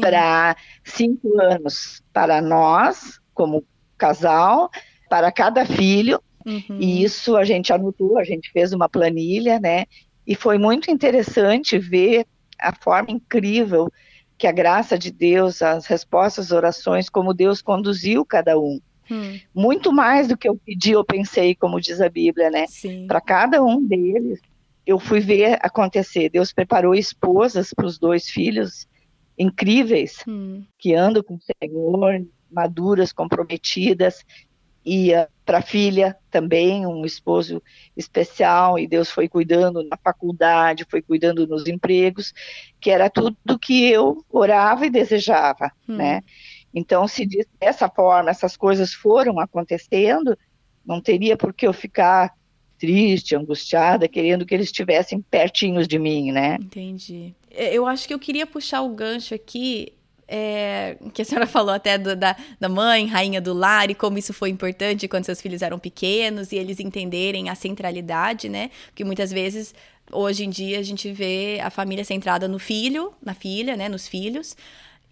para 0.00 0.56
cinco 0.82 1.38
anos 1.38 2.02
para 2.14 2.40
nós 2.40 3.20
como 3.34 3.64
casal, 4.00 4.70
para 5.10 5.30
cada 5.30 5.66
filho, 5.66 6.20
uhum. 6.46 6.78
e 6.80 7.04
isso 7.04 7.36
a 7.36 7.44
gente 7.44 7.72
anotou, 7.72 8.18
a 8.18 8.24
gente 8.24 8.50
fez 8.50 8.72
uma 8.72 8.88
planilha, 8.88 9.60
né? 9.60 9.84
E 10.26 10.34
foi 10.34 10.56
muito 10.56 10.90
interessante 10.90 11.78
ver 11.78 12.26
a 12.58 12.74
forma 12.74 13.10
incrível 13.10 13.92
que 14.38 14.46
a 14.46 14.52
graça 14.52 14.98
de 14.98 15.10
Deus, 15.10 15.60
as 15.60 15.84
respostas 15.84 16.46
às 16.46 16.52
orações, 16.52 17.10
como 17.10 17.34
Deus 17.34 17.60
conduziu 17.60 18.24
cada 18.24 18.58
um. 18.58 18.80
Hum. 19.10 19.38
Muito 19.54 19.92
mais 19.92 20.28
do 20.28 20.36
que 20.36 20.48
eu 20.48 20.56
pedi 20.56 20.96
ou 20.96 21.04
pensei, 21.04 21.54
como 21.54 21.80
diz 21.80 22.00
a 22.00 22.08
Bíblia, 22.08 22.48
né? 22.48 22.64
Para 23.06 23.20
cada 23.20 23.62
um 23.62 23.84
deles, 23.84 24.40
eu 24.86 24.98
fui 24.98 25.20
ver 25.20 25.58
acontecer. 25.60 26.30
Deus 26.30 26.52
preparou 26.52 26.94
esposas 26.94 27.74
para 27.74 27.86
os 27.86 27.98
dois 27.98 28.30
filhos 28.30 28.88
incríveis, 29.38 30.22
hum. 30.26 30.64
que 30.78 30.94
andam 30.94 31.22
com 31.22 31.34
o 31.34 31.40
Senhor, 31.40 32.24
maduras, 32.50 33.12
comprometidas, 33.12 34.24
e 34.84 35.12
uh, 35.12 35.26
para 35.44 35.58
a 35.58 35.62
filha 35.62 36.16
também 36.30 36.86
um 36.86 37.04
esposo 37.04 37.62
especial 37.96 38.78
e 38.78 38.86
Deus 38.86 39.10
foi 39.10 39.28
cuidando 39.28 39.82
na 39.82 39.96
faculdade, 39.96 40.86
foi 40.88 41.02
cuidando 41.02 41.46
nos 41.46 41.66
empregos, 41.66 42.32
que 42.80 42.90
era 42.90 43.10
tudo 43.10 43.58
que 43.60 43.90
eu 43.90 44.24
orava 44.30 44.86
e 44.86 44.90
desejava, 44.90 45.70
hum. 45.88 45.96
né? 45.96 46.22
Então, 46.72 47.06
se 47.08 47.26
dessa 47.60 47.88
forma 47.88 48.30
essas 48.30 48.56
coisas 48.56 48.94
foram 48.94 49.40
acontecendo, 49.40 50.38
não 50.86 51.00
teria 51.00 51.36
por 51.36 51.52
que 51.52 51.66
eu 51.66 51.72
ficar 51.72 52.32
triste, 52.78 53.36
angustiada, 53.36 54.08
querendo 54.08 54.46
que 54.46 54.54
eles 54.54 54.68
estivessem 54.68 55.20
pertinhos 55.20 55.86
de 55.86 55.98
mim, 55.98 56.32
né? 56.32 56.56
Entendi. 56.60 57.34
Eu 57.50 57.86
acho 57.86 58.08
que 58.08 58.14
eu 58.14 58.18
queria 58.18 58.46
puxar 58.46 58.80
o 58.80 58.94
gancho 58.94 59.34
aqui 59.34 59.92
é, 60.30 60.96
que 61.12 61.22
a 61.22 61.24
senhora 61.24 61.46
falou 61.48 61.74
até 61.74 61.98
do, 61.98 62.14
da, 62.14 62.36
da 62.58 62.68
mãe, 62.68 63.06
rainha 63.06 63.40
do 63.40 63.52
lar, 63.52 63.90
e 63.90 63.94
como 63.94 64.16
isso 64.16 64.32
foi 64.32 64.48
importante 64.48 65.08
quando 65.08 65.24
seus 65.24 65.40
filhos 65.40 65.60
eram 65.60 65.78
pequenos, 65.78 66.52
e 66.52 66.56
eles 66.56 66.78
entenderem 66.78 67.50
a 67.50 67.54
centralidade, 67.56 68.48
né? 68.48 68.70
Porque 68.86 69.04
muitas 69.04 69.32
vezes, 69.32 69.74
hoje 70.12 70.44
em 70.44 70.50
dia, 70.50 70.78
a 70.78 70.82
gente 70.82 71.10
vê 71.10 71.58
a 71.60 71.68
família 71.68 72.04
centrada 72.04 72.46
no 72.46 72.60
filho, 72.60 73.12
na 73.20 73.34
filha, 73.34 73.76
né? 73.76 73.88
Nos 73.88 74.06
filhos, 74.06 74.56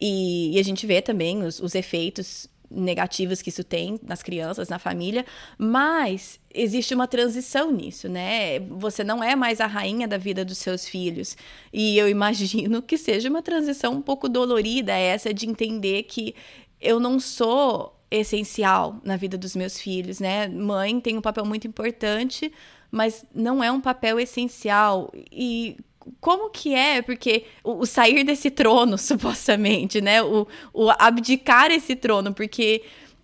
e, 0.01 0.55
e 0.55 0.61
a 0.61 0.63
gente 0.63 0.87
vê 0.87 1.03
também 1.03 1.43
os, 1.43 1.59
os 1.59 1.75
efeitos 1.75 2.49
negativos 2.71 3.41
que 3.41 3.49
isso 3.49 3.65
tem 3.65 3.99
nas 4.03 4.23
crianças, 4.23 4.69
na 4.69 4.79
família, 4.79 5.25
mas 5.57 6.39
existe 6.53 6.95
uma 6.95 7.07
transição 7.07 7.73
nisso, 7.73 8.09
né? 8.09 8.61
Você 8.61 9.03
não 9.03 9.23
é 9.23 9.35
mais 9.35 9.61
a 9.61 9.67
rainha 9.67 10.07
da 10.07 10.19
vida 10.19 10.45
dos 10.45 10.59
seus 10.59 10.87
filhos. 10.87 11.37
E 11.73 11.97
eu 11.99 12.09
imagino 12.09 12.83
que 12.83 12.99
seja 12.99 13.29
uma 13.29 13.43
transição 13.43 13.95
um 13.95 14.03
pouco 14.03 14.29
dolorida 14.29 14.93
essa 14.93 15.33
de 15.33 15.49
entender 15.49 16.05
que 16.05 16.35
eu 16.81 17.01
não 17.01 17.19
sou 17.19 17.95
essencial 18.11 19.01
na 19.05 19.17
vida 19.17 19.37
dos 19.37 19.55
meus 19.55 19.79
filhos, 19.79 20.21
né? 20.21 20.49
Mãe 20.49 21.01
tem 21.01 21.19
um 21.19 21.21
papel 21.21 21.45
muito 21.45 21.67
importante, 21.67 22.53
mas 22.91 23.25
não 23.35 23.63
é 23.63 23.71
um 23.71 23.81
papel 23.81 24.19
essencial. 24.19 25.11
E 25.31 25.77
como 26.21 26.51
que 26.51 26.75
é? 26.75 27.03
Porque 27.03 27.45
o, 27.63 27.81
o, 27.81 27.87
sair 27.87 28.25
desse 28.25 28.51
trono, 28.51 28.97
supostamente, 28.99 30.01
né? 30.01 30.23
O, 30.23 30.47
o 30.73 30.91
abdicar 30.91 31.71
esse 31.71 31.97
trono, 31.97 32.33
porque 32.33 32.83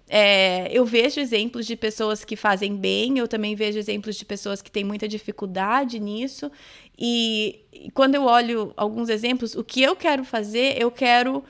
é, 0.09 0.68
eu 0.70 0.85
vejo 0.85 1.20
exemplos 1.20 1.66
de 1.66 1.77
pessoas 1.77 2.25
que 2.25 2.37
fazem 2.37 2.77
bem, 2.77 3.18
eu 3.18 3.27
também 3.27 3.55
vejo 3.55 3.79
exemplos 3.79 4.16
de 4.16 4.25
pessoas 4.25 4.61
que 4.61 4.70
têm 4.70 4.85
muita 4.85 5.09
dificuldade 5.09 5.99
nisso. 5.99 6.51
E, 6.99 7.61
e 7.73 7.90
quando 7.90 8.14
eu 8.14 8.25
olho 8.25 8.73
alguns 8.77 9.09
exemplos, 9.09 9.55
o 9.55 9.64
que 9.64 9.83
eu 9.83 9.97
quero 9.97 10.25
fazer, 10.25 10.81
eu 10.81 10.90
quero 10.90 11.42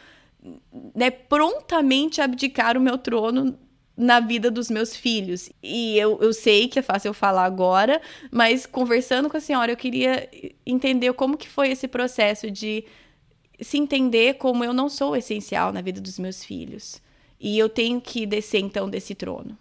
né, 0.95 1.11
prontamente 1.11 2.21
abdicar 2.21 2.77
o 2.77 2.81
meu 2.81 2.99
trono 2.99 3.59
na 3.97 4.21
vida 4.21 4.51
dos 4.51 4.71
meus 4.71 4.97
filhos. 4.97 5.51
E 5.63 5.97
eu, 5.99 6.21
eu 6.21 6.33
sei 6.33 6.69
que 6.69 6.79
é 6.79 6.83
fácil 6.83 7.09
eu 7.09 7.15
falar 7.15 7.45
agora, 7.45 8.01
mas 8.31 8.67
conversando 8.67 9.31
com 9.31 9.37
a 9.37 9.41
senhora, 9.41 9.73
eu 9.73 9.77
queria 9.77 10.29
entender 10.67 11.13
como 11.13 11.37
que 11.37 11.49
foi 11.49 11.71
esse 11.71 11.87
processo 11.87 12.51
de 12.51 12.85
se 13.61 13.79
entender 13.79 14.35
como 14.35 14.65
eu 14.65 14.73
não 14.73 14.89
sou 14.89 15.17
essencial 15.17 15.73
na 15.73 15.81
vida 15.81 16.01
dos 16.01 16.19
meus 16.19 16.45
filhos. 16.45 17.01
E 17.39 17.59
eu 17.59 17.69
tenho 17.69 18.01
que 18.01 18.27
descer, 18.27 18.61
então, 18.61 18.89
desse 18.89 19.15
trono. 19.15 19.57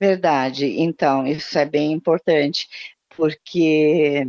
Verdade. 0.00 0.66
Então, 0.80 1.26
isso 1.26 1.58
é 1.58 1.64
bem 1.64 1.92
importante, 1.92 2.66
porque 3.16 4.26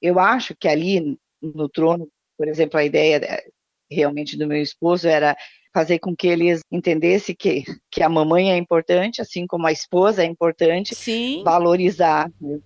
eu 0.00 0.18
acho 0.18 0.54
que 0.54 0.68
ali 0.68 1.18
no 1.40 1.68
trono. 1.68 2.08
Por 2.36 2.48
exemplo, 2.48 2.78
a 2.78 2.84
ideia 2.84 3.16
eh, 3.16 3.48
realmente 3.90 4.36
do 4.36 4.46
meu 4.46 4.60
esposo 4.60 5.08
era 5.08 5.36
fazer 5.72 5.98
com 5.98 6.14
que 6.14 6.26
eles 6.26 6.60
entendessem 6.70 7.34
que, 7.34 7.64
que 7.90 8.02
a 8.02 8.08
mamãe 8.08 8.52
é 8.52 8.56
importante, 8.56 9.22
assim 9.22 9.46
como 9.46 9.66
a 9.66 9.72
esposa 9.72 10.22
é 10.22 10.26
importante, 10.26 10.94
Sim. 10.94 11.42
valorizar. 11.44 12.30
Né? 12.40 12.58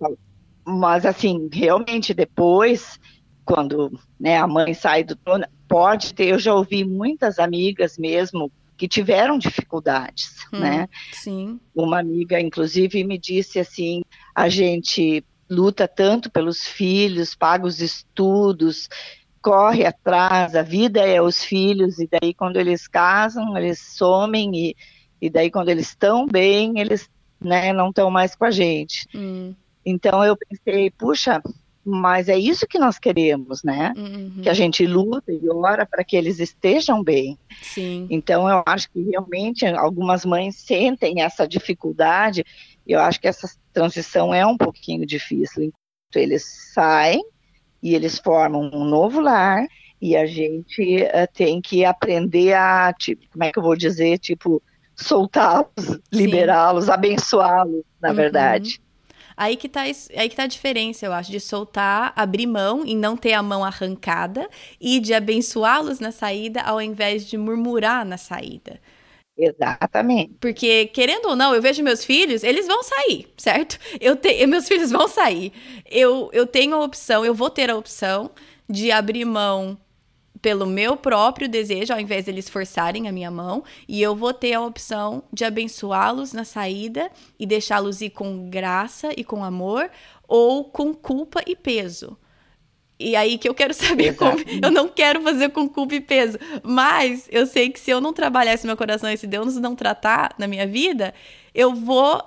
Mas, 0.65 1.05
assim, 1.05 1.49
realmente 1.51 2.13
depois, 2.13 2.99
quando 3.45 3.91
né, 4.19 4.37
a 4.37 4.47
mãe 4.47 4.73
sai 4.73 5.03
do 5.03 5.15
trono, 5.15 5.45
pode 5.67 6.13
ter, 6.13 6.27
eu 6.27 6.39
já 6.39 6.53
ouvi 6.53 6.83
muitas 6.83 7.39
amigas 7.39 7.97
mesmo 7.97 8.51
que 8.77 8.87
tiveram 8.87 9.39
dificuldades, 9.39 10.35
hum, 10.53 10.59
né? 10.59 10.87
Sim. 11.11 11.59
Uma 11.73 11.99
amiga, 11.99 12.39
inclusive, 12.39 13.03
me 13.03 13.17
disse 13.17 13.59
assim, 13.59 14.03
a 14.35 14.47
gente 14.49 15.25
luta 15.49 15.87
tanto 15.87 16.29
pelos 16.29 16.67
filhos, 16.67 17.33
paga 17.33 17.65
os 17.65 17.81
estudos, 17.81 18.87
corre 19.47 19.85
atrás, 19.85 20.55
a 20.55 20.61
vida 20.61 20.99
é 20.99 21.21
os 21.21 21.41
filhos, 21.41 21.99
e 21.99 22.09
daí 22.11 22.33
quando 22.33 22.57
eles 22.57 22.85
casam, 22.85 23.57
eles 23.57 23.79
somem, 23.79 24.53
e, 24.53 24.75
e 25.21 25.29
daí 25.29 25.49
quando 25.49 25.69
eles 25.69 25.87
estão 25.87 26.27
bem, 26.27 26.79
eles 26.79 27.09
né, 27.39 27.71
não 27.71 27.87
estão 27.89 28.11
mais 28.11 28.35
com 28.35 28.43
a 28.43 28.51
gente. 28.51 29.07
Hum. 29.15 29.55
Então 29.85 30.21
eu 30.21 30.35
pensei, 30.35 30.91
puxa, 30.91 31.41
mas 31.81 32.27
é 32.27 32.37
isso 32.37 32.67
que 32.67 32.77
nós 32.77 32.99
queremos, 32.99 33.63
né? 33.63 33.93
Uhum. 33.95 34.41
Que 34.43 34.49
a 34.49 34.53
gente 34.53 34.85
luta 34.85 35.31
e 35.31 35.49
ora 35.49 35.85
para 35.85 36.03
que 36.03 36.17
eles 36.17 36.41
estejam 36.41 37.01
bem. 37.01 37.39
Sim. 37.61 38.05
Então 38.09 38.49
eu 38.49 38.61
acho 38.65 38.91
que 38.91 39.01
realmente 39.01 39.65
algumas 39.65 40.25
mães 40.25 40.57
sentem 40.57 41.21
essa 41.21 41.47
dificuldade. 41.47 42.43
Eu 42.85 42.99
acho 42.99 43.21
que 43.21 43.29
essa 43.29 43.49
transição 43.71 44.33
é 44.33 44.45
um 44.45 44.57
pouquinho 44.57 45.05
difícil. 45.05 45.63
Enquanto 45.63 46.17
eles 46.17 46.43
saem 46.73 47.23
e 47.81 47.93
eles 47.95 48.19
formam 48.19 48.69
um 48.73 48.83
novo 48.83 49.19
lar 49.19 49.65
e 50.01 50.15
a 50.15 50.25
gente 50.25 51.03
uh, 51.03 51.27
tem 51.33 51.61
que 51.61 51.83
aprender 51.83 52.53
a, 52.53 52.93
tipo, 52.93 53.25
como 53.31 53.43
é 53.43 53.51
que 53.51 53.57
eu 53.57 53.63
vou 53.63 53.75
dizer, 53.75 54.19
tipo, 54.19 54.61
soltá-los, 54.95 55.99
liberá-los, 56.11 56.89
abençoá-los, 56.89 57.83
na 58.01 58.09
uhum. 58.09 58.15
verdade. 58.15 58.81
Aí 59.35 59.55
que, 59.55 59.69
tá, 59.69 59.81
aí 59.81 60.29
que 60.29 60.35
tá 60.35 60.43
a 60.43 60.47
diferença, 60.47 61.05
eu 61.05 61.13
acho, 61.13 61.29
de 61.29 61.39
soltar, 61.39 62.11
abrir 62.15 62.47
mão 62.47 62.83
e 62.83 62.95
não 62.95 63.15
ter 63.15 63.33
a 63.33 63.43
mão 63.43 63.63
arrancada 63.63 64.49
e 64.81 64.99
de 64.99 65.13
abençoá-los 65.13 65.99
na 65.99 66.11
saída 66.11 66.61
ao 66.61 66.81
invés 66.81 67.27
de 67.27 67.37
murmurar 67.37 68.03
na 68.03 68.17
saída. 68.17 68.79
Exatamente. 69.37 70.33
Porque, 70.39 70.87
querendo 70.87 71.27
ou 71.27 71.35
não, 71.35 71.53
eu 71.53 71.61
vejo 71.61 71.83
meus 71.83 72.03
filhos, 72.03 72.43
eles 72.43 72.65
vão 72.65 72.81
sair, 72.81 73.27
certo? 73.37 73.77
Eu 74.01 74.15
te, 74.15 74.45
meus 74.47 74.67
filhos 74.67 74.89
vão 74.89 75.07
sair. 75.07 75.53
Eu, 75.85 76.29
eu 76.33 76.47
tenho 76.47 76.75
a 76.75 76.83
opção, 76.83 77.23
eu 77.23 77.33
vou 77.35 77.49
ter 77.49 77.69
a 77.69 77.75
opção 77.75 78.31
de 78.67 78.91
abrir 78.91 79.25
mão 79.25 79.77
pelo 80.41 80.65
meu 80.65 80.95
próprio 80.95 81.47
desejo, 81.49 81.93
ao 81.93 81.99
invés 81.99 82.25
deles 82.25 82.49
forçarem 82.49 83.07
a 83.07 83.11
minha 83.11 83.29
mão, 83.29 83.63
e 83.87 84.01
eu 84.01 84.15
vou 84.15 84.33
ter 84.33 84.53
a 84.53 84.61
opção 84.61 85.23
de 85.33 85.43
abençoá-los 85.43 86.31
na 86.33 86.43
saída 86.43 87.11
e 87.39 87.45
deixá-los 87.45 88.01
ir 88.01 88.11
com 88.11 88.49
graça 88.49 89.09
e 89.17 89.23
com 89.23 89.43
amor, 89.43 89.89
ou 90.27 90.63
com 90.65 90.93
culpa 90.93 91.41
e 91.45 91.55
peso. 91.55 92.17
E 92.99 93.15
aí 93.15 93.37
que 93.37 93.47
eu 93.47 93.53
quero 93.53 93.73
saber 93.73 94.09
Exato. 94.09 94.43
como. 94.43 94.59
Eu 94.61 94.71
não 94.71 94.87
quero 94.87 95.21
fazer 95.21 95.49
com 95.49 95.67
culpa 95.67 95.95
e 95.95 96.01
peso. 96.01 96.37
Mas 96.63 97.27
eu 97.31 97.45
sei 97.45 97.69
que 97.69 97.79
se 97.79 97.91
eu 97.91 98.01
não 98.01 98.13
trabalhar 98.13 98.53
esse 98.53 98.65
meu 98.65 98.77
coração 98.77 99.09
e 99.09 99.17
se 99.17 99.27
Deus 99.27 99.55
não 99.55 99.75
tratar 99.75 100.33
na 100.37 100.47
minha 100.47 100.65
vida, 100.65 101.13
eu 101.53 101.73
vou 101.73 102.21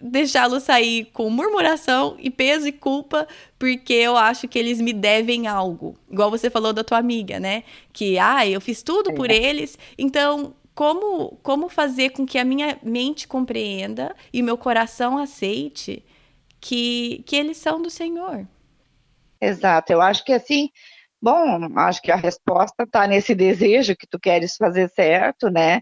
deixá-lo 0.00 0.58
sair 0.58 1.06
com 1.12 1.28
murmuração 1.28 2.16
e 2.18 2.30
peso 2.30 2.66
e 2.66 2.72
culpa, 2.72 3.26
porque 3.58 3.92
eu 3.92 4.16
acho 4.16 4.48
que 4.48 4.58
eles 4.58 4.80
me 4.80 4.92
devem 4.92 5.46
algo. 5.46 5.96
Igual 6.10 6.30
você 6.30 6.50
falou 6.50 6.72
da 6.72 6.82
tua 6.82 6.98
amiga, 6.98 7.38
né? 7.38 7.62
Que, 7.92 8.18
ah, 8.18 8.46
eu 8.46 8.60
fiz 8.60 8.82
tudo 8.82 9.10
é. 9.10 9.14
por 9.14 9.30
eles, 9.30 9.78
então 9.98 10.54
como, 10.74 11.38
como 11.42 11.68
fazer 11.68 12.10
com 12.10 12.24
que 12.24 12.38
a 12.38 12.44
minha 12.44 12.78
mente 12.82 13.28
compreenda 13.28 14.14
e 14.32 14.42
meu 14.42 14.56
coração 14.56 15.18
aceite 15.18 16.02
que, 16.60 17.22
que 17.26 17.36
eles 17.36 17.56
são 17.56 17.82
do 17.82 17.90
Senhor? 17.90 18.46
Exato, 19.42 19.92
eu 19.92 20.00
acho 20.00 20.24
que 20.24 20.32
assim, 20.32 20.70
bom, 21.20 21.68
acho 21.80 22.00
que 22.00 22.12
a 22.12 22.16
resposta 22.16 22.84
está 22.84 23.06
nesse 23.06 23.34
desejo 23.34 23.96
que 23.96 24.06
tu 24.06 24.18
queres 24.18 24.56
fazer 24.56 24.88
certo, 24.90 25.50
né? 25.50 25.80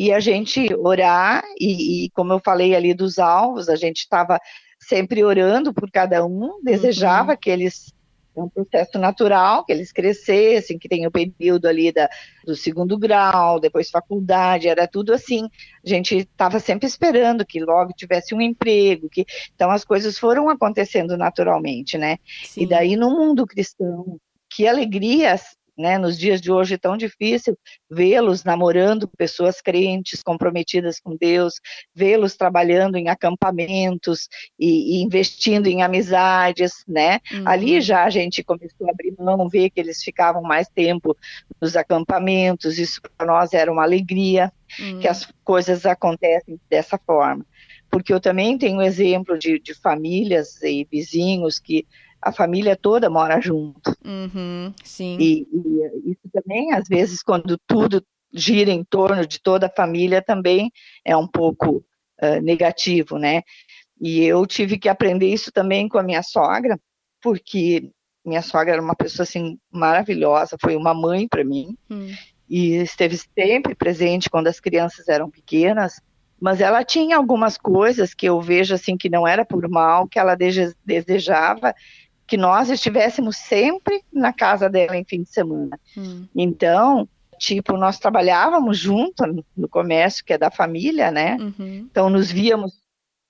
e 0.00 0.14
a 0.14 0.18
gente 0.18 0.74
orar, 0.76 1.42
e, 1.60 2.06
e 2.06 2.10
como 2.12 2.32
eu 2.32 2.40
falei 2.42 2.74
ali 2.74 2.94
dos 2.94 3.18
alvos, 3.18 3.68
a 3.68 3.76
gente 3.76 3.98
estava 3.98 4.40
sempre 4.78 5.22
orando 5.22 5.74
por 5.74 5.90
cada 5.90 6.24
um, 6.24 6.58
desejava 6.62 7.32
uhum. 7.32 7.36
que 7.38 7.50
eles 7.50 7.92
é 8.40 8.44
um 8.44 8.48
processo 8.48 8.98
natural, 8.98 9.64
que 9.64 9.72
eles 9.72 9.92
crescessem, 9.92 10.78
que 10.78 10.88
tem 10.88 11.06
o 11.06 11.10
período 11.10 11.66
ali 11.66 11.92
da, 11.92 12.08
do 12.44 12.56
segundo 12.56 12.98
grau, 12.98 13.60
depois 13.60 13.90
faculdade, 13.90 14.68
era 14.68 14.86
tudo 14.86 15.12
assim. 15.12 15.48
A 15.84 15.88
gente 15.88 16.16
estava 16.16 16.58
sempre 16.58 16.86
esperando 16.86 17.44
que 17.44 17.60
logo 17.60 17.92
tivesse 17.92 18.34
um 18.34 18.40
emprego, 18.40 19.08
que 19.08 19.24
então 19.54 19.70
as 19.70 19.84
coisas 19.84 20.18
foram 20.18 20.48
acontecendo 20.48 21.16
naturalmente, 21.16 21.98
né? 21.98 22.18
Sim. 22.44 22.62
E 22.62 22.66
daí 22.66 22.96
no 22.96 23.10
mundo 23.10 23.46
cristão, 23.46 24.18
que 24.48 24.66
alegria 24.66 25.34
né, 25.80 25.98
nos 25.98 26.18
dias 26.18 26.40
de 26.40 26.52
hoje 26.52 26.74
é 26.74 26.78
tão 26.78 26.96
difícil 26.96 27.58
vê-los 27.90 28.44
namorando 28.44 29.08
pessoas 29.16 29.60
crentes, 29.60 30.22
comprometidas 30.22 31.00
com 31.00 31.16
Deus, 31.16 31.54
vê-los 31.94 32.36
trabalhando 32.36 32.96
em 32.96 33.08
acampamentos 33.08 34.28
e, 34.58 34.98
e, 34.98 35.02
investindo 35.02 35.66
em 35.66 35.82
amizades, 35.82 36.84
né? 36.86 37.18
Uhum. 37.32 37.48
Ali 37.48 37.80
já 37.80 38.04
a 38.04 38.10
gente 38.10 38.44
começou 38.44 38.86
a 38.86 38.90
abrir 38.90 39.14
mão, 39.18 39.48
ver 39.48 39.70
que 39.70 39.80
eles 39.80 40.02
ficavam 40.02 40.42
mais 40.42 40.68
tempo 40.68 41.16
nos 41.60 41.76
acampamentos, 41.76 42.78
isso 42.78 43.00
para 43.16 43.26
nós 43.26 43.52
era 43.52 43.72
uma 43.72 43.82
alegria, 43.82 44.52
uhum. 44.78 45.00
que 45.00 45.08
as 45.08 45.26
coisas 45.42 45.86
acontecem 45.86 46.60
dessa 46.68 46.98
forma. 46.98 47.44
Porque 47.90 48.12
eu 48.12 48.20
também 48.20 48.56
tenho 48.56 48.80
exemplo 48.80 49.36
de, 49.36 49.58
de 49.58 49.74
famílias 49.74 50.62
e 50.62 50.86
vizinhos 50.90 51.58
que 51.58 51.86
a 52.20 52.32
família 52.32 52.76
toda 52.76 53.08
mora 53.08 53.40
junto. 53.40 53.96
Uhum, 54.04 54.72
sim. 54.84 55.16
E, 55.18 55.48
e, 55.52 56.10
isso 56.10 56.28
também, 56.32 56.72
às 56.72 56.86
vezes, 56.88 57.22
quando 57.22 57.58
tudo 57.66 58.04
gira 58.32 58.70
em 58.70 58.84
torno 58.84 59.26
de 59.26 59.40
toda 59.40 59.66
a 59.66 59.74
família, 59.74 60.22
também 60.22 60.70
é 61.04 61.16
um 61.16 61.26
pouco 61.26 61.84
uh, 62.22 62.40
negativo, 62.42 63.18
né? 63.18 63.42
E 64.00 64.24
eu 64.24 64.46
tive 64.46 64.78
que 64.78 64.88
aprender 64.88 65.28
isso 65.28 65.52
também 65.52 65.88
com 65.88 65.98
a 65.98 66.02
minha 66.02 66.22
sogra, 66.22 66.78
porque 67.22 67.90
minha 68.24 68.42
sogra 68.42 68.74
era 68.74 68.82
uma 68.82 68.94
pessoa 68.94 69.24
assim 69.24 69.58
maravilhosa, 69.70 70.56
foi 70.60 70.76
uma 70.76 70.94
mãe 70.94 71.26
para 71.28 71.44
mim 71.44 71.76
hum. 71.90 72.12
e 72.48 72.76
esteve 72.76 73.16
sempre 73.16 73.74
presente 73.74 74.30
quando 74.30 74.46
as 74.46 74.60
crianças 74.60 75.08
eram 75.08 75.30
pequenas. 75.30 76.00
Mas 76.40 76.62
ela 76.62 76.82
tinha 76.82 77.18
algumas 77.18 77.58
coisas 77.58 78.14
que 78.14 78.26
eu 78.26 78.40
vejo 78.40 78.74
assim 78.74 78.96
que 78.96 79.10
não 79.10 79.28
era 79.28 79.44
por 79.44 79.68
mal, 79.68 80.08
que 80.08 80.18
ela 80.18 80.34
desejava 80.34 81.74
que 82.30 82.36
nós 82.36 82.70
estivéssemos 82.70 83.36
sempre 83.36 84.04
na 84.12 84.32
casa 84.32 84.70
dela 84.70 84.96
em 84.96 85.04
fim 85.04 85.24
de 85.24 85.28
semana. 85.28 85.76
Hum. 85.98 86.28
Então, 86.32 87.08
tipo, 87.40 87.76
nós 87.76 87.98
trabalhávamos 87.98 88.78
junto 88.78 89.24
no 89.56 89.68
comércio, 89.68 90.24
que 90.24 90.32
é 90.32 90.38
da 90.38 90.48
família, 90.48 91.10
né? 91.10 91.36
Uhum. 91.40 91.88
Então, 91.90 92.08
nos 92.08 92.30
víamos 92.30 92.72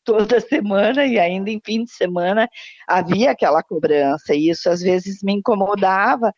toda 0.04 0.38
semana 0.38 1.06
e 1.06 1.18
ainda 1.18 1.50
em 1.50 1.58
fim 1.64 1.84
de 1.84 1.90
semana 1.90 2.46
havia 2.86 3.30
aquela 3.30 3.62
cobrança. 3.62 4.34
E 4.34 4.50
isso 4.50 4.68
às 4.68 4.82
vezes 4.82 5.22
me 5.22 5.32
incomodava, 5.32 6.30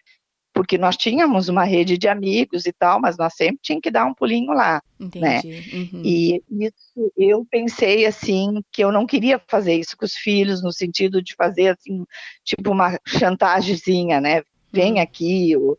porque 0.63 0.79
nós 0.79 0.97
tínhamos 0.97 1.49
uma 1.49 1.65
rede 1.65 1.99
de 1.99 2.07
amigos 2.07 2.67
e 2.67 2.73
tal, 2.73 3.01
mas 3.01 3.17
nós 3.19 3.35
sempre 3.35 3.59
tínhamos 3.61 3.83
que 3.83 3.91
dar 3.91 4.07
um 4.07 4.15
pulinho 4.15 4.53
lá, 4.53 4.81
né? 5.13 5.39
Entendi. 5.39 5.49
né? 5.49 5.89
Uhum. 5.93 6.03
E 6.05 6.43
isso 6.61 7.13
eu 7.19 7.45
pensei 7.51 8.07
assim 8.07 8.63
que 8.71 8.85
eu 8.85 8.93
não 8.93 9.05
queria 9.05 9.43
fazer 9.49 9.75
isso 9.75 9.97
com 9.97 10.05
os 10.05 10.15
filhos 10.15 10.63
no 10.63 10.73
sentido 10.73 11.21
de 11.21 11.35
fazer 11.35 11.71
assim 11.71 12.05
tipo 12.45 12.71
uma 12.71 12.97
chantagemzinha, 13.05 14.21
né? 14.21 14.43
Vem 14.73 14.93
uhum. 14.93 15.01
aqui, 15.01 15.57
ou, 15.57 15.77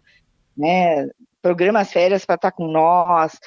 né? 0.57 1.07
Programa 1.41 1.79
as 1.79 1.93
férias 1.93 2.25
para 2.25 2.35
estar 2.35 2.51
tá 2.51 2.57
com 2.57 2.67
nós, 2.67 3.39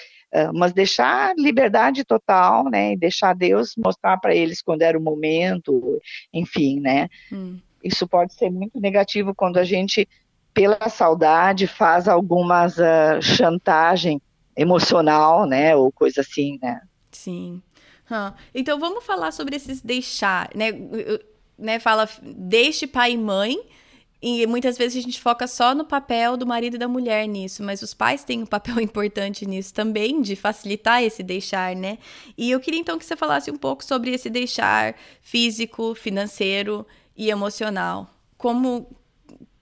mas 0.55 0.72
deixar 0.72 1.35
liberdade 1.37 2.03
total, 2.03 2.64
né? 2.70 2.92
E 2.92 2.96
deixar 2.96 3.35
Deus 3.35 3.75
mostrar 3.77 4.16
para 4.16 4.35
eles 4.35 4.62
quando 4.62 4.81
era 4.81 4.99
o 4.99 5.03
momento, 5.03 6.01
enfim, 6.33 6.81
né? 6.81 7.11
Hum. 7.31 7.59
Isso 7.85 8.09
pode 8.09 8.33
ser 8.33 8.51
muito 8.51 8.81
negativo 8.81 9.35
quando 9.35 9.59
a 9.59 9.64
gente 9.64 10.09
pela 10.57 10.88
saudade, 10.88 11.66
faz 11.66 12.09
algumas 12.09 12.79
uh, 12.79 13.21
chantagem 13.21 14.23
emocional, 14.57 15.47
né, 15.47 15.77
ou 15.77 15.92
coisa 15.92 16.23
assim, 16.23 16.59
né? 16.62 16.81
Sim. 17.12 17.61
Então 18.55 18.79
vamos 18.79 19.05
falar 19.05 19.33
sobre 19.33 19.57
esses 19.57 19.83
deixar, 19.83 20.49
né? 20.55 20.69
né? 21.59 21.79
Fala 21.79 22.09
deixe 22.23 22.87
pai 22.87 23.12
e 23.12 23.19
mãe. 23.19 23.59
E 24.23 24.47
muitas 24.47 24.79
vezes 24.79 24.97
a 24.97 25.03
gente 25.03 25.21
foca 25.21 25.47
só 25.47 25.75
no 25.75 25.85
papel 25.85 26.38
do 26.38 26.47
marido 26.47 26.77
e 26.77 26.79
da 26.79 26.88
mulher 26.88 27.27
nisso, 27.27 27.62
mas 27.62 27.83
os 27.83 27.92
pais 27.92 28.25
têm 28.25 28.42
um 28.42 28.47
papel 28.47 28.81
importante 28.81 29.45
nisso 29.45 29.75
também, 29.75 30.23
de 30.23 30.35
facilitar 30.35 31.03
esse 31.03 31.23
deixar, 31.23 31.77
né? 31.77 31.99
E 32.37 32.51
eu 32.51 32.59
queria 32.59 32.81
então 32.81 32.99
que 32.99 33.05
você 33.05 33.14
falasse 33.14 33.51
um 33.51 33.59
pouco 33.59 33.85
sobre 33.85 34.12
esse 34.12 34.31
deixar 34.31 34.95
físico, 35.21 35.95
financeiro 35.95 36.87
e 37.14 37.29
emocional. 37.29 38.09
Como, 38.38 38.88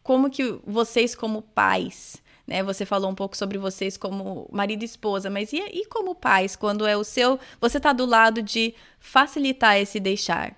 como 0.04 0.30
que 0.30 0.60
vocês 0.64 1.16
como 1.16 1.42
pais 1.42 2.22
né? 2.46 2.62
Você 2.62 2.84
falou 2.84 3.10
um 3.10 3.14
pouco 3.14 3.36
sobre 3.36 3.58
vocês 3.58 3.96
como 3.96 4.48
marido 4.52 4.82
e 4.82 4.84
esposa, 4.84 5.30
mas 5.30 5.52
e, 5.52 5.58
e 5.58 5.86
como 5.86 6.14
pais, 6.14 6.54
quando 6.54 6.86
é 6.86 6.96
o 6.96 7.04
seu. 7.04 7.38
Você 7.60 7.78
está 7.78 7.92
do 7.92 8.04
lado 8.04 8.42
de 8.42 8.74
facilitar 8.98 9.78
esse 9.78 9.98
deixar? 9.98 10.54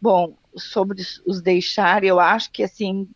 Bom, 0.00 0.34
sobre 0.56 1.02
os 1.26 1.42
deixar, 1.42 2.04
eu 2.04 2.18
acho 2.18 2.50
que 2.50 2.62
assim. 2.62 3.08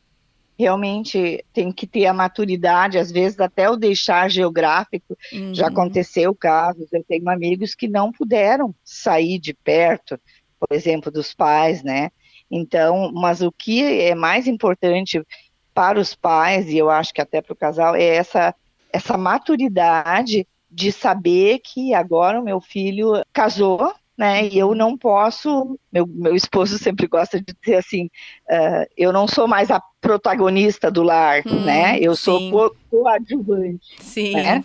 Realmente 0.58 1.42
tem 1.54 1.72
que 1.72 1.86
ter 1.86 2.04
a 2.04 2.12
maturidade, 2.12 2.98
às 2.98 3.10
vezes 3.10 3.40
até 3.40 3.70
o 3.70 3.76
deixar 3.76 4.30
geográfico. 4.30 5.16
Uhum. 5.32 5.54
Já 5.54 5.68
aconteceu 5.68 6.34
casos, 6.34 6.92
eu 6.92 7.02
tenho 7.02 7.30
amigos 7.30 7.74
que 7.74 7.88
não 7.88 8.12
puderam 8.12 8.74
sair 8.84 9.38
de 9.38 9.54
perto, 9.54 10.20
por 10.58 10.68
exemplo, 10.70 11.10
dos 11.10 11.32
pais, 11.32 11.82
né? 11.82 12.10
Então, 12.50 13.10
mas 13.10 13.40
o 13.40 13.50
que 13.50 13.82
é 13.82 14.14
mais 14.14 14.46
importante 14.46 15.24
para 15.74 15.98
os 15.98 16.14
pais, 16.14 16.68
e 16.68 16.78
eu 16.78 16.90
acho 16.90 17.12
que 17.12 17.20
até 17.20 17.40
para 17.40 17.52
o 17.52 17.56
casal, 17.56 17.94
é 17.94 18.04
essa, 18.04 18.54
essa 18.92 19.16
maturidade 19.16 20.46
de 20.70 20.92
saber 20.92 21.60
que 21.60 21.94
agora 21.94 22.40
o 22.40 22.44
meu 22.44 22.60
filho 22.60 23.24
casou, 23.32 23.92
né? 24.16 24.46
E 24.46 24.58
eu 24.58 24.74
não 24.74 24.98
posso. 24.98 25.78
Meu, 25.90 26.06
meu 26.06 26.36
esposo 26.36 26.76
sempre 26.78 27.06
gosta 27.06 27.40
de 27.40 27.54
dizer 27.60 27.76
assim: 27.76 28.04
uh, 28.04 28.86
eu 28.96 29.12
não 29.12 29.26
sou 29.26 29.48
mais 29.48 29.70
a 29.70 29.82
protagonista 30.00 30.90
do 30.90 31.02
lar, 31.02 31.42
hum, 31.46 31.64
né? 31.64 31.98
Eu 31.98 32.14
sim. 32.14 32.50
sou 32.50 32.76
coadjuvante. 32.90 33.96
Sim. 33.98 34.34
Né? 34.34 34.64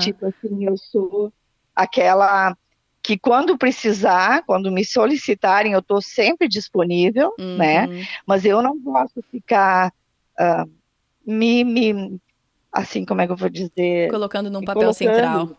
Tipo 0.00 0.26
assim, 0.26 0.66
eu 0.66 0.76
sou 0.76 1.32
aquela 1.74 2.54
que 3.02 3.18
quando 3.18 3.56
precisar, 3.56 4.42
quando 4.46 4.70
me 4.70 4.84
solicitarem, 4.84 5.72
eu 5.72 5.78
estou 5.78 6.02
sempre 6.02 6.46
disponível, 6.46 7.32
né? 7.38 7.86
uhum. 7.86 7.92
né? 7.94 8.06
Mas 8.26 8.44
eu 8.44 8.60
não 8.62 8.78
posso 8.80 9.22
ficar 9.30 9.90
uh, 10.40 10.70
me, 11.26 11.62
me, 11.64 12.20
assim, 12.72 13.04
como 13.04 13.20
é 13.20 13.26
que 13.26 13.32
eu 13.32 13.36
vou 13.36 13.50
dizer? 13.50 14.10
Colocando 14.10 14.50
num 14.50 14.62
papel 14.62 14.92
central. 14.92 15.56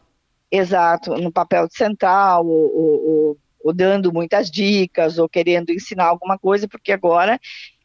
Exato, 0.51 1.15
no 1.15 1.31
papel 1.31 1.67
central, 1.71 2.45
ou, 2.45 2.75
ou, 2.75 3.37
ou, 3.63 3.73
dando 3.73 4.11
muitas 4.11 4.51
dicas, 4.51 5.17
ou 5.17 5.29
querendo 5.29 5.71
ensinar 5.71 6.07
alguma 6.07 6.37
coisa, 6.37 6.67
porque 6.67 6.91
agora 6.91 7.39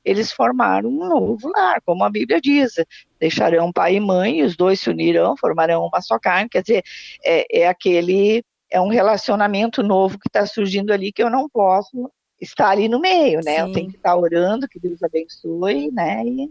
eles 0.04 0.32
formaram 0.32 0.88
um 0.88 1.08
novo 1.08 1.48
lar, 1.48 1.80
como 1.84 2.02
a 2.04 2.10
Bíblia 2.10 2.40
diz, 2.40 2.74
deixarão 3.20 3.72
pai 3.72 3.96
e 3.96 4.00
mãe, 4.00 4.42
os 4.42 4.56
dois 4.56 4.80
se 4.80 4.90
unirão, 4.90 5.36
formarão 5.36 5.86
uma 5.86 6.00
só 6.00 6.18
carne, 6.18 6.48
quer 6.48 6.62
dizer, 6.62 6.82
é, 7.24 7.62
é 7.62 7.68
aquele, 7.68 8.44
é 8.70 8.80
um 8.80 8.88
relacionamento 8.88 9.82
novo 9.82 10.18
que 10.18 10.28
está 10.28 10.46
surgindo 10.46 10.92
ali 10.92 11.12
que 11.12 11.22
eu 11.22 11.30
não 11.30 11.48
posso 11.48 12.10
estar 12.40 12.70
ali 12.70 12.88
no 12.88 13.00
meio, 13.00 13.40
né, 13.44 13.56
Sim. 13.56 13.60
eu 13.60 13.72
tenho 13.72 13.90
que 13.90 13.96
estar 13.96 14.16
orando, 14.16 14.68
que 14.68 14.78
Deus 14.78 15.02
abençoe, 15.02 15.90
né, 15.92 16.24
e 16.24 16.50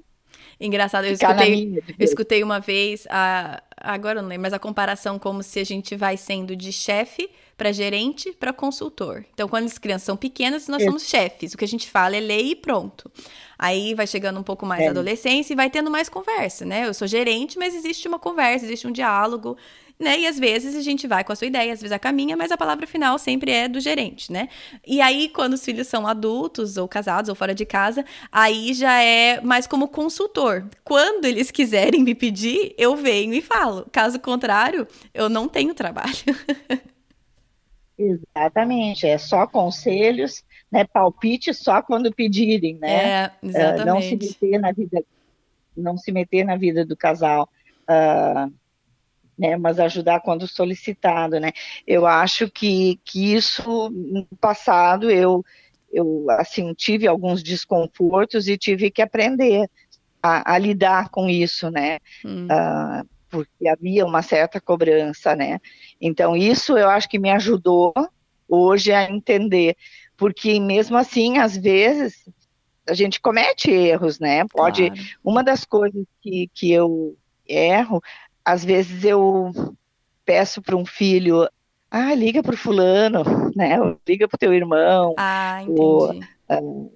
Engraçado, 0.59 1.05
eu 1.05 1.13
escutei, 1.13 1.83
eu 1.99 2.05
escutei 2.05 2.43
uma 2.43 2.59
vez, 2.59 3.05
a, 3.09 3.61
agora 3.77 4.19
eu 4.19 4.23
não 4.23 4.29
lembro, 4.29 4.43
mas 4.43 4.53
a 4.53 4.59
comparação 4.59 5.19
como 5.19 5.43
se 5.43 5.59
a 5.59 5.63
gente 5.63 5.95
vai 5.95 6.17
sendo 6.17 6.55
de 6.55 6.71
chefe 6.71 7.29
para 7.57 7.71
gerente 7.71 8.31
para 8.33 8.51
consultor. 8.51 9.23
Então, 9.33 9.47
quando 9.47 9.65
as 9.65 9.77
crianças 9.77 10.03
são 10.03 10.17
pequenas, 10.17 10.67
nós 10.67 10.83
somos 10.83 11.07
chefes. 11.07 11.53
O 11.53 11.57
que 11.57 11.63
a 11.63 11.67
gente 11.67 11.89
fala 11.89 12.15
é 12.15 12.19
lei 12.19 12.51
e 12.51 12.55
pronto. 12.55 13.09
Aí 13.57 13.93
vai 13.93 14.05
chegando 14.05 14.39
um 14.39 14.43
pouco 14.43 14.65
mais 14.65 14.81
é. 14.81 14.87
a 14.87 14.91
adolescência 14.91 15.53
e 15.53 15.55
vai 15.55 15.69
tendo 15.69 15.89
mais 15.89 16.09
conversa, 16.09 16.65
né? 16.65 16.85
Eu 16.85 16.93
sou 16.93 17.07
gerente, 17.07 17.57
mas 17.57 17.73
existe 17.73 18.07
uma 18.07 18.19
conversa, 18.19 18.65
existe 18.65 18.87
um 18.87 18.91
diálogo 18.91 19.57
né? 19.99 20.19
E 20.19 20.27
às 20.27 20.37
vezes 20.37 20.75
a 20.75 20.81
gente 20.81 21.07
vai 21.07 21.23
com 21.23 21.31
a 21.31 21.35
sua 21.35 21.47
ideia, 21.47 21.73
às 21.73 21.81
vezes 21.81 21.91
a 21.91 21.99
caminha, 21.99 22.35
mas 22.35 22.51
a 22.51 22.57
palavra 22.57 22.85
final 22.85 23.17
sempre 23.17 23.51
é 23.51 23.67
do 23.67 23.79
gerente, 23.79 24.31
né? 24.31 24.49
E 24.85 25.01
aí, 25.01 25.29
quando 25.29 25.53
os 25.53 25.63
filhos 25.63 25.87
são 25.87 26.05
adultos, 26.05 26.77
ou 26.77 26.87
casados, 26.87 27.29
ou 27.29 27.35
fora 27.35 27.55
de 27.55 27.65
casa, 27.65 28.03
aí 28.31 28.73
já 28.73 29.01
é 29.01 29.39
mais 29.41 29.65
como 29.67 29.87
consultor. 29.87 30.65
Quando 30.83 31.25
eles 31.25 31.51
quiserem 31.51 32.03
me 32.03 32.13
pedir, 32.13 32.73
eu 32.77 32.95
venho 32.95 33.33
e 33.33 33.41
falo. 33.41 33.87
Caso 33.91 34.19
contrário, 34.19 34.87
eu 35.13 35.29
não 35.29 35.47
tenho 35.47 35.73
trabalho. 35.73 36.13
Exatamente, 37.97 39.07
é 39.07 39.17
só 39.17 39.47
conselhos, 39.47 40.43
né? 40.69 40.83
Palpite 40.83 41.53
só 41.53 41.81
quando 41.81 42.13
pedirem, 42.13 42.75
né? 42.75 43.23
É, 43.23 43.31
exatamente. 43.41 43.81
Uh, 43.81 43.85
não 43.85 44.01
se 44.01 44.15
meter 44.17 44.59
na 44.59 44.71
vida, 44.73 45.03
não 45.77 45.97
se 45.97 46.11
meter 46.11 46.43
na 46.43 46.57
vida 46.57 46.85
do 46.85 46.97
casal. 46.97 47.47
Uh, 47.83 48.53
né, 49.37 49.57
mas 49.57 49.79
ajudar 49.79 50.21
quando 50.21 50.47
solicitado, 50.47 51.39
né? 51.39 51.51
Eu 51.85 52.05
acho 52.05 52.49
que, 52.49 52.99
que 53.03 53.33
isso 53.33 53.89
no 53.89 54.25
passado 54.39 55.09
eu 55.09 55.43
eu 55.91 56.25
assim 56.31 56.73
tive 56.73 57.07
alguns 57.07 57.41
desconfortos 57.41 58.47
e 58.47 58.57
tive 58.57 58.91
que 58.91 59.01
aprender 59.01 59.69
a, 60.21 60.53
a 60.53 60.57
lidar 60.57 61.09
com 61.09 61.29
isso, 61.29 61.69
né? 61.69 61.99
Hum. 62.23 62.47
Uh, 62.47 63.07
porque 63.29 63.67
havia 63.67 64.05
uma 64.05 64.21
certa 64.21 64.59
cobrança, 64.59 65.35
né? 65.35 65.59
Então 65.99 66.35
isso 66.35 66.77
eu 66.77 66.89
acho 66.89 67.07
que 67.07 67.19
me 67.19 67.29
ajudou 67.29 67.93
hoje 68.47 68.91
a 68.91 69.09
entender, 69.09 69.75
porque 70.17 70.59
mesmo 70.59 70.97
assim 70.97 71.37
às 71.37 71.55
vezes 71.55 72.27
a 72.87 72.93
gente 72.93 73.19
comete 73.19 73.71
erros, 73.71 74.19
né? 74.19 74.45
Pode 74.47 74.87
claro. 74.87 75.01
uma 75.23 75.43
das 75.43 75.65
coisas 75.65 76.05
que, 76.21 76.49
que 76.53 76.71
eu 76.71 77.17
erro 77.47 78.01
às 78.45 78.63
vezes 78.63 79.03
eu 79.03 79.51
peço 80.23 80.61
para 80.61 80.75
um 80.75 80.85
filho, 80.85 81.49
ah, 81.89 82.13
liga 82.13 82.43
para 82.43 82.53
o 82.53 82.57
fulano, 82.57 83.23
né? 83.55 83.77
Liga 84.07 84.27
para 84.27 84.35
o 84.35 84.39
teu 84.39 84.53
irmão. 84.53 85.15
Ah, 85.17 85.63
entendi. 85.63 85.81
Ou, 85.81 86.13
uh, 86.13 86.91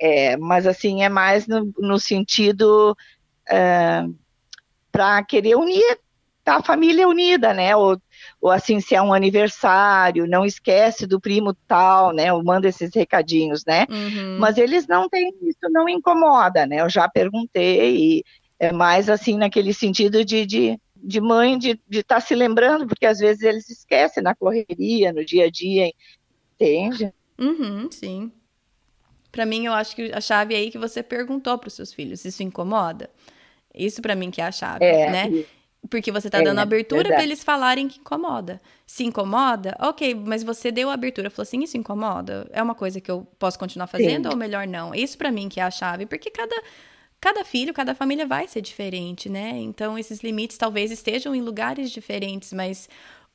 é, 0.00 0.36
mas 0.38 0.66
assim, 0.66 1.02
é 1.02 1.08
mais 1.08 1.46
no, 1.46 1.72
no 1.78 1.98
sentido 1.98 2.96
uh, 3.50 4.14
para 4.90 5.22
querer 5.22 5.56
unir 5.56 5.98
tá 6.42 6.56
a 6.56 6.62
família 6.62 7.08
unida, 7.08 7.52
né? 7.52 7.76
Ou, 7.76 8.00
ou 8.40 8.50
assim, 8.50 8.80
se 8.80 8.94
é 8.94 9.02
um 9.02 9.12
aniversário, 9.12 10.26
não 10.26 10.44
esquece 10.44 11.06
do 11.06 11.20
primo 11.20 11.54
tal, 11.68 12.12
né? 12.12 12.32
Ou 12.32 12.42
manda 12.42 12.68
esses 12.68 12.94
recadinhos, 12.94 13.64
né? 13.64 13.86
Uhum. 13.90 14.38
Mas 14.38 14.56
eles 14.56 14.86
não 14.86 15.08
têm, 15.08 15.32
isso 15.42 15.70
não 15.70 15.88
incomoda, 15.88 16.66
né? 16.66 16.80
Eu 16.80 16.88
já 16.88 17.08
perguntei 17.08 18.18
e 18.18 18.24
é 18.60 18.70
mais 18.70 19.08
assim 19.08 19.38
naquele 19.38 19.72
sentido 19.72 20.22
de, 20.22 20.44
de, 20.44 20.78
de 20.94 21.20
mãe 21.20 21.58
de 21.58 21.80
estar 21.88 22.16
tá 22.16 22.20
se 22.20 22.34
lembrando, 22.34 22.86
porque 22.86 23.06
às 23.06 23.18
vezes 23.18 23.42
eles 23.42 23.70
esquecem 23.70 24.22
na 24.22 24.34
correria, 24.34 25.12
no 25.14 25.24
dia 25.24 25.46
a 25.46 25.50
dia, 25.50 25.90
entende? 26.54 27.10
Uhum, 27.38 27.90
sim. 27.90 28.30
Para 29.32 29.46
mim, 29.46 29.64
eu 29.64 29.72
acho 29.72 29.96
que 29.96 30.12
a 30.12 30.20
chave 30.20 30.54
é 30.54 30.58
aí 30.58 30.70
que 30.70 30.76
você 30.76 31.02
perguntou 31.02 31.56
para 31.56 31.68
os 31.68 31.74
seus 31.74 31.92
filhos, 31.94 32.24
isso 32.24 32.42
incomoda? 32.42 33.08
Isso 33.74 34.02
para 34.02 34.14
mim 34.14 34.30
que 34.30 34.42
é 34.42 34.44
a 34.44 34.52
chave, 34.52 34.84
é, 34.84 35.10
né? 35.10 35.44
Porque 35.88 36.12
você 36.12 36.28
está 36.28 36.40
é, 36.40 36.42
dando 36.42 36.58
abertura 36.58 37.08
para 37.08 37.22
eles 37.22 37.42
falarem 37.42 37.88
que 37.88 38.00
incomoda. 38.00 38.60
Se 38.86 39.04
incomoda, 39.04 39.74
ok, 39.80 40.14
mas 40.14 40.42
você 40.42 40.70
deu 40.70 40.90
a 40.90 40.94
abertura, 40.94 41.30
falou 41.30 41.44
assim, 41.44 41.62
isso 41.62 41.78
incomoda? 41.78 42.46
É 42.52 42.62
uma 42.62 42.74
coisa 42.74 43.00
que 43.00 43.10
eu 43.10 43.26
posso 43.38 43.58
continuar 43.58 43.86
fazendo 43.86 44.24
Sim. 44.24 44.32
ou 44.32 44.36
melhor 44.36 44.66
não? 44.66 44.94
Isso 44.94 45.16
para 45.16 45.32
mim 45.32 45.48
que 45.48 45.60
é 45.60 45.62
a 45.62 45.70
chave, 45.70 46.04
porque 46.04 46.30
cada 46.30 46.54
cada 47.20 47.44
filho, 47.44 47.74
cada 47.74 47.94
família 47.94 48.26
vai 48.26 48.48
ser 48.48 48.60
diferente, 48.60 49.28
né? 49.28 49.50
Então, 49.58 49.98
esses 49.98 50.20
limites 50.20 50.56
talvez 50.56 50.90
estejam 50.90 51.34
em 51.34 51.42
lugares 51.42 51.90
diferentes, 51.90 52.52
mas 52.52 52.88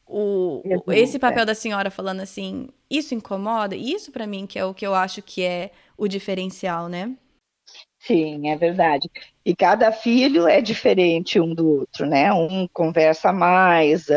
o, 0.08 0.62
esse 0.90 1.18
papel 1.18 1.44
é. 1.44 1.46
da 1.46 1.56
senhora 1.56 1.90
falando 1.90 2.22
assim, 2.22 2.68
isso 2.90 3.14
incomoda, 3.16 3.76
isso 3.76 4.12
para 4.12 4.28
mim 4.28 4.46
que 4.46 4.60
é 4.60 4.66
o 4.66 4.74
que 4.74 4.86
eu 4.86 4.94
acho 4.94 5.22
que 5.22 5.44
é 5.44 5.72
o 5.98 6.08
diferencial, 6.08 6.88
né? 6.88 7.16
Sim, 8.00 8.50
é 8.50 8.56
verdade. 8.56 9.10
E 9.44 9.56
cada 9.56 9.92
filho 9.92 10.48
é 10.48 10.62
diferente 10.62 11.40
um 11.40 11.56
do 11.56 11.80
outro, 11.80 12.06
né? 12.06 12.32
Um 12.32 12.68
conversa 12.72 13.34
mais, 13.34 14.08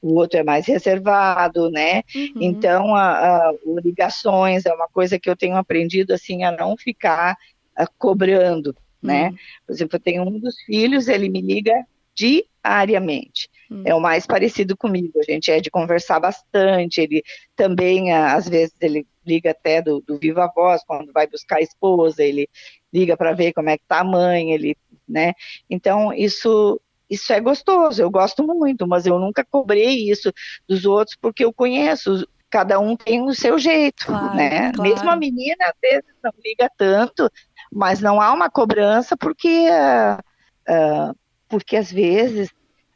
o 0.00 0.14
outro 0.14 0.40
é 0.40 0.42
mais 0.42 0.66
reservado, 0.66 1.70
né? 1.70 2.02
Uhum. 2.14 2.32
Então, 2.40 2.94
a, 2.94 3.50
a, 3.50 3.54
ligações 3.84 4.64
é 4.64 4.72
uma 4.72 4.88
coisa 4.88 5.18
que 5.18 5.28
eu 5.28 5.36
tenho 5.36 5.56
aprendido 5.56 6.14
assim 6.14 6.42
a 6.42 6.50
não 6.50 6.74
ficar 6.74 7.36
a, 7.76 7.86
cobrando, 7.86 8.74
né? 9.06 9.28
Uhum. 9.28 9.36
Por 9.66 9.72
exemplo, 9.72 9.96
eu 9.96 10.00
tenho 10.00 10.22
um 10.22 10.38
dos 10.38 10.54
filhos, 10.62 11.08
ele 11.08 11.28
me 11.28 11.40
liga 11.40 11.72
diariamente. 12.14 13.50
Uhum. 13.70 13.82
É 13.84 13.94
o 13.94 14.00
mais 14.00 14.26
parecido 14.26 14.76
comigo, 14.76 15.18
a 15.18 15.22
gente 15.22 15.50
é 15.50 15.60
de 15.60 15.70
conversar 15.70 16.20
bastante, 16.20 17.00
ele 17.00 17.22
também, 17.56 18.12
às 18.12 18.48
vezes, 18.48 18.74
ele 18.80 19.06
liga 19.26 19.50
até 19.50 19.80
do, 19.80 20.00
do 20.00 20.18
Viva 20.18 20.50
Voz, 20.54 20.82
quando 20.84 21.12
vai 21.12 21.26
buscar 21.26 21.56
a 21.56 21.62
esposa, 21.62 22.22
ele 22.22 22.48
liga 22.92 23.16
para 23.16 23.32
ver 23.32 23.52
como 23.52 23.70
é 23.70 23.78
que 23.78 23.84
tá 23.88 24.00
a 24.00 24.04
mãe, 24.04 24.52
ele, 24.52 24.76
né? 25.08 25.32
Então, 25.68 26.12
isso 26.12 26.80
isso 27.08 27.32
é 27.32 27.40
gostoso, 27.40 28.00
eu 28.00 28.10
gosto 28.10 28.42
muito, 28.42 28.86
mas 28.86 29.04
eu 29.06 29.18
nunca 29.18 29.44
cobrei 29.44 30.10
isso 30.10 30.32
dos 30.66 30.84
outros 30.86 31.16
porque 31.20 31.44
eu 31.44 31.52
conheço, 31.52 32.26
cada 32.48 32.80
um 32.80 32.96
tem 32.96 33.22
o 33.22 33.34
seu 33.34 33.58
jeito, 33.58 34.06
claro, 34.06 34.34
né? 34.34 34.72
Claro. 34.72 34.82
Mesmo 34.82 35.10
a 35.10 35.16
menina 35.16 35.66
às 35.66 35.74
vezes 35.80 36.14
não 36.22 36.32
liga 36.42 36.70
tanto, 36.76 37.30
mas 37.74 38.00
não 38.00 38.20
há 38.20 38.32
uma 38.32 38.48
cobrança 38.48 39.16
porque, 39.16 39.66
uh, 39.68 41.16
porque 41.48 41.76
às 41.76 41.90
vezes 41.90 42.48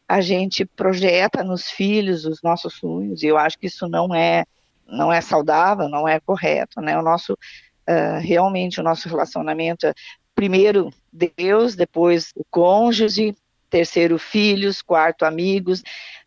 a 0.06 0.20
gente 0.20 0.64
projeta 0.64 1.42
nos 1.42 1.68
filhos 1.68 2.24
os 2.24 2.40
nossos 2.42 2.74
sonhos 2.74 3.22
e 3.22 3.26
eu 3.26 3.36
acho 3.36 3.58
que 3.58 3.66
isso 3.66 3.88
não 3.88 4.14
é 4.14 4.44
não 4.86 5.12
é 5.12 5.20
saudável, 5.20 5.86
não 5.86 6.08
é 6.08 6.18
correto, 6.18 6.80
né? 6.80 6.96
O 6.96 7.02
nosso 7.02 7.34
uh, 7.34 8.20
realmente 8.20 8.80
o 8.80 8.82
nosso 8.82 9.06
relacionamento 9.06 9.92
primeiro 10.34 10.90
Deus, 11.12 11.74
depois 11.74 12.32
o 12.36 12.44
cônjuge, 12.48 13.36
terceiro 13.68 14.18
filhos, 14.18 14.80
quarto 14.80 15.24
amigos, 15.24 15.82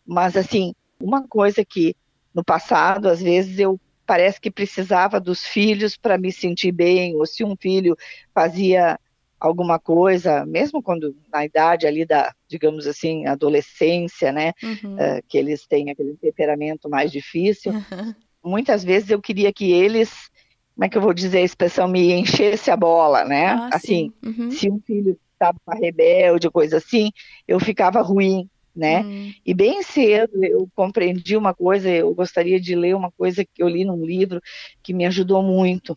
mas 0.06 0.36
assim, 0.36 0.74
uma 1.00 1.26
coisa 1.26 1.64
que 1.64 1.96
no 2.34 2.44
passado, 2.44 3.08
às 3.08 3.20
vezes 3.20 3.58
eu 3.58 3.80
parece 4.06 4.40
que 4.40 4.50
precisava 4.50 5.20
dos 5.20 5.44
filhos 5.44 5.96
para 5.96 6.18
me 6.18 6.32
sentir 6.32 6.72
bem, 6.72 7.16
ou 7.16 7.26
se 7.26 7.44
um 7.44 7.56
filho 7.56 7.96
fazia 8.34 8.98
alguma 9.42 9.78
coisa, 9.78 10.46
mesmo 10.46 10.80
quando 10.80 11.16
na 11.32 11.44
idade 11.44 11.86
ali 11.86 12.04
da, 12.04 12.32
digamos 12.48 12.86
assim, 12.86 13.26
adolescência, 13.26 14.30
né, 14.30 14.52
uhum. 14.62 14.94
uh, 14.94 15.22
que 15.28 15.36
eles 15.36 15.66
têm 15.66 15.90
aquele 15.90 16.14
temperamento 16.14 16.88
mais 16.88 17.10
difícil, 17.10 17.72
uhum. 17.72 18.14
muitas 18.44 18.84
vezes 18.84 19.10
eu 19.10 19.20
queria 19.20 19.52
que 19.52 19.72
eles, 19.72 20.30
como 20.74 20.84
é 20.84 20.88
que 20.88 20.96
eu 20.96 21.02
vou 21.02 21.12
dizer 21.12 21.38
a 21.38 21.42
expressão, 21.42 21.88
me 21.88 22.12
enchesse 22.12 22.70
a 22.70 22.76
bola, 22.76 23.24
né, 23.24 23.46
ah, 23.48 23.70
assim, 23.72 24.12
uhum. 24.24 24.50
se 24.52 24.70
um 24.70 24.80
filho 24.80 25.18
estava 25.32 25.58
rebelde, 25.80 26.48
coisa 26.48 26.76
assim, 26.76 27.10
eu 27.48 27.58
ficava 27.58 28.00
ruim, 28.00 28.48
né? 28.74 29.02
Hum. 29.02 29.32
E 29.44 29.52
bem 29.52 29.82
cedo 29.82 30.42
eu 30.44 30.68
compreendi 30.74 31.36
uma 31.36 31.54
coisa, 31.54 31.90
eu 31.90 32.14
gostaria 32.14 32.60
de 32.60 32.74
ler 32.74 32.96
uma 32.96 33.10
coisa 33.10 33.44
que 33.44 33.62
eu 33.62 33.68
li 33.68 33.84
num 33.84 34.04
livro 34.04 34.40
que 34.82 34.94
me 34.94 35.04
ajudou 35.06 35.42
muito. 35.42 35.94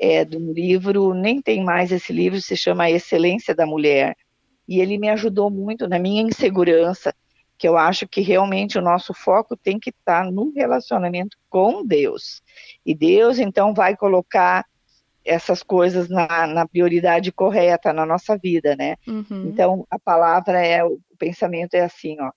É 0.00 0.24
de 0.24 0.36
um 0.36 0.52
livro, 0.52 1.12
nem 1.12 1.42
tem 1.42 1.62
mais 1.62 1.90
esse 1.90 2.12
livro, 2.12 2.40
se 2.40 2.56
chama 2.56 2.84
A 2.84 2.90
Excelência 2.90 3.54
da 3.54 3.66
Mulher. 3.66 4.16
E 4.66 4.80
ele 4.80 4.96
me 4.98 5.08
ajudou 5.08 5.50
muito 5.50 5.88
na 5.88 5.98
minha 5.98 6.22
insegurança, 6.22 7.14
que 7.56 7.66
eu 7.66 7.76
acho 7.76 8.06
que 8.06 8.20
realmente 8.20 8.78
o 8.78 8.82
nosso 8.82 9.12
foco 9.12 9.56
tem 9.56 9.78
que 9.78 9.90
estar 9.90 10.30
no 10.30 10.52
relacionamento 10.54 11.36
com 11.50 11.84
Deus. 11.84 12.42
E 12.86 12.94
Deus 12.94 13.38
então 13.38 13.74
vai 13.74 13.96
colocar 13.96 14.64
essas 15.24 15.62
coisas 15.62 16.08
na, 16.08 16.46
na, 16.46 16.66
prioridade 16.66 17.30
correta 17.32 17.92
na 17.92 18.06
nossa 18.06 18.38
vida, 18.38 18.74
né? 18.76 18.96
Uhum. 19.06 19.48
Então 19.48 19.86
a 19.90 19.98
palavra 19.98 20.64
é 20.64 20.82
o 20.84 20.98
pensamento 21.18 21.74
é 21.74 21.80
assim, 21.80 22.16
ó. 22.20 22.30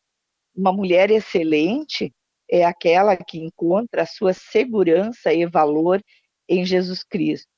Uma 0.55 0.73
mulher 0.73 1.09
excelente 1.09 2.13
é 2.49 2.65
aquela 2.65 3.15
que 3.15 3.39
encontra 3.39 4.01
a 4.03 4.05
sua 4.05 4.33
segurança 4.33 5.33
e 5.33 5.45
valor 5.45 6.03
em 6.47 6.65
Jesus 6.65 7.03
Cristo. 7.03 7.49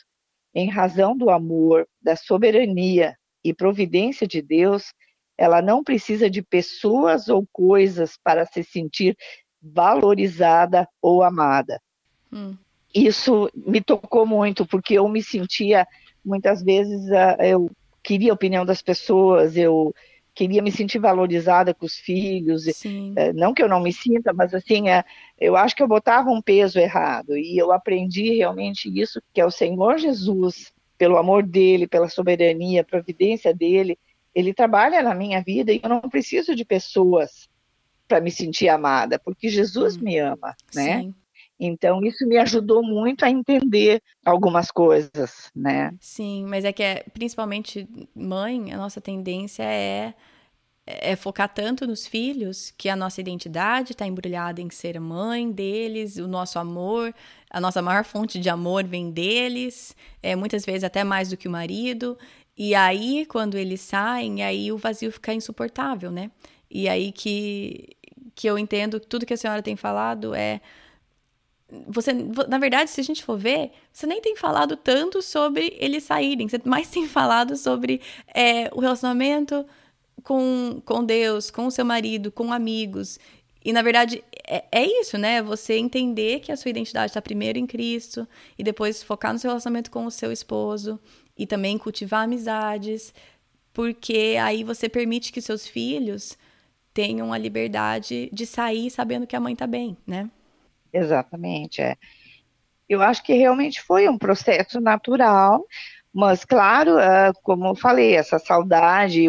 Em 0.54 0.70
razão 0.70 1.18
do 1.18 1.32
amor, 1.32 1.88
da 2.00 2.16
soberania 2.16 3.18
e 3.44 3.54
providência 3.54 4.28
de 4.28 4.42
Deus, 4.42 4.94
ela 5.36 5.62
não 5.62 5.84
precisa 5.84 6.30
de 6.30 6.44
pessoas 6.44 7.28
ou 7.28 7.48
coisas 7.52 8.20
para 8.24 8.46
se 8.46 8.64
sentir 8.64 9.18
valorizada 9.60 10.88
ou 11.02 11.24
amada. 11.24 11.82
Hum 12.32 12.56
isso 12.94 13.50
me 13.56 13.82
tocou 13.82 14.26
muito, 14.26 14.66
porque 14.66 14.94
eu 14.96 15.08
me 15.08 15.24
sentia, 15.24 15.88
muitas 16.24 16.62
vezes, 16.62 17.02
eu 17.40 17.70
queria 18.04 18.32
a 18.32 18.36
opinião 18.36 18.66
das 18.66 18.82
pessoas, 18.82 19.58
eu 19.58 19.94
queria 20.34 20.62
me 20.62 20.72
sentir 20.72 21.00
valorizada 21.00 21.74
com 21.74 21.86
os 21.86 21.96
filhos. 21.96 22.68
Eh, 23.16 23.34
não 23.34 23.54
que 23.54 23.62
eu 23.62 23.70
não 23.70 23.80
me 23.80 23.94
sinta, 23.94 24.34
mas 24.34 24.54
assim, 24.54 24.90
é, 24.90 25.04
eu 25.40 25.56
acho 25.56 25.76
que 25.76 25.84
eu 25.84 25.88
botava 25.88 26.30
um 26.30 26.42
peso 26.42 26.80
errado. 26.80 27.38
E 27.38 27.58
eu 27.58 27.72
aprendi 27.72 28.36
realmente 28.36 28.90
isso, 29.00 29.22
que 29.34 29.40
é 29.40 29.46
o 29.46 29.52
Senhor 29.52 29.98
Jesus, 29.98 30.74
pelo 30.98 31.18
amor 31.18 31.44
dele, 31.44 31.88
pela 31.88 32.10
soberania, 32.10 32.84
providência 32.84 33.54
dele, 33.54 33.98
ele 34.34 34.54
trabalha 34.54 35.02
na 35.04 35.14
minha 35.14 35.42
vida 35.42 35.72
e 35.72 35.80
eu 35.82 35.90
não 35.90 36.02
preciso 36.02 36.56
de 36.56 36.66
pessoas 36.66 37.48
para 38.08 38.20
me 38.20 38.32
sentir 38.32 38.70
amada, 38.70 39.20
porque 39.20 39.48
Jesus 39.48 39.98
hum. 39.98 40.02
me 40.02 40.18
ama, 40.18 40.56
né? 40.74 41.02
Sim. 41.02 41.16
Então, 41.60 42.02
isso 42.04 42.26
me 42.28 42.38
ajudou 42.38 42.84
muito 42.84 43.24
a 43.24 43.30
entender 43.30 44.02
algumas 44.26 44.72
coisas, 44.72 45.50
né? 45.56 45.94
Sim, 46.00 46.46
mas 46.48 46.66
é 46.66 46.74
que, 46.74 46.84
é, 46.84 47.04
principalmente 47.14 47.88
mãe, 48.16 48.74
a 48.74 48.78
nossa 48.78 49.00
tendência 49.00 49.64
é, 49.64 50.14
é 50.86 51.16
focar 51.16 51.54
tanto 51.54 51.88
nos 51.88 52.06
filhos 52.06 52.74
que 52.78 52.90
a 52.90 52.96
nossa 52.96 53.22
identidade 53.22 53.94
está 53.94 54.06
embrulhada 54.06 54.62
em 54.62 54.70
ser 54.70 55.00
mãe 55.00 55.50
deles, 55.52 56.18
o 56.18 56.28
nosso 56.28 56.60
amor, 56.60 57.14
a 57.50 57.62
nossa 57.62 57.82
maior 57.82 58.04
fonte 58.04 58.40
de 58.40 58.50
amor 58.50 58.84
vem 58.84 59.12
deles, 59.12 59.96
é, 60.22 60.36
muitas 60.36 60.66
vezes 60.66 60.84
até 60.84 61.04
mais 61.04 61.30
do 61.30 61.38
que 61.38 61.48
o 61.48 61.52
marido. 61.52 62.18
E 62.58 62.76
aí, 62.76 63.26
quando 63.28 63.58
eles 63.58 63.82
saem, 63.82 64.44
aí 64.44 64.72
o 64.72 64.78
vazio 64.78 65.12
fica 65.12 65.34
insuportável, 65.34 66.12
né? 66.12 66.30
E 66.70 66.90
aí 66.90 67.12
que, 67.12 67.90
que 68.36 68.48
eu 68.48 68.58
entendo 68.60 69.00
tudo 69.00 69.26
que 69.26 69.34
a 69.34 69.38
senhora 69.38 69.62
tem 69.62 69.76
falado 69.76 70.36
é 70.36 70.62
você, 71.88 72.14
na 72.14 72.58
verdade, 72.58 72.90
se 72.90 73.02
a 73.02 73.04
gente 73.04 73.24
for 73.24 73.38
ver, 73.38 73.72
você 73.92 74.06
nem 74.06 74.22
tem 74.22 74.36
falado 74.36 74.76
tanto 74.76 75.22
sobre 75.22 75.76
eles 75.80 76.04
saírem, 76.04 76.48
você 76.48 76.60
mais 76.66 76.90
tem 76.90 77.08
falado 77.08 77.56
sobre 77.56 78.02
é, 78.34 78.70
o 78.74 78.80
relacionamento 78.80 79.66
com, 80.24 80.82
com 80.86 81.04
Deus, 81.04 81.50
com 81.50 81.68
o 81.68 81.72
seu 81.72 81.86
marido, 81.86 82.32
com 82.32 82.54
amigos. 82.54 83.20
E 83.66 83.72
na 83.72 83.82
verdade 83.82 84.24
é, 84.48 84.66
é 84.72 84.86
isso, 84.86 85.18
né? 85.18 85.42
Você 85.42 85.76
entender 85.76 86.42
que 86.42 86.52
a 86.52 86.58
sua 86.58 86.70
identidade 86.70 87.12
está 87.12 87.22
primeiro 87.22 87.58
em 87.58 87.66
Cristo 87.66 88.28
e 88.58 88.64
depois 88.64 89.02
focar 89.02 89.34
no 89.34 89.40
seu 89.40 89.50
relacionamento 89.50 89.90
com 89.90 90.06
o 90.06 90.12
seu 90.12 90.32
esposo 90.32 91.00
e 91.38 91.48
também 91.48 91.78
cultivar 91.78 92.24
amizades, 92.24 93.14
porque 93.74 94.38
aí 94.42 94.64
você 94.64 94.88
permite 94.88 95.32
que 95.32 95.42
seus 95.42 95.66
filhos 95.66 96.38
tenham 96.94 97.34
a 97.34 97.38
liberdade 97.38 98.30
de 98.32 98.46
sair 98.46 98.92
sabendo 98.92 99.26
que 99.26 99.36
a 99.36 99.40
mãe 99.40 99.54
está 99.54 99.66
bem, 99.66 99.98
né? 100.06 100.30
Exatamente, 100.94 101.82
é. 101.82 101.96
Eu 102.88 103.02
acho 103.02 103.24
que 103.24 103.34
realmente 103.34 103.82
foi 103.82 104.08
um 104.08 104.18
processo 104.18 104.80
natural, 104.80 105.66
mas 106.14 106.46
claro, 106.46 107.00
é, 107.00 107.32
como 107.42 107.68
eu 107.68 107.76
falei, 107.76 108.16
essa 108.16 108.38
saudade, 108.38 109.26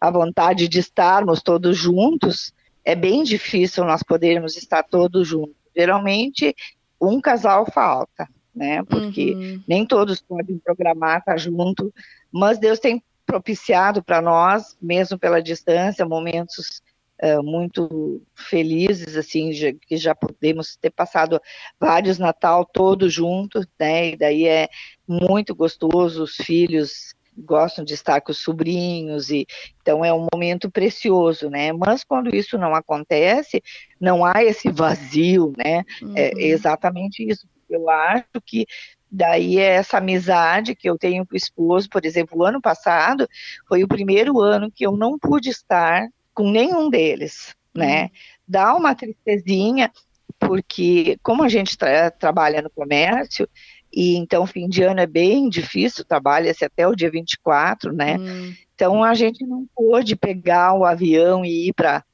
a 0.00 0.10
vontade 0.10 0.68
de 0.68 0.78
estarmos 0.78 1.42
todos 1.42 1.76
juntos, 1.76 2.52
é 2.84 2.94
bem 2.94 3.24
difícil 3.24 3.84
nós 3.84 4.02
podermos 4.02 4.56
estar 4.56 4.84
todos 4.84 5.26
juntos. 5.26 5.56
Geralmente, 5.76 6.54
um 7.00 7.20
casal 7.20 7.66
falta, 7.66 8.28
né? 8.54 8.82
Porque 8.84 9.34
uhum. 9.34 9.62
nem 9.66 9.84
todos 9.84 10.20
podem 10.20 10.58
programar 10.58 11.18
estar 11.18 11.36
junto, 11.38 11.92
mas 12.30 12.58
Deus 12.58 12.78
tem 12.78 13.02
propiciado 13.26 14.02
para 14.02 14.22
nós, 14.22 14.76
mesmo 14.80 15.18
pela 15.18 15.42
distância, 15.42 16.06
momentos 16.06 16.82
uh, 17.22 17.42
muito 17.42 18.22
felizes, 18.34 19.16
assim, 19.16 19.52
já, 19.52 19.72
que 19.72 19.96
já 19.96 20.14
podemos 20.14 20.76
ter 20.76 20.90
passado 20.90 21.40
vários 21.78 22.18
Natal 22.18 22.64
todos 22.64 23.12
juntos, 23.12 23.66
né? 23.78 24.10
E 24.10 24.16
daí 24.16 24.46
é 24.46 24.68
muito 25.06 25.54
gostoso, 25.54 26.22
os 26.22 26.36
filhos 26.36 27.14
gostam 27.36 27.84
de 27.84 27.94
estar 27.94 28.20
com 28.20 28.32
os 28.32 28.38
sobrinhos 28.38 29.30
e 29.30 29.46
então 29.80 30.04
é 30.04 30.12
um 30.12 30.26
momento 30.32 30.70
precioso, 30.70 31.48
né? 31.48 31.72
Mas 31.72 32.02
quando 32.02 32.34
isso 32.34 32.58
não 32.58 32.74
acontece, 32.74 33.62
não 34.00 34.24
há 34.24 34.42
esse 34.42 34.70
vazio, 34.70 35.52
né? 35.56 35.84
É 36.00 36.04
uhum. 36.04 36.14
É 36.16 36.32
exatamente 36.44 37.22
isso. 37.22 37.46
Eu 37.68 37.88
acho 37.88 38.24
que 38.44 38.66
daí 39.10 39.58
é 39.58 39.76
essa 39.76 39.98
amizade 39.98 40.74
que 40.74 40.88
eu 40.88 40.98
tenho 40.98 41.26
com 41.26 41.34
o 41.34 41.36
esposo, 41.36 41.88
por 41.88 42.04
exemplo, 42.04 42.38
o 42.38 42.44
ano 42.44 42.60
passado 42.60 43.28
foi 43.66 43.84
o 43.84 43.88
primeiro 43.88 44.40
ano 44.40 44.70
que 44.70 44.86
eu 44.86 44.96
não 44.96 45.18
pude 45.18 45.50
estar 45.50 46.08
com 46.38 46.48
nenhum 46.48 46.88
deles, 46.88 47.56
né? 47.74 48.02
Uhum. 48.02 48.08
Dá 48.46 48.76
uma 48.76 48.94
tristezinha, 48.94 49.90
porque 50.38 51.18
como 51.20 51.42
a 51.42 51.48
gente 51.48 51.76
tra 51.76 52.12
trabalha 52.12 52.62
no 52.62 52.70
comércio, 52.70 53.48
e 53.92 54.14
então 54.14 54.46
fim 54.46 54.68
de 54.68 54.84
ano 54.84 55.00
é 55.00 55.06
bem 55.06 55.48
difícil, 55.48 56.04
trabalha-se 56.04 56.64
até 56.64 56.86
o 56.86 56.94
dia 56.94 57.10
24, 57.10 57.92
né? 57.92 58.18
Uhum. 58.18 58.54
Então 58.72 59.02
a 59.02 59.14
gente 59.14 59.44
não 59.44 59.66
pôde 59.74 60.14
pegar 60.14 60.74
o 60.74 60.84
avião 60.84 61.44
e 61.44 61.70
ir 61.70 61.72
para 61.72 62.04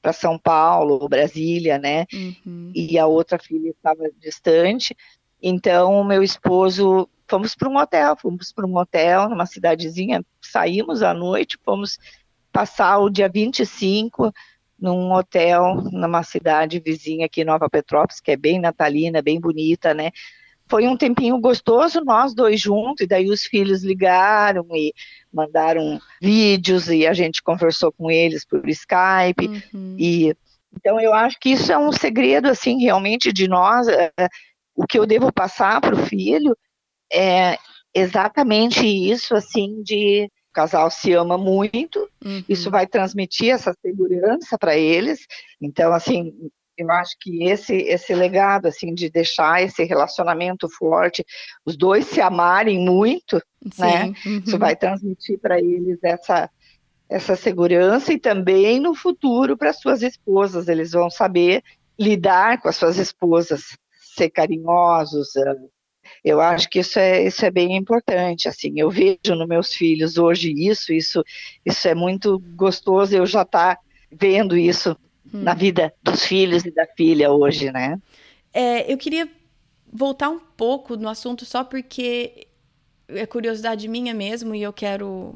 para 0.00 0.12
São 0.12 0.38
Paulo, 0.38 1.06
Brasília, 1.06 1.78
né? 1.78 2.06
Uhum. 2.12 2.72
E 2.74 2.98
a 2.98 3.06
outra 3.06 3.38
filha 3.38 3.70
estava 3.70 4.04
distante. 4.18 4.94
Então, 5.42 5.94
o 5.94 6.04
meu 6.04 6.22
esposo, 6.22 7.08
fomos 7.26 7.54
para 7.54 7.70
um 7.70 7.78
hotel, 7.78 8.14
fomos 8.20 8.52
para 8.52 8.66
um 8.66 8.76
hotel 8.76 9.30
numa 9.30 9.46
cidadezinha, 9.46 10.22
saímos 10.42 11.02
à 11.02 11.14
noite, 11.14 11.56
fomos 11.64 11.98
passar 12.54 12.98
o 13.00 13.10
dia 13.10 13.28
25 13.28 14.32
num 14.78 15.12
hotel 15.12 15.82
numa 15.90 16.22
cidade 16.22 16.78
vizinha 16.78 17.26
aqui, 17.26 17.44
Nova 17.44 17.68
Petrópolis, 17.68 18.20
que 18.20 18.30
é 18.30 18.36
bem 18.36 18.60
natalina, 18.60 19.20
bem 19.20 19.40
bonita, 19.40 19.92
né? 19.92 20.12
Foi 20.68 20.86
um 20.86 20.96
tempinho 20.96 21.38
gostoso, 21.40 22.00
nós 22.04 22.32
dois 22.32 22.60
juntos, 22.60 23.02
e 23.04 23.06
daí 23.08 23.28
os 23.28 23.42
filhos 23.42 23.82
ligaram 23.82 24.66
e 24.70 24.94
mandaram 25.32 26.00
vídeos 26.22 26.88
e 26.88 27.06
a 27.06 27.12
gente 27.12 27.42
conversou 27.42 27.90
com 27.92 28.08
eles 28.08 28.46
por 28.46 28.66
Skype. 28.68 29.48
Uhum. 29.74 29.96
E 29.98 30.34
então 30.72 31.00
eu 31.00 31.12
acho 31.12 31.38
que 31.40 31.50
isso 31.50 31.72
é 31.72 31.78
um 31.78 31.92
segredo 31.92 32.48
assim 32.48 32.80
realmente 32.80 33.32
de 33.32 33.48
nós. 33.48 33.88
É, 33.88 34.12
o 34.76 34.86
que 34.86 34.98
eu 34.98 35.06
devo 35.06 35.32
passar 35.32 35.80
para 35.80 35.94
o 35.94 36.06
filho 36.06 36.56
é 37.12 37.58
exatamente 37.92 38.86
isso 38.86 39.34
assim 39.34 39.82
de 39.82 40.30
casal 40.54 40.90
se 40.90 41.12
ama 41.12 41.36
muito, 41.36 42.08
uhum. 42.24 42.44
isso 42.48 42.70
vai 42.70 42.86
transmitir 42.86 43.52
essa 43.52 43.74
segurança 43.82 44.56
para 44.56 44.76
eles. 44.76 45.26
Então, 45.60 45.92
assim, 45.92 46.32
eu 46.76 46.90
acho 46.90 47.16
que 47.20 47.44
esse 47.44 47.74
esse 47.74 48.14
legado 48.14 48.66
assim 48.66 48.94
de 48.94 49.10
deixar 49.10 49.62
esse 49.62 49.84
relacionamento 49.84 50.68
forte, 50.68 51.24
os 51.64 51.76
dois 51.76 52.06
se 52.06 52.20
amarem 52.20 52.78
muito, 52.78 53.40
Sim. 53.72 53.82
né? 53.82 54.12
Uhum. 54.24 54.42
Isso 54.46 54.58
vai 54.58 54.74
transmitir 54.74 55.38
para 55.38 55.58
eles 55.58 55.98
essa 56.02 56.50
essa 57.08 57.36
segurança 57.36 58.12
e 58.12 58.18
também 58.18 58.80
no 58.80 58.94
futuro 58.94 59.56
para 59.56 59.72
suas 59.72 60.02
esposas, 60.02 60.68
eles 60.68 60.92
vão 60.92 61.10
saber 61.10 61.62
lidar 61.98 62.60
com 62.60 62.68
as 62.68 62.76
suas 62.76 62.98
esposas, 62.98 63.76
ser 64.16 64.30
carinhosos. 64.30 65.28
Eu 66.24 66.40
acho 66.40 66.70
que 66.70 66.78
isso 66.78 66.98
é, 66.98 67.24
isso 67.24 67.44
é 67.44 67.50
bem 67.50 67.76
importante. 67.76 68.48
Assim, 68.48 68.72
eu 68.76 68.90
vejo 68.90 69.34
nos 69.36 69.46
meus 69.46 69.74
filhos 69.74 70.16
hoje 70.16 70.52
isso, 70.56 70.92
isso, 70.92 71.22
isso 71.64 71.86
é 71.86 71.94
muito 71.94 72.38
gostoso. 72.56 73.14
Eu 73.14 73.26
já 73.26 73.42
estar 73.42 73.76
tá 73.76 73.82
vendo 74.10 74.56
isso 74.56 74.96
hum. 75.26 75.42
na 75.42 75.52
vida 75.52 75.92
dos 76.02 76.24
filhos 76.24 76.64
e 76.64 76.70
da 76.70 76.86
filha 76.96 77.30
hoje, 77.30 77.70
né? 77.70 78.00
É, 78.52 78.90
eu 78.90 78.96
queria 78.96 79.28
voltar 79.92 80.30
um 80.30 80.40
pouco 80.40 80.96
no 80.96 81.08
assunto 81.08 81.44
só 81.44 81.62
porque 81.62 82.46
é 83.08 83.26
curiosidade 83.26 83.86
minha 83.86 84.14
mesmo 84.14 84.54
e 84.54 84.62
eu 84.62 84.72
quero 84.72 85.34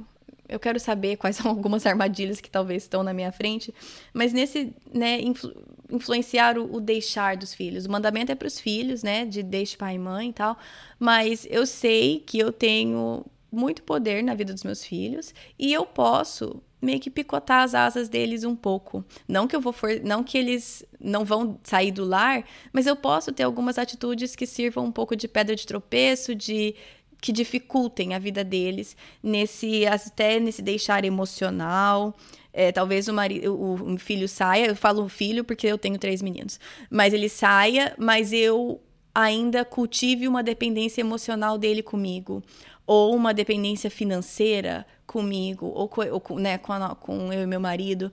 eu 0.48 0.58
quero 0.58 0.80
saber 0.80 1.16
quais 1.16 1.36
são 1.36 1.50
algumas 1.50 1.84
armadilhas 1.84 2.40
que 2.40 2.50
talvez 2.50 2.84
estão 2.84 3.02
na 3.02 3.12
minha 3.12 3.30
frente, 3.30 3.74
mas 4.12 4.32
nesse, 4.32 4.74
né, 4.92 5.20
influ 5.20 5.52
influenciar 5.90 6.58
o, 6.58 6.76
o, 6.76 6.80
deixar 6.80 7.34
dos 7.34 7.54
filhos. 7.54 7.86
O 7.86 7.90
mandamento 7.90 8.30
é 8.30 8.34
para 8.34 8.46
os 8.46 8.60
filhos, 8.60 9.02
né, 9.02 9.24
de 9.24 9.42
deixe 9.42 9.74
pai 9.74 9.94
e 9.94 9.98
mãe 9.98 10.28
e 10.28 10.32
tal, 10.34 10.58
mas 10.98 11.46
eu 11.48 11.64
sei 11.64 12.20
que 12.20 12.38
eu 12.38 12.52
tenho 12.52 13.24
muito 13.50 13.82
poder 13.82 14.22
na 14.22 14.34
vida 14.34 14.52
dos 14.52 14.64
meus 14.64 14.84
filhos 14.84 15.32
e 15.58 15.72
eu 15.72 15.86
posso 15.86 16.62
meio 16.80 17.00
que 17.00 17.10
picotar 17.10 17.62
as 17.62 17.74
asas 17.74 18.08
deles 18.08 18.44
um 18.44 18.54
pouco. 18.54 19.04
Não 19.26 19.48
que 19.48 19.56
eu 19.56 19.60
vou 19.60 19.72
for... 19.72 20.00
não 20.02 20.22
que 20.22 20.38
eles 20.38 20.84
não 21.00 21.24
vão 21.24 21.58
sair 21.64 21.90
do 21.90 22.04
lar, 22.04 22.44
mas 22.72 22.86
eu 22.86 22.94
posso 22.94 23.32
ter 23.32 23.42
algumas 23.42 23.78
atitudes 23.78 24.36
que 24.36 24.46
sirvam 24.46 24.84
um 24.84 24.92
pouco 24.92 25.16
de 25.16 25.26
pedra 25.26 25.56
de 25.56 25.66
tropeço, 25.66 26.34
de 26.34 26.74
que 27.20 27.32
dificultem 27.32 28.14
a 28.14 28.18
vida 28.18 28.44
deles 28.44 28.96
nesse 29.22 29.86
até 29.86 30.38
nesse 30.38 30.62
deixar 30.62 31.04
emocional. 31.04 32.14
É, 32.52 32.72
talvez 32.72 33.08
o, 33.08 33.12
marido, 33.12 33.54
o, 33.54 33.94
o 33.94 33.98
filho 33.98 34.28
saia, 34.28 34.66
eu 34.66 34.76
falo 34.76 35.08
filho 35.08 35.44
porque 35.44 35.66
eu 35.66 35.78
tenho 35.78 35.98
três 35.98 36.22
meninos, 36.22 36.58
mas 36.90 37.12
ele 37.12 37.28
saia, 37.28 37.94
mas 37.98 38.32
eu 38.32 38.80
ainda 39.14 39.64
cultive 39.64 40.26
uma 40.28 40.42
dependência 40.42 41.00
emocional 41.00 41.58
dele 41.58 41.82
comigo, 41.82 42.42
ou 42.86 43.14
uma 43.14 43.34
dependência 43.34 43.90
financeira 43.90 44.86
comigo, 45.06 45.66
ou, 45.66 45.90
ou 46.12 46.38
né, 46.38 46.58
com, 46.58 46.72
a, 46.72 46.94
com 46.94 47.32
eu 47.32 47.42
e 47.42 47.46
meu 47.46 47.60
marido. 47.60 48.12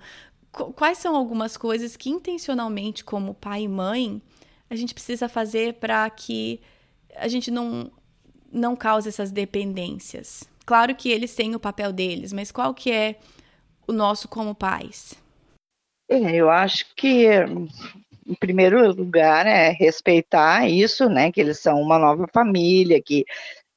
Quais 0.51 0.97
são 0.97 1.15
algumas 1.15 1.57
coisas 1.57 1.95
que 1.95 2.09
intencionalmente, 2.09 3.03
como 3.03 3.33
pai 3.33 3.63
e 3.63 3.67
mãe, 3.67 4.21
a 4.69 4.75
gente 4.75 4.93
precisa 4.93 5.29
fazer 5.29 5.75
para 5.75 6.09
que 6.09 6.59
a 7.15 7.27
gente 7.27 7.51
não 7.51 7.91
não 8.51 8.75
cause 8.75 9.09
essas 9.09 9.31
dependências? 9.31 10.43
Claro 10.65 10.95
que 10.95 11.11
eles 11.11 11.35
têm 11.35 11.55
o 11.55 11.59
papel 11.59 11.93
deles, 11.93 12.33
mas 12.33 12.51
qual 12.51 12.73
que 12.73 12.91
é 12.91 13.19
o 13.87 13.91
nosso 13.91 14.27
como 14.27 14.55
pais? 14.55 15.13
É, 16.09 16.35
eu 16.35 16.49
acho 16.49 16.85
que 16.95 17.27
em 18.25 18.35
primeiro 18.39 18.91
lugar 18.93 19.45
é 19.45 19.69
respeitar 19.69 20.67
isso, 20.67 21.07
né? 21.07 21.31
Que 21.31 21.41
eles 21.41 21.59
são 21.59 21.79
uma 21.79 21.99
nova 21.99 22.27
família, 22.33 23.01
que 23.01 23.23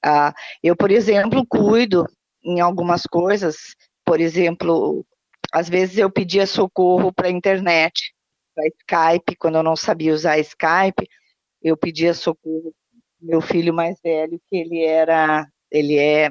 ah, 0.02 0.32
eu, 0.62 0.76
por 0.76 0.90
exemplo, 0.90 1.44
cuido 1.46 2.06
em 2.42 2.60
algumas 2.60 3.02
coisas, 3.02 3.74
por 4.04 4.20
exemplo, 4.20 5.04
às 5.52 5.68
vezes 5.68 5.98
eu 5.98 6.10
pedia 6.10 6.46
socorro 6.46 7.12
para 7.12 7.28
a 7.28 7.32
internet, 7.32 8.14
para 8.54 8.66
Skype, 8.66 9.36
quando 9.36 9.56
eu 9.56 9.62
não 9.62 9.76
sabia 9.76 10.14
usar 10.14 10.38
Skype, 10.38 11.08
eu 11.62 11.76
pedia 11.76 12.14
socorro 12.14 12.72
meu 13.20 13.40
filho 13.40 13.72
mais 13.74 14.00
velho, 14.02 14.40
que 14.48 14.56
ele 14.56 14.82
era, 14.82 15.46
ele 15.70 15.96
é 15.98 16.30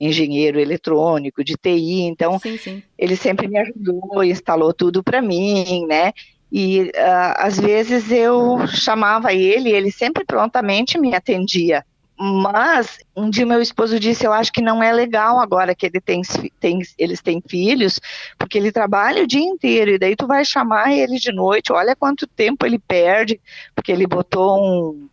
engenheiro 0.00 0.58
eletrônico 0.58 1.44
de 1.44 1.54
TI, 1.54 2.02
então 2.02 2.38
sim, 2.38 2.56
sim. 2.56 2.82
ele 2.98 3.16
sempre 3.16 3.46
me 3.46 3.58
ajudou, 3.58 4.24
instalou 4.24 4.72
tudo 4.72 5.02
para 5.02 5.22
mim, 5.22 5.86
né? 5.86 6.12
E 6.52 6.82
uh, 6.82 7.34
às 7.36 7.58
vezes 7.58 8.10
eu 8.10 8.66
chamava 8.68 9.32
ele, 9.32 9.70
ele 9.70 9.90
sempre 9.90 10.24
prontamente 10.24 10.98
me 10.98 11.14
atendia. 11.14 11.84
Mas 12.16 12.98
um 13.16 13.28
dia 13.28 13.44
meu 13.44 13.60
esposo 13.60 13.98
disse, 13.98 14.24
eu 14.24 14.32
acho 14.32 14.52
que 14.52 14.62
não 14.62 14.80
é 14.80 14.92
legal 14.92 15.40
agora 15.40 15.74
que 15.74 15.86
ele 15.86 16.00
tem, 16.00 16.22
tem, 16.60 16.78
eles 16.96 17.20
têm 17.20 17.42
filhos, 17.44 17.98
porque 18.38 18.56
ele 18.56 18.70
trabalha 18.70 19.24
o 19.24 19.26
dia 19.26 19.42
inteiro 19.42 19.90
e 19.90 19.98
daí 19.98 20.14
tu 20.14 20.26
vai 20.26 20.44
chamar 20.44 20.92
ele 20.92 21.18
de 21.18 21.32
noite, 21.32 21.72
olha 21.72 21.96
quanto 21.96 22.24
tempo 22.24 22.64
ele 22.64 22.78
perde, 22.78 23.40
porque 23.74 23.90
ele 23.90 24.06
botou 24.06 24.60
um, 24.60 25.08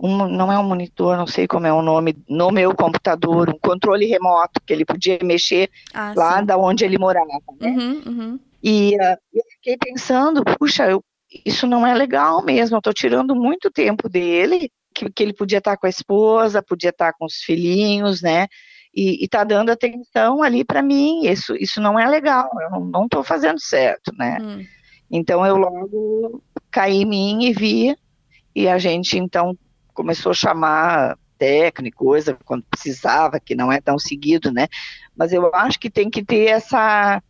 um, 0.00 0.28
não 0.28 0.52
é 0.52 0.58
um 0.58 0.62
monitor, 0.62 1.16
não 1.16 1.26
sei 1.26 1.46
como 1.46 1.66
é 1.66 1.72
o 1.72 1.82
nome, 1.82 2.16
no 2.28 2.50
meu 2.50 2.74
computador, 2.74 3.50
um 3.50 3.58
controle 3.58 4.06
remoto, 4.06 4.60
que 4.64 4.72
ele 4.72 4.84
podia 4.84 5.18
mexer 5.22 5.70
ah, 5.92 6.12
lá 6.16 6.38
sim. 6.38 6.46
da 6.46 6.56
onde 6.56 6.84
ele 6.84 6.98
morava. 6.98 7.28
Né? 7.60 7.68
Uhum, 7.68 8.02
uhum. 8.06 8.40
E 8.62 8.94
uh, 8.96 9.16
eu 9.34 9.42
fiquei 9.56 9.76
pensando, 9.76 10.44
puxa, 10.44 10.88
eu, 10.88 11.02
isso 11.44 11.66
não 11.66 11.86
é 11.86 11.94
legal 11.94 12.42
mesmo, 12.44 12.76
eu 12.76 12.78
estou 12.78 12.92
tirando 12.92 13.34
muito 13.34 13.70
tempo 13.70 14.08
dele, 14.08 14.70
que, 14.94 15.10
que, 15.10 15.22
ele 15.22 15.32
podia 15.32 15.58
estar 15.58 15.76
com 15.76 15.86
a 15.86 15.90
esposa, 15.90 16.62
podia 16.62 16.90
estar 16.90 17.12
com 17.14 17.24
os 17.24 17.36
filhinhos, 17.36 18.22
né? 18.22 18.46
E, 18.94 19.24
está 19.24 19.42
dando 19.42 19.70
atenção 19.70 20.42
ali 20.42 20.64
para 20.64 20.82
mim, 20.82 21.26
isso, 21.26 21.56
isso 21.56 21.80
não 21.80 21.98
é 21.98 22.06
legal, 22.06 22.48
eu 22.60 22.80
não 22.80 23.04
estou 23.04 23.24
fazendo 23.24 23.58
certo, 23.58 24.12
né? 24.16 24.38
Hum. 24.40 24.64
Então 25.10 25.44
eu 25.44 25.56
logo 25.56 26.42
caí 26.70 27.02
em 27.02 27.06
mim 27.06 27.44
e 27.44 27.52
vi, 27.52 27.96
e 28.54 28.68
a 28.68 28.78
gente 28.78 29.18
então 29.18 29.56
começou 29.92 30.30
a 30.30 30.34
chamar 30.34 31.18
técnico, 31.38 32.04
coisa 32.04 32.38
quando 32.44 32.64
precisava, 32.70 33.40
que 33.40 33.54
não 33.54 33.72
é 33.72 33.80
tão 33.80 33.98
seguido, 33.98 34.52
né? 34.52 34.68
Mas 35.16 35.32
eu 35.32 35.52
acho 35.54 35.78
que 35.78 35.90
tem 35.90 36.08
que 36.08 36.24
ter 36.24 36.46
essa 36.48 37.22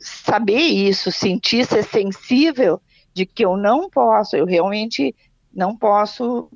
saber 0.00 0.58
isso, 0.58 1.12
sentir 1.12 1.64
ser 1.64 1.84
sensível 1.84 2.80
de 3.14 3.24
que 3.24 3.44
eu 3.44 3.56
não 3.56 3.88
posso, 3.88 4.36
eu 4.36 4.44
realmente 4.44 5.14
não 5.52 5.76
posso 5.76 6.50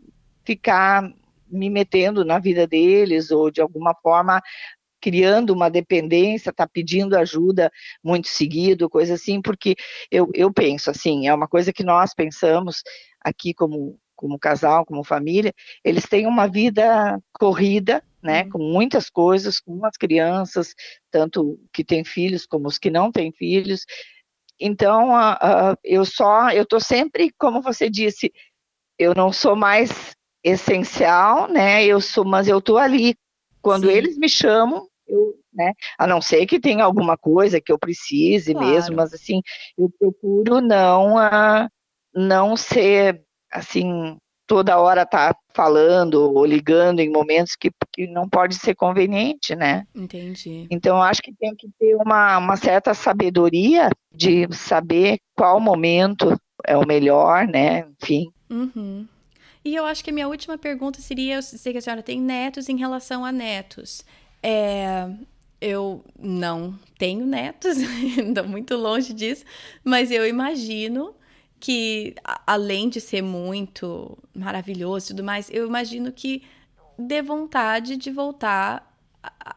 ficar 0.45 1.11
me 1.51 1.71
metendo 1.71 2.25
na 2.25 2.39
vida 2.39 2.67
deles 2.67 3.31
ou 3.31 3.51
de 3.51 3.61
alguma 3.61 3.95
forma 3.95 4.41
criando 5.01 5.55
uma 5.55 5.71
dependência, 5.71 6.53
tá 6.53 6.69
pedindo 6.69 7.17
ajuda 7.17 7.73
muito 8.05 8.29
seguido, 8.29 8.91
coisa 8.91 9.15
assim, 9.15 9.41
porque 9.41 9.75
eu, 10.11 10.29
eu 10.35 10.53
penso 10.53 10.91
assim, 10.91 11.27
é 11.27 11.35
uma 11.35 11.49
coisa 11.49 11.73
que 11.73 11.83
nós 11.83 12.13
pensamos 12.13 12.83
aqui 13.25 13.55
como 13.55 13.99
como 14.21 14.39
casal, 14.39 14.85
como 14.85 15.03
família, 15.03 15.55
eles 15.83 16.05
têm 16.05 16.27
uma 16.27 16.47
vida 16.47 17.19
corrida, 17.33 18.05
né, 18.23 18.43
uhum. 18.43 18.51
com 18.51 18.59
muitas 18.59 19.09
coisas, 19.09 19.59
com 19.59 19.83
as 19.87 19.97
crianças, 19.97 20.75
tanto 21.11 21.59
que 21.73 21.83
têm 21.83 22.05
filhos 22.05 22.45
como 22.45 22.69
os 22.69 22.77
que 22.77 22.91
não 22.91 23.11
têm 23.11 23.33
filhos. 23.33 23.87
Então, 24.61 25.09
uh, 25.09 25.73
uh, 25.73 25.77
eu 25.83 26.05
só, 26.05 26.51
eu 26.51 26.65
estou 26.65 26.79
sempre, 26.79 27.33
como 27.39 27.63
você 27.63 27.89
disse, 27.89 28.31
eu 28.99 29.15
não 29.15 29.33
sou 29.33 29.57
mais 29.57 30.15
essencial, 30.45 31.49
né? 31.49 31.83
Eu 31.87 31.99
sou, 31.99 32.23
mas 32.27 32.47
eu 32.47 32.59
estou 32.59 32.77
ali. 32.77 33.15
Quando 33.63 33.87
Sim. 33.87 33.95
eles 33.95 34.19
me 34.19 34.29
chamam, 34.29 34.87
eu, 35.09 35.35
né? 35.51 35.73
A 35.99 36.07
não 36.07 36.21
ser 36.21 36.45
que 36.45 36.61
tenha 36.61 36.85
alguma 36.85 37.17
coisa 37.17 37.59
que 37.59 37.73
eu 37.73 37.79
precise 37.79 38.53
claro. 38.53 38.69
mesmo, 38.69 38.97
mas 38.97 39.15
assim, 39.15 39.41
eu 39.79 39.91
procuro 39.99 40.61
não, 40.61 41.17
uh, 41.17 41.67
não 42.15 42.55
ser 42.55 43.25
assim, 43.51 44.17
toda 44.47 44.81
hora 44.81 45.07
tá 45.07 45.33
falando 45.55 46.15
ou 46.15 46.45
ligando 46.45 46.99
em 46.99 47.09
momentos 47.09 47.55
que, 47.55 47.71
que 47.93 48.09
não 48.09 48.29
pode 48.29 48.57
ser 48.57 48.75
conveniente, 48.75 49.55
né? 49.55 49.87
Entendi. 49.95 50.67
Então, 50.69 50.97
eu 50.97 51.03
acho 51.03 51.23
que 51.23 51.33
tem 51.33 51.55
que 51.55 51.69
ter 51.79 51.95
uma, 51.95 52.39
uma 52.39 52.57
certa 52.57 52.93
sabedoria 52.93 53.91
de 54.13 54.49
saber 54.53 55.21
qual 55.37 55.61
momento 55.61 56.37
é 56.67 56.77
o 56.77 56.87
melhor, 56.87 57.47
né? 57.47 57.87
Enfim. 58.03 58.33
Uhum. 58.51 59.07
E 59.65 59.75
eu 59.77 59.85
acho 59.85 60.03
que 60.03 60.11
a 60.11 60.13
minha 60.13 60.29
última 60.29 60.59
pergunta 60.59 61.01
seria: 61.01 61.37
eu 61.37 61.43
sei 61.43 61.73
que 61.73 61.79
a 61.79 61.83
senhora 61.83 62.03
tem 62.03 62.21
netos 62.21 62.69
em 62.69 62.77
relação 62.77 63.25
a 63.25 63.31
netos. 63.31 64.05
É, 64.43 65.09
eu 65.61 66.03
não 66.19 66.77
tenho 66.99 67.27
netos, 67.27 67.77
estou 68.19 68.49
muito 68.49 68.77
longe 68.77 69.13
disso, 69.13 69.45
mas 69.85 70.11
eu 70.11 70.27
imagino 70.27 71.15
que 71.61 72.15
além 72.47 72.89
de 72.89 73.01
ser 73.01 73.23
muito 73.23 74.19
maravilhoso 74.35 75.07
e 75.07 75.09
tudo 75.09 75.23
mais, 75.23 75.51
eu 75.53 75.67
imagino 75.67 76.11
que 76.11 76.43
dê 76.99 77.21
vontade 77.21 77.97
de 77.97 78.11
voltar 78.11 78.91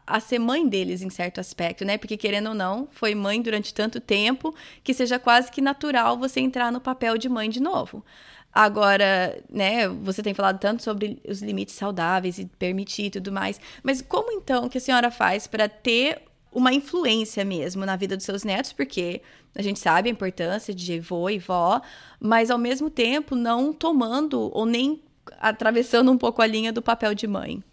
a, 0.05 0.19
ser 0.19 0.39
mãe 0.39 0.67
deles 0.67 1.01
em 1.01 1.09
certo 1.09 1.39
aspecto, 1.39 1.85
né? 1.85 1.97
Porque 1.97 2.17
querendo 2.17 2.49
ou 2.49 2.55
não, 2.55 2.87
foi 2.91 3.15
mãe 3.15 3.41
durante 3.41 3.73
tanto 3.73 4.01
tempo 4.01 4.53
que 4.83 4.93
seja 4.93 5.17
quase 5.17 5.49
que 5.49 5.61
natural 5.61 6.17
você 6.17 6.41
entrar 6.41 6.71
no 6.71 6.81
papel 6.81 7.17
de 7.17 7.29
mãe 7.29 7.49
de 7.49 7.61
novo. 7.61 8.03
Agora, 8.51 9.41
né, 9.49 9.87
você 9.87 10.21
tem 10.21 10.33
falado 10.33 10.59
tanto 10.59 10.83
sobre 10.83 11.19
os 11.27 11.41
limites 11.41 11.73
saudáveis 11.73 12.37
e 12.37 12.45
permitir 12.45 13.05
e 13.05 13.09
tudo 13.11 13.31
mais, 13.31 13.59
mas 13.81 14.01
como 14.01 14.31
então 14.31 14.69
que 14.69 14.77
a 14.77 14.81
senhora 14.81 15.09
faz 15.09 15.47
para 15.47 15.67
ter 15.67 16.21
uma 16.53 16.73
influência 16.73 17.43
mesmo 17.43 17.85
na 17.85 17.95
vida 17.95 18.15
dos 18.15 18.25
seus 18.25 18.43
netos, 18.43 18.73
porque 18.73 19.21
a 19.55 19.61
gente 19.61 19.79
sabe 19.79 20.09
a 20.09 20.11
importância 20.11 20.73
de 20.73 20.99
vô 20.99 21.29
e 21.29 21.39
vó, 21.39 21.81
mas 22.19 22.49
ao 22.49 22.57
mesmo 22.57 22.89
tempo 22.89 23.35
não 23.35 23.73
tomando 23.73 24.51
ou 24.53 24.65
nem 24.65 25.01
atravessando 25.39 26.11
um 26.11 26.17
pouco 26.17 26.41
a 26.41 26.47
linha 26.47 26.71
do 26.71 26.81
papel 26.81 27.13
de 27.13 27.27
mãe. 27.27 27.63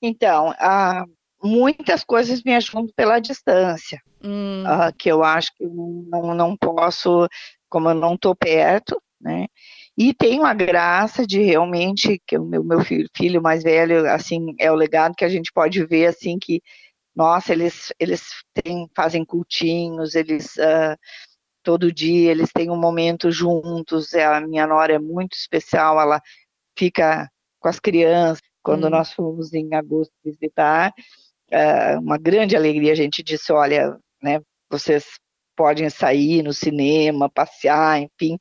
Então, 0.00 0.50
uh, 0.50 1.10
muitas 1.42 2.04
coisas 2.04 2.42
me 2.42 2.54
ajudam 2.54 2.88
pela 2.94 3.18
distância, 3.18 4.00
hum. 4.22 4.64
uh, 4.64 4.92
que 4.96 5.10
eu 5.10 5.22
acho 5.22 5.50
que 5.56 5.64
não, 5.64 6.34
não 6.34 6.56
posso, 6.56 7.28
como 7.68 7.88
eu 7.88 7.94
não 7.94 8.14
estou 8.14 8.34
perto, 8.34 9.00
né? 9.20 9.46
E 9.96 10.12
tenho 10.12 10.44
a 10.44 10.52
graça 10.52 11.24
de 11.24 11.40
realmente 11.40 12.20
que 12.26 12.36
o 12.36 12.44
meu, 12.44 12.64
meu 12.64 12.80
filho, 12.80 13.08
filho 13.16 13.40
mais 13.40 13.62
velho, 13.62 14.10
assim, 14.10 14.54
é 14.58 14.70
o 14.70 14.74
legado 14.74 15.14
que 15.14 15.24
a 15.24 15.28
gente 15.28 15.52
pode 15.52 15.84
ver, 15.86 16.06
assim, 16.06 16.36
que 16.38 16.60
nossa, 17.14 17.52
eles, 17.52 17.92
eles 17.98 18.22
têm, 18.52 18.88
fazem 18.94 19.24
cultinhos, 19.24 20.14
eles 20.14 20.56
uh, 20.56 20.96
todo 21.62 21.92
dia 21.92 22.30
eles 22.30 22.50
têm 22.52 22.70
um 22.70 22.76
momento 22.76 23.30
juntos. 23.30 24.12
É, 24.12 24.24
a 24.24 24.40
minha 24.40 24.66
nora 24.66 24.94
é 24.94 24.98
muito 24.98 25.34
especial, 25.34 26.00
ela 26.00 26.20
fica 26.78 27.30
com 27.60 27.68
as 27.68 27.80
crianças. 27.80 28.42
Quando 28.62 28.86
hum. 28.86 28.90
nós 28.90 29.12
fomos 29.12 29.52
em 29.52 29.74
agosto 29.74 30.12
visitar, 30.24 30.92
uh, 31.52 32.00
uma 32.00 32.18
grande 32.18 32.56
alegria. 32.56 32.92
A 32.92 32.96
gente 32.96 33.22
disse, 33.22 33.52
olha, 33.52 33.96
né, 34.22 34.40
vocês 34.70 35.04
podem 35.56 35.88
sair 35.88 36.42
no 36.42 36.52
cinema, 36.52 37.30
passear, 37.30 38.00
enfim. 38.00 38.38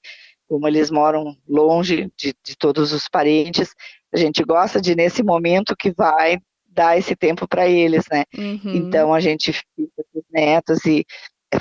Como 0.47 0.67
eles 0.67 0.91
moram 0.91 1.35
longe 1.47 2.11
de, 2.17 2.33
de 2.43 2.55
todos 2.57 2.91
os 2.91 3.07
parentes, 3.07 3.73
a 4.13 4.17
gente 4.17 4.43
gosta 4.43 4.79
de 4.81 4.95
nesse 4.95 5.23
momento 5.23 5.75
que 5.75 5.91
vai 5.91 6.37
dar 6.73 6.97
esse 6.97 7.15
tempo 7.15 7.47
para 7.47 7.67
eles, 7.67 8.05
né? 8.11 8.23
Uhum. 8.37 8.75
Então 8.75 9.13
a 9.13 9.19
gente 9.19 9.53
fica 9.53 10.03
com 10.11 10.19
os 10.19 10.25
netos 10.31 10.85
e 10.85 11.05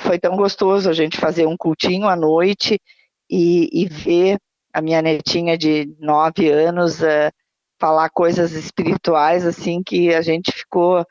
foi 0.01 0.17
tão 0.19 0.35
gostoso 0.35 0.89
a 0.89 0.93
gente 0.93 1.17
fazer 1.17 1.45
um 1.45 1.55
cultinho 1.55 2.07
à 2.07 2.15
noite 2.15 2.79
e, 3.29 3.69
e 3.71 3.87
ver 3.87 4.37
a 4.73 4.81
minha 4.81 5.01
netinha 5.01 5.57
de 5.57 5.93
nove 5.99 6.49
anos 6.49 7.01
uh, 7.01 7.31
falar 7.79 8.09
coisas 8.09 8.53
espirituais 8.53 9.45
assim 9.45 9.83
que 9.83 10.13
a 10.13 10.21
gente 10.21 10.51
ficou 10.51 11.05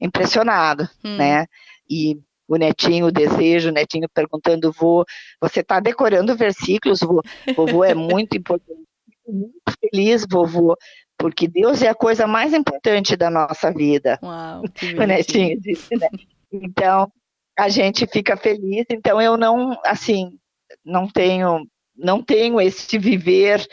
impressionado, 0.00 0.88
hum. 1.04 1.16
né? 1.16 1.46
E 1.88 2.18
o 2.48 2.56
netinho, 2.56 3.06
o 3.06 3.12
desejo, 3.12 3.70
o 3.70 3.72
netinho 3.72 4.08
perguntando, 4.12 4.72
vô, 4.72 5.04
você 5.40 5.60
está 5.60 5.80
decorando 5.80 6.36
versículos, 6.36 7.00
vô? 7.00 7.22
Vovô 7.56 7.84
é 7.84 7.94
muito 7.94 8.36
importante. 8.38 8.86
Muito 9.26 9.52
feliz, 9.80 10.24
vovô, 10.30 10.76
porque 11.18 11.48
Deus 11.48 11.82
é 11.82 11.88
a 11.88 11.94
coisa 11.94 12.26
mais 12.26 12.52
importante 12.52 13.16
da 13.16 13.30
nossa 13.30 13.72
vida. 13.72 14.18
Uau, 14.22 14.62
o 15.02 15.06
netinho 15.06 15.60
disse, 15.60 15.96
né? 15.96 16.08
Então, 16.52 17.10
a 17.58 17.68
gente 17.68 18.06
fica 18.06 18.36
feliz. 18.36 18.84
Então, 18.90 19.20
eu 19.20 19.36
não, 19.36 19.78
assim, 19.84 20.38
não 20.84 21.08
tenho, 21.08 21.66
não 21.96 22.22
tenho 22.22 22.60
esse 22.60 22.98
viver. 22.98 23.66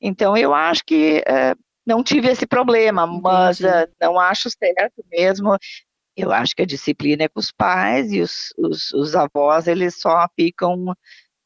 Então, 0.00 0.36
eu 0.36 0.52
acho 0.52 0.82
que 0.84 1.20
uh, 1.20 1.58
não 1.86 2.02
tive 2.02 2.28
esse 2.28 2.46
problema, 2.46 3.04
Entendi. 3.04 3.22
mas 3.22 3.60
uh, 3.60 3.88
não 4.00 4.18
acho 4.18 4.50
certo 4.50 5.04
mesmo. 5.10 5.56
Eu 6.16 6.30
acho 6.30 6.54
que 6.54 6.62
a 6.62 6.66
disciplina 6.66 7.24
é 7.24 7.28
com 7.28 7.40
os 7.40 7.50
pais 7.50 8.12
e 8.12 8.20
os, 8.20 8.52
os, 8.58 8.92
os 8.92 9.16
avós, 9.16 9.66
eles 9.66 9.98
só 9.98 10.26
ficam 10.38 10.94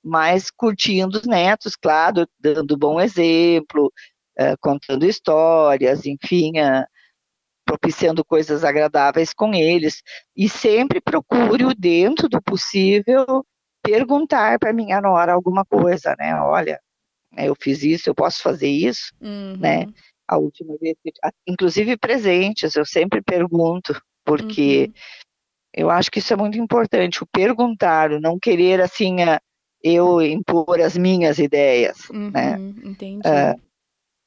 mais 0.07 0.51
curtindo 0.53 1.19
os 1.19 1.27
netos, 1.27 1.75
claro, 1.75 2.29
dando 2.39 2.79
bom 2.79 3.01
exemplo, 3.01 3.93
uh, 4.39 4.57
contando 4.61 5.05
histórias, 5.05 6.07
enfim, 6.07 6.53
uh, 6.61 6.87
propiciando 7.65 8.25
coisas 8.25 8.63
agradáveis 8.63 9.35
com 9.35 9.53
eles. 9.53 10.03
E 10.37 10.49
sempre 10.49 11.01
procuro, 11.01 11.75
dentro 11.75 12.29
do 12.29 12.41
possível, 12.41 13.45
perguntar 13.83 14.61
para 14.61 14.73
minha 14.73 15.01
nora 15.01 15.33
alguma 15.33 15.65
coisa, 15.65 16.15
né? 16.17 16.37
Olha, 16.41 16.81
né, 17.33 17.49
eu 17.49 17.57
fiz 17.61 17.83
isso, 17.83 18.09
eu 18.09 18.15
posso 18.15 18.41
fazer 18.41 18.69
isso, 18.69 19.13
uhum. 19.21 19.57
né? 19.57 19.87
A 20.29 20.39
última 20.39 20.77
vez, 20.81 20.97
inclusive 21.47 21.97
presentes, 21.97 22.77
eu 22.77 22.87
sempre 22.87 23.21
pergunto, 23.21 24.01
porque 24.25 24.87
uhum. 24.87 24.93
eu 25.75 25.91
acho 25.91 26.13
que 26.13 26.21
isso 26.21 26.33
é 26.33 26.37
muito 26.37 26.59
importante, 26.59 27.25
o 27.25 27.27
perguntar, 27.27 28.13
o 28.13 28.21
não 28.21 28.39
querer 28.39 28.81
assim, 28.81 29.17
eu 29.87 30.21
impor 30.21 30.81
as 30.81 30.97
minhas 30.97 31.39
ideias, 31.39 31.97
né? 32.11 32.57
uhum, 32.57 32.73
né? 32.73 32.75
Entendi. 32.85 33.29
Uh, 33.29 33.61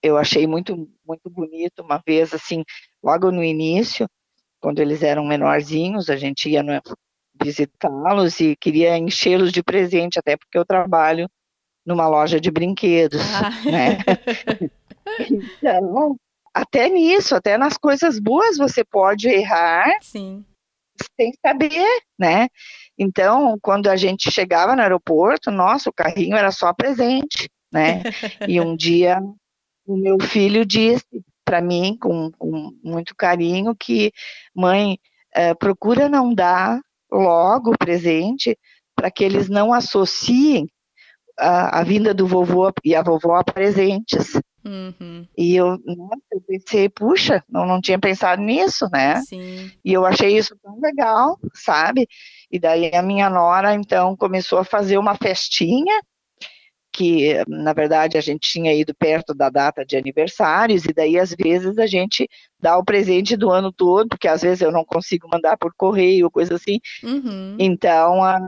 eu 0.01 0.17
achei 0.17 0.47
muito, 0.47 0.89
muito 1.05 1.29
bonito 1.29 1.81
uma 1.81 2.01
vez, 2.05 2.33
assim, 2.33 2.63
logo 3.03 3.31
no 3.31 3.43
início, 3.43 4.07
quando 4.61 4.79
eles 4.79 5.03
eram 5.03 5.25
menorzinhos, 5.25 6.09
a 6.09 6.15
gente 6.15 6.49
ia 6.49 6.63
visitá-los 7.41 8.39
e 8.39 8.55
queria 8.55 8.97
enchê-los 8.97 9.51
de 9.51 9.63
presente, 9.63 10.19
até 10.19 10.37
porque 10.37 10.57
eu 10.57 10.65
trabalho 10.65 11.29
numa 11.85 12.07
loja 12.07 12.39
de 12.39 12.51
brinquedos, 12.51 13.21
ah. 13.33 13.49
né? 13.69 13.97
então, 15.31 16.17
até 16.53 16.89
nisso, 16.89 17.35
até 17.35 17.57
nas 17.57 17.77
coisas 17.77 18.19
boas 18.19 18.57
você 18.57 18.83
pode 18.83 19.27
errar 19.27 19.89
Sim. 20.01 20.45
sem 21.15 21.33
saber, 21.45 21.87
né? 22.17 22.47
Então, 22.99 23.57
quando 23.61 23.87
a 23.87 23.95
gente 23.95 24.29
chegava 24.29 24.75
no 24.75 24.81
aeroporto, 24.81 25.49
nossa, 25.49 25.89
o 25.89 25.93
carrinho 25.93 26.35
era 26.35 26.51
só 26.51 26.73
presente, 26.73 27.49
né? 27.71 28.03
e 28.45 28.59
um 28.59 28.75
dia 28.77 29.21
o 29.87 29.97
meu 29.97 30.19
filho 30.21 30.65
disse 30.65 31.05
para 31.43 31.61
mim, 31.61 31.97
com, 31.99 32.29
com, 32.37 32.71
muito 32.83 33.15
carinho, 33.15 33.75
que 33.75 34.11
mãe, 34.53 34.99
é, 35.33 35.55
procura 35.55 36.07
não 36.07 36.31
dar 36.31 36.79
logo 37.11 37.71
o 37.71 37.77
presente 37.77 38.55
para 38.95 39.09
que 39.09 39.23
eles 39.23 39.49
não 39.49 39.73
associem 39.73 40.67
a, 41.39 41.79
a, 41.79 41.83
vinda 41.83 42.13
do 42.13 42.27
vovô 42.27 42.71
e 42.83 42.93
a 42.93 43.01
vovó 43.01 43.35
a 43.35 43.43
presentes. 43.43 44.39
Uhum. 44.65 45.25
E 45.37 45.55
eu, 45.55 45.77
nossa, 45.85 46.21
eu 46.31 46.41
pensei, 46.41 46.89
puxa, 46.89 47.43
não, 47.49 47.65
não 47.65 47.79
tinha 47.79 47.99
pensado 47.99 48.41
nisso, 48.41 48.87
né? 48.91 49.15
Sim. 49.21 49.71
E 49.83 49.93
eu 49.93 50.05
achei 50.05 50.37
isso 50.37 50.55
tão 50.61 50.79
legal, 50.79 51.39
sabe? 51.53 52.07
E 52.51 52.59
daí 52.59 52.91
a 52.93 53.01
minha 53.01 53.29
nora, 53.29 53.73
então, 53.73 54.15
começou 54.15 54.59
a 54.59 54.65
fazer 54.65 54.97
uma 54.97 55.15
festinha 55.15 56.01
que 56.91 57.35
na 57.47 57.71
verdade 57.71 58.17
a 58.17 58.21
gente 58.21 58.49
tinha 58.51 58.73
ido 58.73 58.93
perto 58.95 59.33
da 59.33 59.49
data 59.49 59.85
de 59.85 59.95
aniversários 59.95 60.85
e 60.85 60.93
daí 60.93 61.17
às 61.17 61.33
vezes 61.33 61.77
a 61.77 61.85
gente 61.85 62.27
dá 62.59 62.77
o 62.77 62.83
presente 62.83 63.37
do 63.37 63.51
ano 63.51 63.71
todo, 63.71 64.09
porque 64.09 64.27
às 64.27 64.41
vezes 64.41 64.61
eu 64.61 64.71
não 64.71 64.83
consigo 64.83 65.29
mandar 65.31 65.55
por 65.57 65.71
correio, 65.77 66.31
coisa 66.31 66.55
assim. 66.55 66.79
Uhum. 67.03 67.55
Então 67.59 68.23
a, 68.23 68.39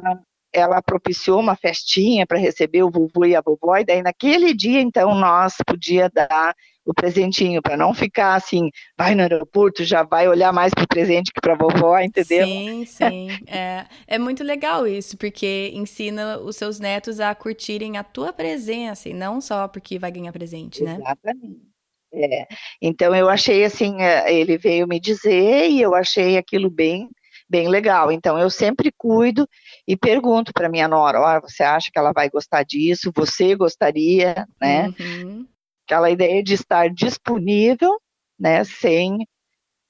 ela 0.54 0.82
propiciou 0.82 1.40
uma 1.40 1.56
festinha 1.56 2.26
para 2.26 2.40
receber 2.40 2.84
o 2.84 2.92
vovô 2.92 3.26
e 3.26 3.36
a 3.36 3.42
vovó 3.42 3.78
e 3.78 3.86
daí 3.86 4.02
naquele 4.02 4.54
dia 4.54 4.82
então 4.82 5.16
nós 5.16 5.56
podia 5.66 6.10
dar 6.10 6.56
o 6.86 6.94
presentinho, 6.94 7.62
para 7.62 7.78
não 7.78 7.94
ficar 7.94 8.36
assim, 8.36 8.70
vai 8.98 9.14
no 9.14 9.22
aeroporto, 9.22 9.84
já 9.84 10.04
vai 10.04 10.28
olhar 10.28 10.52
mais 10.52 10.74
para 10.74 10.84
o 10.84 10.88
presente 10.88 11.32
que 11.32 11.40
para 11.40 11.54
a 11.54 11.58
vovó, 11.58 12.00
entendeu? 12.00 12.48
Sim, 12.48 12.86
sim. 12.86 13.28
É, 13.48 13.86
é 14.08 14.18
muito 14.18 14.44
legal 14.44 14.88
isso, 14.88 15.18
porque 15.18 15.72
ensina 15.74 16.40
os 16.40 16.56
seus 16.56 16.80
netos 16.80 17.20
a 17.20 17.34
curtirem 17.36 17.98
a 17.98 18.04
tua 18.04 18.34
presença 18.34 19.10
e 19.10 19.14
não 19.14 19.40
só 19.40 19.68
porque 19.68 20.00
vai 20.00 20.12
ganhar 20.12 20.32
presente, 20.32 20.84
né? 20.84 20.98
Exatamente. 21.00 21.72
É. 22.14 22.48
Então 22.82 23.16
eu 23.16 23.30
achei 23.30 23.64
assim, 23.64 24.02
é, 24.02 24.34
ele 24.34 24.58
veio 24.58 24.88
me 24.88 25.00
dizer 25.00 25.70
e 25.70 25.82
eu 25.82 25.96
achei 25.96 26.38
aquilo 26.38 26.70
bem 26.70 27.10
bem 27.52 27.68
legal. 27.68 28.12
Então 28.12 28.40
eu 28.40 28.50
sempre 28.50 28.92
cuido 28.98 29.48
e 29.88 29.98
pergunto 29.98 30.54
para 30.54 30.70
minha 30.70 30.88
nora, 30.88 31.20
oh, 31.20 31.42
você 31.42 31.64
acha 31.64 31.92
que 31.92 32.00
ela 32.00 32.14
vai 32.14 32.30
gostar 32.30 32.64
disso? 32.64 33.12
Você 33.14 33.56
gostaria, 33.56 34.48
né? 34.60 34.88
Uhum 35.00 35.46
aquela 35.92 36.10
ideia 36.10 36.42
de 36.42 36.54
estar 36.54 36.90
disponível, 36.90 38.00
né, 38.40 38.64
sem 38.64 39.28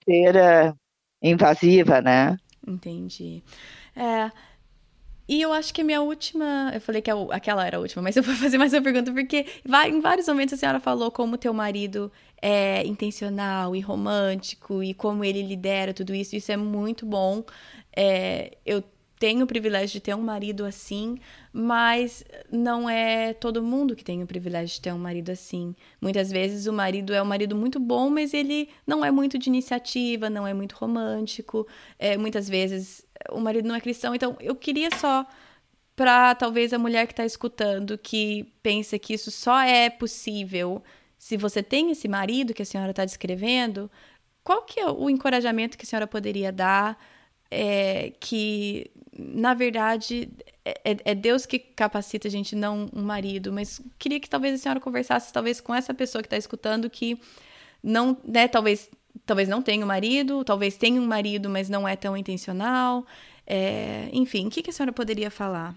ser 0.03 0.35
uh, 0.35 0.75
invasiva, 1.21 2.01
né? 2.01 2.35
Entendi. 2.67 3.43
É, 3.95 4.31
e 5.27 5.41
eu 5.41 5.53
acho 5.53 5.73
que 5.73 5.81
a 5.81 5.83
minha 5.83 6.01
última. 6.01 6.71
Eu 6.73 6.81
falei 6.81 7.01
que 7.01 7.11
a, 7.11 7.15
aquela 7.31 7.65
era 7.65 7.77
a 7.77 7.79
última, 7.79 8.01
mas 8.01 8.15
eu 8.17 8.23
vou 8.23 8.35
fazer 8.35 8.57
mais 8.57 8.73
uma 8.73 8.81
pergunta, 8.81 9.11
porque 9.11 9.45
em 9.87 10.01
vários 10.01 10.27
momentos 10.27 10.55
a 10.55 10.57
senhora 10.57 10.79
falou 10.79 11.11
como 11.11 11.37
teu 11.37 11.53
marido 11.53 12.11
é 12.41 12.85
intencional 12.85 13.75
e 13.75 13.79
romântico 13.79 14.81
e 14.83 14.93
como 14.93 15.23
ele 15.23 15.41
lidera 15.41 15.93
tudo 15.93 16.13
isso. 16.15 16.35
Isso 16.35 16.51
é 16.51 16.57
muito 16.57 17.05
bom. 17.05 17.43
É, 17.95 18.57
eu 18.65 18.83
tenho 19.19 19.43
o 19.43 19.47
privilégio 19.47 19.93
de 19.93 19.99
ter 19.99 20.15
um 20.15 20.21
marido 20.21 20.65
assim, 20.65 21.19
mas 21.53 22.23
não 22.51 22.89
é 22.89 23.33
todo 23.35 23.61
mundo 23.61 23.95
que 23.95 24.03
tem 24.03 24.23
o 24.23 24.25
privilégio 24.25 24.73
de 24.75 24.81
ter 24.81 24.91
um 24.91 24.97
marido 24.97 25.29
assim. 25.29 25.75
Muitas 26.01 26.31
vezes 26.31 26.65
o 26.65 26.73
marido 26.73 27.13
é 27.13 27.21
um 27.21 27.25
marido 27.25 27.55
muito 27.55 27.79
bom, 27.79 28.09
mas 28.09 28.33
ele 28.33 28.67
não 28.87 29.05
é 29.05 29.11
muito 29.11 29.37
de 29.37 29.47
iniciativa, 29.47 30.27
não 30.27 30.47
é 30.47 30.55
muito 30.55 30.73
romântico. 30.73 31.67
É, 31.99 32.17
muitas 32.17 32.49
vezes 32.49 33.05
o 33.31 33.39
marido 33.39 33.67
não 33.67 33.75
é 33.75 33.79
cristão. 33.79 34.15
Então 34.15 34.35
eu 34.39 34.55
queria 34.55 34.89
só 34.97 35.23
para 35.95 36.33
talvez 36.33 36.73
a 36.73 36.79
mulher 36.79 37.05
que 37.05 37.13
está 37.13 37.25
escutando 37.25 37.99
que 37.99 38.51
pensa 38.63 38.97
que 38.97 39.13
isso 39.13 39.29
só 39.29 39.61
é 39.61 39.87
possível 39.87 40.81
se 41.21 41.37
você 41.37 41.61
tem 41.61 41.91
esse 41.91 42.07
marido 42.07 42.51
que 42.51 42.63
a 42.63 42.65
senhora 42.65 42.89
está 42.89 43.05
descrevendo, 43.05 43.91
qual 44.43 44.63
que 44.63 44.79
é 44.79 44.89
o 44.89 45.07
encorajamento 45.07 45.77
que 45.77 45.85
a 45.85 45.87
senhora 45.87 46.07
poderia 46.07 46.51
dar 46.51 46.97
é, 47.51 48.11
que, 48.19 48.89
na 49.15 49.53
verdade, 49.53 50.31
é, 50.65 50.97
é, 51.05 51.13
Deus 51.13 51.45
que 51.45 51.59
capacita 51.59 52.27
a 52.27 52.31
gente, 52.31 52.55
não 52.55 52.89
um 52.91 53.03
marido. 53.03 53.53
Mas 53.53 53.79
queria 53.99 54.19
que 54.19 54.27
talvez 54.27 54.55
a 54.55 54.57
senhora 54.57 54.79
conversasse, 54.79 55.31
talvez, 55.31 55.61
com 55.61 55.75
essa 55.75 55.93
pessoa 55.93 56.23
que 56.23 56.25
está 56.25 56.37
escutando, 56.37 56.89
que 56.89 57.21
não, 57.83 58.17
né, 58.25 58.47
talvez, 58.47 58.89
talvez 59.23 59.47
não 59.47 59.61
tenha 59.61 59.85
um 59.85 59.87
marido, 59.87 60.43
talvez 60.43 60.75
tenha 60.75 60.99
um 60.99 61.05
marido, 61.05 61.51
mas 61.51 61.69
não 61.69 61.87
é 61.87 61.95
tão 61.95 62.17
intencional. 62.17 63.05
É, 63.45 64.09
enfim, 64.11 64.47
o 64.47 64.49
que, 64.49 64.63
que 64.63 64.71
a 64.71 64.73
senhora 64.73 64.91
poderia 64.91 65.29
falar? 65.29 65.75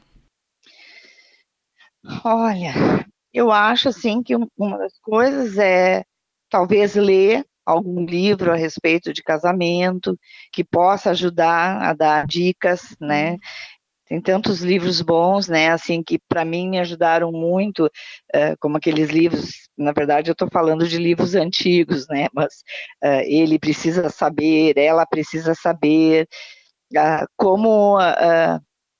Olha, 2.25 3.04
eu 3.35 3.51
acho 3.51 3.89
assim 3.89 4.23
que 4.23 4.37
uma 4.57 4.79
das 4.79 4.97
coisas 5.01 5.59
é 5.59 6.05
talvez 6.49 6.95
ler 6.95 7.45
algum 7.67 8.05
livro 8.05 8.53
a 8.53 8.57
respeito 8.57 9.13
de 9.13 9.23
casamento 9.23 10.17
que 10.53 10.63
possa 10.63 11.11
ajudar 11.11 11.83
a 11.83 11.93
dar 11.93 12.27
dicas, 12.27 12.95
né? 13.01 13.33
Uhum. 13.33 13.39
Tem 14.07 14.21
tantos 14.21 14.61
livros 14.61 15.01
bons, 15.01 15.49
né? 15.49 15.71
Assim 15.71 16.03
que 16.03 16.19
para 16.29 16.45
mim 16.45 16.69
me 16.69 16.79
ajudaram 16.79 17.33
muito, 17.33 17.87
uh, 17.87 18.57
como 18.61 18.77
aqueles 18.77 19.11
livros. 19.11 19.69
Na 19.77 19.93
verdade, 19.93 20.31
eu 20.31 20.33
estou 20.33 20.49
falando 20.53 20.87
de 20.87 20.99
livros 20.99 21.35
antigos, 21.35 22.07
né? 22.09 22.29
Mas 22.33 22.63
uh, 23.03 23.25
ele 23.25 23.59
precisa 23.59 24.11
saber, 24.11 24.77
ela 24.77 25.07
precisa 25.07 25.55
saber 25.55 26.29
uh, 26.93 27.27
como 27.37 27.99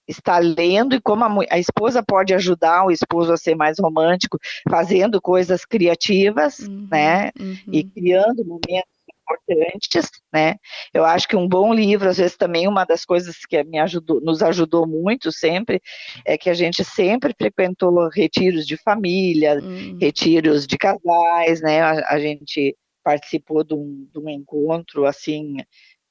está 0.07 0.39
lendo 0.39 0.95
e 0.95 1.01
como 1.01 1.25
a, 1.25 1.45
a, 1.51 1.59
esposa 1.59 2.03
pode 2.03 2.35
ajudar 2.35 2.85
o 2.85 2.91
esposo 2.91 3.33
a 3.33 3.37
ser 3.37 3.55
mais 3.55 3.79
romântico, 3.79 4.39
fazendo 4.69 5.21
coisas 5.21 5.65
criativas, 5.65 6.61
uhum, 6.61 6.89
né? 6.91 7.31
Uhum. 7.39 7.57
E 7.73 7.85
criando 7.85 8.45
momentos 8.45 8.95
importantes, 9.25 10.11
né? 10.33 10.57
Eu 10.93 11.05
acho 11.05 11.27
que 11.27 11.37
um 11.37 11.49
bom 11.49 11.73
livro, 11.73 12.09
às 12.09 12.19
vezes 12.19 12.37
também 12.37 12.69
uma 12.69 12.85
das 12.85 13.05
coisas 13.05 13.39
que 13.49 13.63
me 13.65 13.79
ajudou, 13.79 14.21
nos 14.21 14.43
ajudou 14.43 14.87
muito 14.87 15.33
sempre, 15.33 15.81
é 16.25 16.37
que 16.37 16.51
a 16.51 16.55
gente 16.55 16.85
sempre 16.85 17.35
frequentou 17.37 18.09
retiros 18.09 18.67
de 18.67 18.77
família, 18.77 19.59
uhum. 19.59 19.99
retiros 20.01 20.67
de 20.67 20.77
casais, 20.77 21.61
né? 21.63 21.81
A, 21.81 22.15
a 22.15 22.21
gente 22.21 22.77
participou 23.03 23.65
de 23.65 23.75
um, 23.75 24.09
de 24.13 24.19
um 24.19 24.29
encontro 24.29 25.05
assim, 25.07 25.57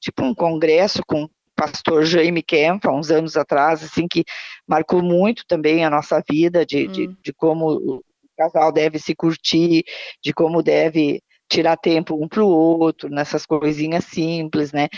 tipo 0.00 0.22
um 0.22 0.34
congresso 0.34 1.02
com 1.06 1.28
pastor 1.54 2.04
Jaime 2.04 2.42
Kemp, 2.42 2.84
há 2.86 2.92
uns 2.92 3.10
anos 3.10 3.36
atrás, 3.36 3.82
assim, 3.82 4.06
que 4.08 4.24
marcou 4.66 5.02
muito 5.02 5.44
também 5.46 5.84
a 5.84 5.90
nossa 5.90 6.22
vida, 6.28 6.64
de, 6.64 6.86
hum. 6.86 6.92
de, 6.92 7.06
de, 7.22 7.32
como 7.32 7.72
o 7.72 8.04
casal 8.36 8.72
deve 8.72 8.98
se 8.98 9.14
curtir, 9.14 9.84
de 10.22 10.32
como 10.32 10.62
deve 10.62 11.22
tirar 11.48 11.76
tempo 11.76 12.22
um 12.22 12.26
para 12.26 12.42
o 12.42 12.48
outro, 12.48 13.08
nessas 13.08 13.46
coisinhas 13.46 14.04
simples, 14.04 14.72
né? 14.72 14.88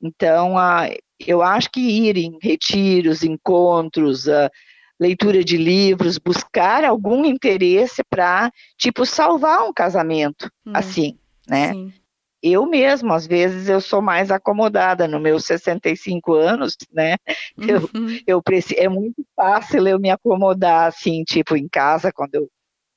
Então, 0.00 0.56
a, 0.56 0.88
eu 1.26 1.42
acho 1.42 1.70
que 1.70 1.80
ir 1.80 2.16
em 2.16 2.38
retiros, 2.40 3.22
encontros, 3.24 4.26
leitura 4.98 5.44
de 5.44 5.56
livros, 5.56 6.18
buscar 6.18 6.84
algum 6.84 7.24
interesse 7.24 8.02
para, 8.08 8.50
tipo, 8.76 9.04
salvar 9.04 9.68
um 9.68 9.72
casamento, 9.72 10.50
hum. 10.64 10.72
assim, 10.74 11.18
né? 11.48 11.72
Sim 11.72 11.92
eu 12.42 12.66
mesmo, 12.66 13.12
às 13.12 13.26
vezes, 13.26 13.68
eu 13.68 13.80
sou 13.80 14.00
mais 14.00 14.30
acomodada 14.30 15.08
nos 15.08 15.20
meus 15.20 15.44
65 15.44 16.34
anos, 16.34 16.76
né? 16.92 17.16
Eu, 17.56 17.80
uhum. 17.94 18.18
eu 18.26 18.42
preciso, 18.42 18.80
é 18.80 18.88
muito 18.88 19.24
fácil 19.34 19.86
eu 19.86 19.98
me 19.98 20.10
acomodar, 20.10 20.86
assim, 20.86 21.24
tipo, 21.24 21.56
em 21.56 21.68
casa, 21.68 22.12
quando 22.12 22.34
eu, 22.36 22.50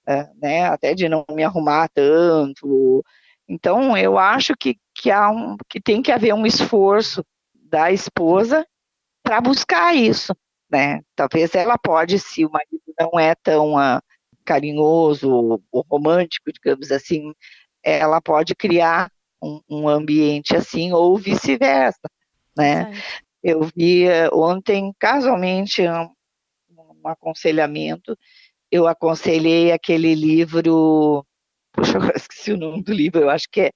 é, 0.07 0.29
né, 0.41 0.65
até 0.65 0.93
de 0.93 1.09
não 1.09 1.25
me 1.31 1.43
arrumar 1.43 1.89
tanto. 1.89 3.03
Então, 3.47 3.97
eu 3.97 4.17
acho 4.17 4.53
que, 4.55 4.77
que, 4.93 5.09
há 5.09 5.29
um, 5.29 5.57
que 5.67 5.81
tem 5.81 6.01
que 6.01 6.11
haver 6.11 6.33
um 6.33 6.45
esforço 6.45 7.25
da 7.55 7.91
esposa 7.91 8.65
para 9.23 9.41
buscar 9.41 9.95
isso, 9.95 10.35
né? 10.69 11.01
Talvez 11.15 11.55
ela 11.55 11.77
pode, 11.77 12.19
se 12.19 12.45
o 12.45 12.51
marido 12.51 12.81
não 12.99 13.19
é 13.19 13.33
tão 13.35 13.75
uh, 13.75 14.01
carinhoso 14.45 15.59
ou 15.71 15.85
romântico, 15.89 16.51
digamos 16.51 16.91
assim, 16.91 17.33
ela 17.83 18.21
pode 18.21 18.55
criar 18.55 19.11
um, 19.41 19.61
um 19.69 19.89
ambiente 19.89 20.55
assim, 20.55 20.91
ou 20.91 21.17
vice-versa, 21.17 22.09
né? 22.55 22.91
Eu 23.43 23.61
vi 23.75 24.05
eh, 24.05 24.29
ontem, 24.31 24.93
casualmente, 24.99 25.81
um, 25.87 26.09
um 27.03 27.07
aconselhamento, 27.07 28.15
eu 28.71 28.87
aconselhei 28.87 29.71
aquele 29.71 30.13
livro, 30.13 31.25
puxa, 31.73 31.97
eu 32.13 32.15
esqueci 32.15 32.51
o 32.53 32.57
nome 32.57 32.83
do 32.83 32.93
livro, 32.93 33.21
eu 33.21 33.29
acho 33.29 33.47
que 33.51 33.61
é 33.61 33.71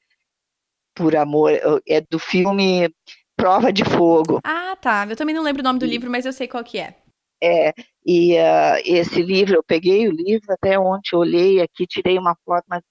Por 0.93 1.15
Amor, 1.15 1.51
é 1.87 2.01
do 2.01 2.19
filme 2.19 2.89
Prova 3.35 3.73
de 3.73 3.83
Fogo. 3.83 4.39
Ah, 4.43 4.75
tá, 4.79 5.05
eu 5.09 5.15
também 5.15 5.35
não 5.35 5.43
lembro 5.43 5.61
o 5.61 5.63
nome 5.63 5.79
do 5.79 5.85
livro, 5.85 6.09
mas 6.09 6.25
eu 6.25 6.33
sei 6.33 6.47
qual 6.47 6.63
que 6.63 6.77
é. 6.79 6.95
É, 7.43 7.73
e 8.05 8.33
uh, 8.33 8.81
esse 8.85 9.21
livro, 9.21 9.55
eu 9.55 9.63
peguei 9.63 10.07
o 10.07 10.11
livro, 10.11 10.51
até 10.53 10.79
ontem 10.79 11.15
olhei 11.15 11.61
aqui, 11.61 11.85
tirei 11.85 12.17
uma 12.17 12.35
foto, 12.45 12.63
mas 12.67 12.81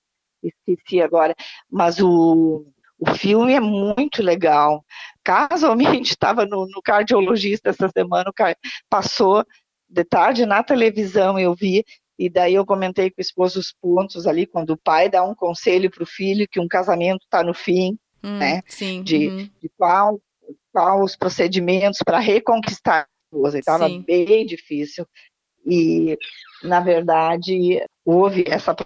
esqueci 0.48 1.00
agora, 1.00 1.34
mas 1.70 2.00
o, 2.00 2.66
o 2.98 3.14
filme 3.14 3.52
é 3.52 3.60
muito 3.60 4.22
legal. 4.22 4.84
Casualmente 5.22 6.10
estava 6.12 6.44
no, 6.44 6.66
no, 6.66 6.82
cardiologista 6.82 7.70
essa 7.70 7.88
semana, 7.88 8.32
passou 8.88 9.44
de 9.88 10.04
tarde 10.04 10.46
na 10.46 10.62
televisão, 10.62 11.38
eu 11.38 11.54
vi, 11.54 11.84
e 12.18 12.28
daí 12.28 12.54
eu 12.54 12.64
comentei 12.64 13.10
com 13.10 13.20
o 13.20 13.22
esposo 13.22 13.60
os 13.60 13.72
pontos 13.72 14.26
ali, 14.26 14.46
quando 14.46 14.70
o 14.70 14.76
pai 14.76 15.08
dá 15.08 15.22
um 15.22 15.34
conselho 15.34 15.90
para 15.90 16.02
o 16.02 16.06
filho 16.06 16.48
que 16.50 16.60
um 16.60 16.68
casamento 16.68 17.22
está 17.24 17.42
no 17.42 17.54
fim, 17.54 17.98
hum, 18.22 18.38
né? 18.38 18.62
Sim, 18.66 19.02
de, 19.02 19.28
uhum. 19.28 19.50
de 19.60 19.68
qual, 19.76 20.20
qual 20.72 21.02
os 21.02 21.16
procedimentos 21.16 22.00
para 22.04 22.18
reconquistar 22.18 23.02
a 23.02 23.06
esposa. 23.36 23.58
Estava 23.58 23.88
bem 23.88 24.46
difícil. 24.46 25.06
E, 25.66 26.16
na 26.62 26.80
verdade, 26.80 27.82
houve 28.04 28.44
essa 28.46 28.76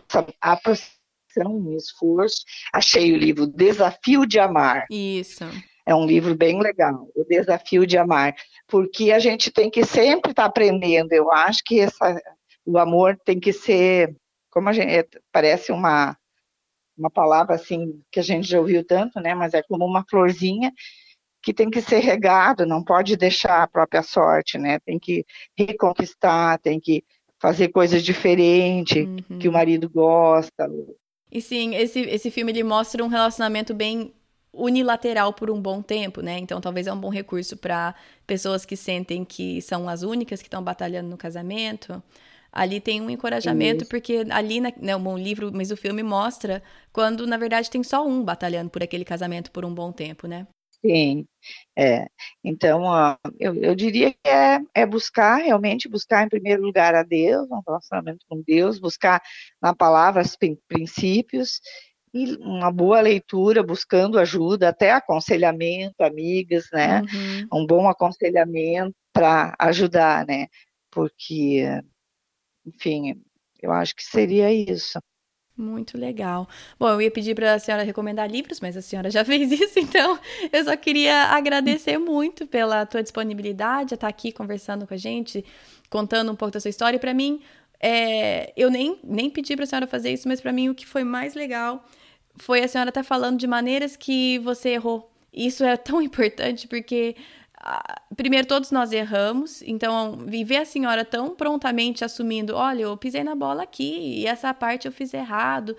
aproximação 0.41 0.98
um 1.37 1.77
esforço. 1.77 2.43
Achei 2.73 3.13
o 3.13 3.17
livro 3.17 3.47
Desafio 3.47 4.27
de 4.27 4.39
Amar. 4.39 4.87
Isso. 4.91 5.45
É 5.87 5.95
um 5.95 6.05
livro 6.05 6.37
bem 6.37 6.61
legal, 6.61 7.09
O 7.17 7.25
Desafio 7.25 7.87
de 7.87 7.97
Amar, 7.97 8.35
porque 8.67 9.11
a 9.11 9.19
gente 9.19 9.51
tem 9.51 9.71
que 9.71 9.87
sempre 9.87 10.33
estar 10.33 10.43
tá 10.43 10.49
aprendendo. 10.49 11.13
Eu 11.13 11.33
acho 11.33 11.63
que 11.65 11.81
essa, 11.81 12.21
o 12.67 12.77
amor 12.77 13.19
tem 13.25 13.41
que 13.41 13.55
ser, 13.55 14.15
como 14.51 14.69
a 14.69 14.73
gente 14.73 14.91
é, 14.91 15.07
parece 15.33 15.73
uma 15.73 16.15
uma 16.99 17.09
palavra 17.09 17.55
assim 17.55 18.03
que 18.11 18.19
a 18.19 18.23
gente 18.23 18.49
já 18.49 18.59
ouviu 18.59 18.85
tanto, 18.85 19.21
né? 19.21 19.35
Mas 19.35 19.55
é 19.55 19.63
como 19.63 19.87
uma 19.87 20.05
florzinha 20.11 20.73
que 21.41 21.55
tem 21.55 21.71
que 21.71 21.81
ser 21.81 22.01
regado, 22.01 22.67
não 22.67 22.83
pode 22.83 23.17
deixar 23.17 23.63
a 23.63 23.69
própria 23.69 24.03
sorte, 24.03 24.59
né? 24.59 24.81
Tem 24.81 24.99
que 24.99 25.25
reconquistar, 25.57 26.59
tem 26.59 26.81
que 26.81 27.05
fazer 27.41 27.69
coisas 27.69 28.03
diferentes 28.03 29.07
uhum. 29.07 29.39
que 29.39 29.49
o 29.49 29.53
marido 29.53 29.89
gosta, 29.89 30.69
e 31.31 31.41
sim, 31.41 31.75
esse, 31.75 32.01
esse 32.01 32.31
filme 32.31 32.53
ele 32.53 32.63
mostra 32.63 33.05
um 33.05 33.09
relacionamento 33.09 33.75
bem 33.75 34.13
unilateral 34.53 35.33
por 35.33 35.51
um 35.51 35.61
bom 35.61 35.83
tempo, 35.83 36.21
né? 36.21 36.39
Então 36.39 36.61
talvez 36.61 36.87
é 36.87 36.93
um 36.93 37.01
bom 37.01 37.11
recurso 37.11 37.57
para 37.57 37.95
pessoas 38.27 38.65
que 38.65 38.77
sentem 38.77 39.25
que 39.25 39.61
são 39.63 39.89
as 39.89 40.03
únicas 40.03 40.41
que 40.41 40.49
estão 40.49 40.63
batalhando 40.63 41.09
no 41.09 41.17
casamento. 41.17 42.03
Ali 42.51 42.81
tem 42.81 43.01
um 43.01 43.11
encorajamento, 43.11 43.83
Isso. 43.83 43.91
porque 43.91 44.27
ali, 44.31 44.59
na, 44.59 44.73
né, 44.81 44.97
um 44.97 45.19
livro, 45.19 45.51
mas 45.53 45.71
o 45.71 45.77
filme 45.77 46.03
mostra 46.03 46.63
quando, 46.93 47.27
na 47.27 47.37
verdade, 47.37 47.71
tem 47.71 47.83
só 47.85 48.07
um 48.07 48.25
batalhando 48.25 48.71
por 48.71 48.83
aquele 48.83 49.05
casamento 49.05 49.51
por 49.51 49.65
um 49.65 49.73
bom 49.73 49.93
tempo, 49.93 50.27
né? 50.27 50.47
Sim, 50.85 51.27
é. 51.77 52.07
Então, 52.43 52.85
eu, 53.39 53.55
eu 53.57 53.75
diria 53.75 54.13
que 54.13 54.29
é, 54.29 54.61
é 54.75 54.87
buscar, 54.87 55.39
realmente, 55.39 55.89
buscar 55.89 56.25
em 56.25 56.29
primeiro 56.29 56.63
lugar 56.63 56.95
a 56.95 57.03
Deus, 57.03 57.51
um 57.51 57.61
relacionamento 57.67 58.25
com 58.29 58.41
Deus, 58.43 58.79
buscar 58.79 59.21
na 59.61 59.75
palavra 59.75 60.23
os 60.23 60.37
princípios, 60.69 61.61
e 62.15 62.37
uma 62.37 62.71
boa 62.71 63.01
leitura, 63.01 63.63
buscando 63.63 64.19
ajuda, 64.19 64.69
até 64.69 64.93
aconselhamento, 64.93 66.03
amigas, 66.03 66.67
né? 66.73 67.03
Uhum. 67.03 67.61
Um 67.61 67.67
bom 67.67 67.89
aconselhamento 67.89 68.95
para 69.13 69.55
ajudar, 69.59 70.27
né? 70.27 70.47
Porque, 70.91 71.65
enfim, 72.65 73.21
eu 73.61 73.73
acho 73.73 73.95
que 73.95 74.03
seria 74.03 74.53
isso. 74.53 74.99
Muito 75.59 75.99
legal. 75.99 76.49
Bom, 76.79 76.89
eu 76.89 77.03
ia 77.03 77.11
pedir 77.11 77.35
para 77.35 77.55
a 77.55 77.59
senhora 77.59 77.83
recomendar 77.83 78.31
livros, 78.31 78.61
mas 78.61 78.77
a 78.77 78.81
senhora 78.81 79.11
já 79.11 79.25
fez 79.27 79.51
isso, 79.51 79.77
então 79.81 80.17
eu 80.53 80.65
só 80.65 80.77
queria 80.77 81.25
agradecer 81.25 81.99
muito 81.99 82.47
pela 82.47 82.87
tua 82.87 83.03
disponibilidade 83.03 83.95
estar 83.95 84.07
aqui 84.07 84.31
conversando 84.31 84.87
com 84.87 84.95
a 84.95 84.97
gente, 84.97 85.45
contando 85.91 86.31
um 86.31 86.37
pouco 86.37 86.53
da 86.53 86.61
sua 86.61 86.69
história. 86.69 86.97
Para 86.97 87.13
mim, 87.13 87.41
é, 87.81 88.53
eu 88.57 88.71
nem, 88.71 89.01
nem 89.03 89.29
pedi 89.29 89.57
para 89.57 89.65
a 89.65 89.67
senhora 89.67 89.87
fazer 89.89 90.13
isso, 90.13 90.29
mas 90.29 90.41
para 90.41 90.53
mim 90.53 90.69
o 90.69 90.75
que 90.77 90.87
foi 90.87 91.03
mais 91.03 91.35
legal 91.35 91.85
foi 92.37 92.63
a 92.63 92.69
senhora 92.69 92.91
estar 92.91 93.03
tá 93.03 93.05
falando 93.05 93.37
de 93.37 93.49
maneiras 93.49 93.97
que 93.97 94.39
você 94.39 94.71
errou. 94.71 95.11
Isso 95.33 95.65
é 95.65 95.77
tão 95.77 96.01
importante 96.03 96.69
porque 96.69 97.17
primeiro, 98.17 98.47
todos 98.47 98.71
nós 98.71 98.93
erramos, 98.93 99.63
então, 99.63 100.19
viver 100.27 100.59
a 100.59 100.65
senhora 100.65 101.05
tão 101.05 101.35
prontamente 101.35 102.05
assumindo: 102.05 102.55
olha, 102.55 102.83
eu 102.83 102.97
pisei 102.97 103.25
na 103.25 103.35
bola 103.35 103.63
aqui 103.63 104.21
e 104.21 104.27
essa 104.27 104.53
parte 104.55 104.87
eu 104.87 104.93
fiz 104.93 105.13
errado. 105.15 105.77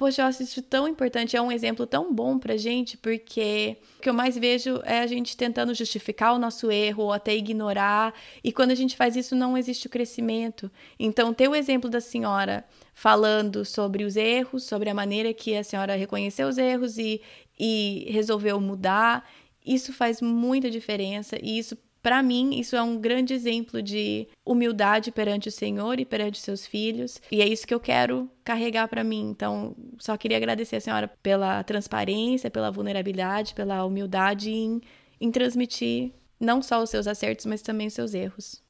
Poxa, 0.00 0.22
eu 0.22 0.26
acho 0.26 0.42
isso 0.42 0.62
tão 0.62 0.88
importante, 0.88 1.36
é 1.36 1.42
um 1.42 1.52
exemplo 1.52 1.86
tão 1.86 2.10
bom 2.10 2.38
pra 2.38 2.56
gente, 2.56 2.96
porque 2.96 3.76
o 3.98 4.00
que 4.00 4.08
eu 4.08 4.14
mais 4.14 4.34
vejo 4.34 4.80
é 4.86 5.00
a 5.00 5.06
gente 5.06 5.36
tentando 5.36 5.74
justificar 5.74 6.32
o 6.32 6.38
nosso 6.38 6.70
erro 6.70 7.02
ou 7.04 7.12
até 7.12 7.36
ignorar, 7.36 8.14
e 8.42 8.50
quando 8.50 8.70
a 8.70 8.74
gente 8.74 8.96
faz 8.96 9.14
isso 9.14 9.36
não 9.36 9.58
existe 9.58 9.86
o 9.86 9.90
crescimento. 9.90 10.70
Então, 10.98 11.34
ter 11.34 11.48
o 11.48 11.54
exemplo 11.54 11.90
da 11.90 12.00
senhora 12.00 12.64
falando 12.94 13.62
sobre 13.62 14.04
os 14.04 14.16
erros, 14.16 14.64
sobre 14.64 14.88
a 14.88 14.94
maneira 14.94 15.34
que 15.34 15.54
a 15.54 15.62
senhora 15.62 15.94
reconheceu 15.94 16.48
os 16.48 16.56
erros 16.56 16.96
e, 16.96 17.20
e 17.58 18.06
resolveu 18.08 18.58
mudar, 18.58 19.28
isso 19.74 19.92
faz 19.92 20.20
muita 20.20 20.70
diferença 20.70 21.38
e 21.42 21.58
isso 21.58 21.76
para 22.02 22.22
mim, 22.22 22.58
isso 22.58 22.76
é 22.76 22.82
um 22.82 22.98
grande 22.98 23.34
exemplo 23.34 23.82
de 23.82 24.26
humildade 24.44 25.12
perante 25.12 25.48
o 25.48 25.52
Senhor 25.52 26.00
e 26.00 26.04
perante 26.06 26.38
os 26.38 26.42
seus 26.42 26.66
filhos, 26.66 27.20
e 27.30 27.42
é 27.42 27.46
isso 27.46 27.66
que 27.66 27.74
eu 27.74 27.80
quero 27.80 28.30
carregar 28.42 28.88
para 28.88 29.04
mim. 29.04 29.28
Então, 29.30 29.76
só 29.98 30.16
queria 30.16 30.38
agradecer 30.38 30.76
a 30.76 30.80
senhora 30.80 31.08
pela 31.22 31.62
transparência, 31.62 32.50
pela 32.50 32.70
vulnerabilidade, 32.70 33.52
pela 33.52 33.84
humildade 33.84 34.50
em, 34.50 34.80
em 35.20 35.30
transmitir 35.30 36.12
não 36.40 36.62
só 36.62 36.82
os 36.82 36.88
seus 36.88 37.06
acertos, 37.06 37.44
mas 37.44 37.60
também 37.60 37.88
os 37.88 37.92
seus 37.92 38.14
erros. 38.14 38.62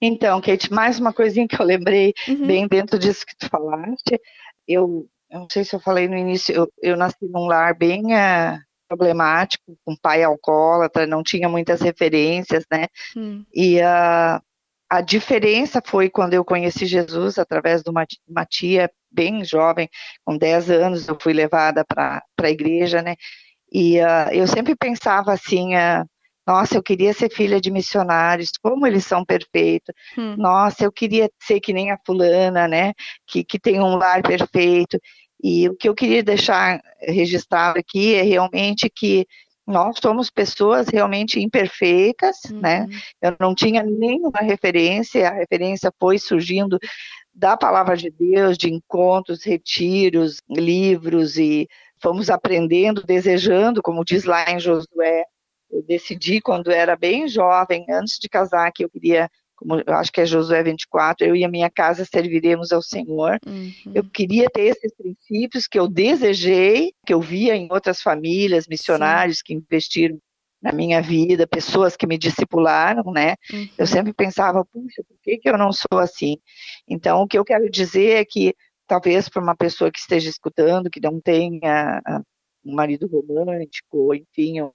Então, 0.00 0.40
Kate, 0.40 0.72
mais 0.72 1.00
uma 1.00 1.12
coisinha 1.12 1.48
que 1.48 1.60
eu 1.60 1.66
lembrei 1.66 2.14
uhum. 2.28 2.46
bem 2.46 2.68
dentro 2.68 2.98
disso 3.00 3.26
que 3.26 3.36
tu 3.36 3.48
falaste. 3.48 4.20
Eu, 4.66 5.08
eu 5.28 5.40
não 5.40 5.48
sei 5.50 5.64
se 5.64 5.74
eu 5.74 5.80
falei 5.80 6.06
no 6.06 6.16
início, 6.16 6.54
eu, 6.54 6.72
eu 6.80 6.96
nasci 6.96 7.26
num 7.28 7.46
lar 7.46 7.76
bem 7.76 8.00
uh, 8.14 8.58
problemático, 8.88 9.76
com 9.84 9.96
pai 9.96 10.22
alcoólatra, 10.22 11.06
não 11.06 11.22
tinha 11.22 11.48
muitas 11.48 11.80
referências, 11.80 12.64
né? 12.70 12.86
Hum. 13.16 13.44
E 13.54 13.80
a, 13.80 14.40
a 14.88 15.00
diferença 15.00 15.82
foi 15.84 16.08
quando 16.08 16.34
eu 16.34 16.44
conheci 16.44 16.86
Jesus 16.86 17.38
através 17.38 17.82
de 17.82 17.90
uma, 17.90 18.06
uma 18.28 18.44
tia 18.44 18.90
bem 19.10 19.44
jovem, 19.44 19.88
com 20.24 20.36
10 20.36 20.70
anos, 20.70 21.08
eu 21.08 21.16
fui 21.20 21.32
levada 21.32 21.84
para 21.84 22.22
a 22.40 22.50
igreja, 22.50 23.02
né? 23.02 23.14
E 23.72 23.98
uh, 24.00 24.30
eu 24.32 24.46
sempre 24.46 24.76
pensava 24.76 25.32
assim, 25.32 25.74
uh, 25.74 26.04
nossa, 26.46 26.76
eu 26.76 26.82
queria 26.82 27.12
ser 27.12 27.28
filha 27.28 27.60
de 27.60 27.72
missionários, 27.72 28.50
como 28.62 28.86
eles 28.86 29.04
são 29.04 29.24
perfeitos. 29.24 29.92
Hum. 30.16 30.36
Nossa, 30.36 30.84
eu 30.84 30.92
queria 30.92 31.28
ser 31.42 31.58
que 31.58 31.72
nem 31.72 31.90
a 31.90 31.98
fulana, 32.06 32.68
né? 32.68 32.92
Que, 33.26 33.42
que 33.42 33.58
tem 33.58 33.80
um 33.80 33.96
lar 33.96 34.22
perfeito. 34.22 34.98
E 35.42 35.68
o 35.68 35.76
que 35.76 35.88
eu 35.88 35.94
queria 35.94 36.22
deixar 36.22 36.80
registrado 37.00 37.78
aqui 37.78 38.14
é 38.14 38.22
realmente 38.22 38.88
que 38.88 39.26
nós 39.66 39.98
somos 40.00 40.30
pessoas 40.30 40.88
realmente 40.88 41.40
imperfeitas, 41.40 42.36
né? 42.52 42.82
uhum. 42.82 42.86
né? 42.86 43.00
Eu 43.22 43.36
não 43.40 43.54
tinha 43.54 43.82
nenhuma 43.82 44.40
referência, 44.40 45.28
a 45.28 45.32
referência 45.32 45.92
foi 45.98 46.18
surgindo 46.18 46.78
da 47.34 47.56
palavra 47.56 47.96
de 47.96 48.10
Deus, 48.10 48.56
de 48.56 48.72
encontros, 48.72 49.44
retiros, 49.44 50.40
livros 50.48 51.36
e 51.36 51.68
fomos 52.00 52.30
aprendendo, 52.30 53.02
desejando, 53.04 53.82
como 53.82 54.04
diz 54.04 54.24
lá 54.24 54.50
em 54.50 54.60
Josué. 54.60 55.24
Eu 55.70 55.82
decidi 55.82 56.40
quando 56.40 56.70
era 56.70 56.96
bem 56.96 57.26
jovem, 57.26 57.84
antes 57.90 58.18
de 58.18 58.28
casar, 58.28 58.70
que 58.72 58.84
eu 58.84 58.88
queria 58.88 59.28
como 59.56 59.82
eu 59.86 59.94
acho 59.94 60.12
que 60.12 60.20
é 60.20 60.26
Josué 60.26 60.62
24, 60.62 61.26
eu 61.26 61.34
e 61.34 61.44
a 61.44 61.48
minha 61.48 61.70
casa 61.70 62.04
serviremos 62.04 62.72
ao 62.72 62.82
Senhor. 62.82 63.38
Uhum. 63.46 63.72
Eu 63.94 64.04
queria 64.04 64.48
ter 64.50 64.66
esses 64.66 64.92
princípios 64.94 65.66
que 65.66 65.78
eu 65.78 65.88
desejei, 65.88 66.92
que 67.06 67.12
eu 67.12 67.20
via 67.20 67.56
em 67.56 67.68
outras 67.70 68.00
famílias, 68.00 68.66
missionários 68.68 69.38
Sim. 69.38 69.42
que 69.46 69.54
investiram 69.54 70.18
na 70.62 70.72
minha 70.72 71.00
vida, 71.00 71.46
pessoas 71.46 71.96
que 71.96 72.06
me 72.06 72.18
discipularam, 72.18 73.12
né? 73.12 73.36
Uhum. 73.52 73.68
Eu 73.78 73.86
sempre 73.86 74.12
pensava, 74.12 74.64
puxa, 74.64 75.02
por 75.06 75.16
que, 75.22 75.38
que 75.38 75.48
eu 75.48 75.56
não 75.56 75.72
sou 75.72 75.98
assim? 75.98 76.38
Então, 76.88 77.22
o 77.22 77.26
que 77.26 77.38
eu 77.38 77.44
quero 77.44 77.70
dizer 77.70 78.16
é 78.16 78.24
que, 78.24 78.54
talvez 78.86 79.28
para 79.28 79.42
uma 79.42 79.56
pessoa 79.56 79.90
que 79.90 79.98
esteja 79.98 80.28
escutando, 80.28 80.90
que 80.90 81.00
não 81.00 81.20
tenha 81.20 82.00
ah, 82.04 82.20
um 82.64 82.74
marido 82.74 83.06
romântico, 83.06 84.14
enfim, 84.14 84.60
um, 84.62 84.70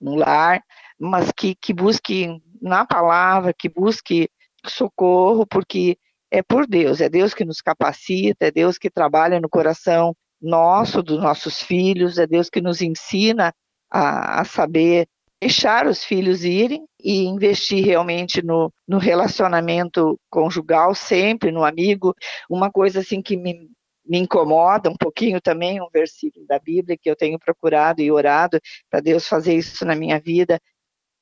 um 0.00 0.16
lar, 0.16 0.62
mas 0.98 1.32
que, 1.32 1.54
que 1.54 1.72
busque 1.72 2.28
na 2.60 2.84
palavra, 2.86 3.54
que 3.56 3.68
busque 3.68 4.28
socorro, 4.66 5.46
porque 5.46 5.98
é 6.30 6.42
por 6.42 6.66
Deus, 6.66 7.00
é 7.00 7.08
Deus 7.08 7.34
que 7.34 7.44
nos 7.44 7.60
capacita, 7.60 8.46
é 8.46 8.50
Deus 8.50 8.78
que 8.78 8.90
trabalha 8.90 9.40
no 9.40 9.48
coração 9.48 10.14
nosso, 10.40 11.02
dos 11.02 11.20
nossos 11.20 11.62
filhos, 11.62 12.18
é 12.18 12.26
Deus 12.26 12.50
que 12.50 12.60
nos 12.60 12.82
ensina 12.82 13.54
a, 13.90 14.40
a 14.40 14.44
saber 14.44 15.08
deixar 15.40 15.86
os 15.86 16.02
filhos 16.02 16.44
irem 16.44 16.86
e 17.00 17.24
investir 17.24 17.84
realmente 17.84 18.42
no, 18.42 18.72
no 18.86 18.98
relacionamento 18.98 20.18
conjugal, 20.30 20.94
sempre 20.94 21.50
no 21.52 21.64
amigo. 21.64 22.14
Uma 22.48 22.70
coisa 22.70 23.00
assim 23.00 23.20
que 23.22 23.36
me, 23.36 23.68
me 24.04 24.18
incomoda 24.18 24.90
um 24.90 24.96
pouquinho 24.96 25.40
também, 25.40 25.80
um 25.80 25.88
versículo 25.92 26.46
da 26.46 26.58
Bíblia 26.58 26.96
que 27.00 27.10
eu 27.10 27.16
tenho 27.16 27.38
procurado 27.38 28.00
e 28.00 28.10
orado 28.10 28.58
para 28.90 29.00
Deus 29.00 29.28
fazer 29.28 29.54
isso 29.54 29.84
na 29.84 29.94
minha 29.94 30.18
vida, 30.18 30.60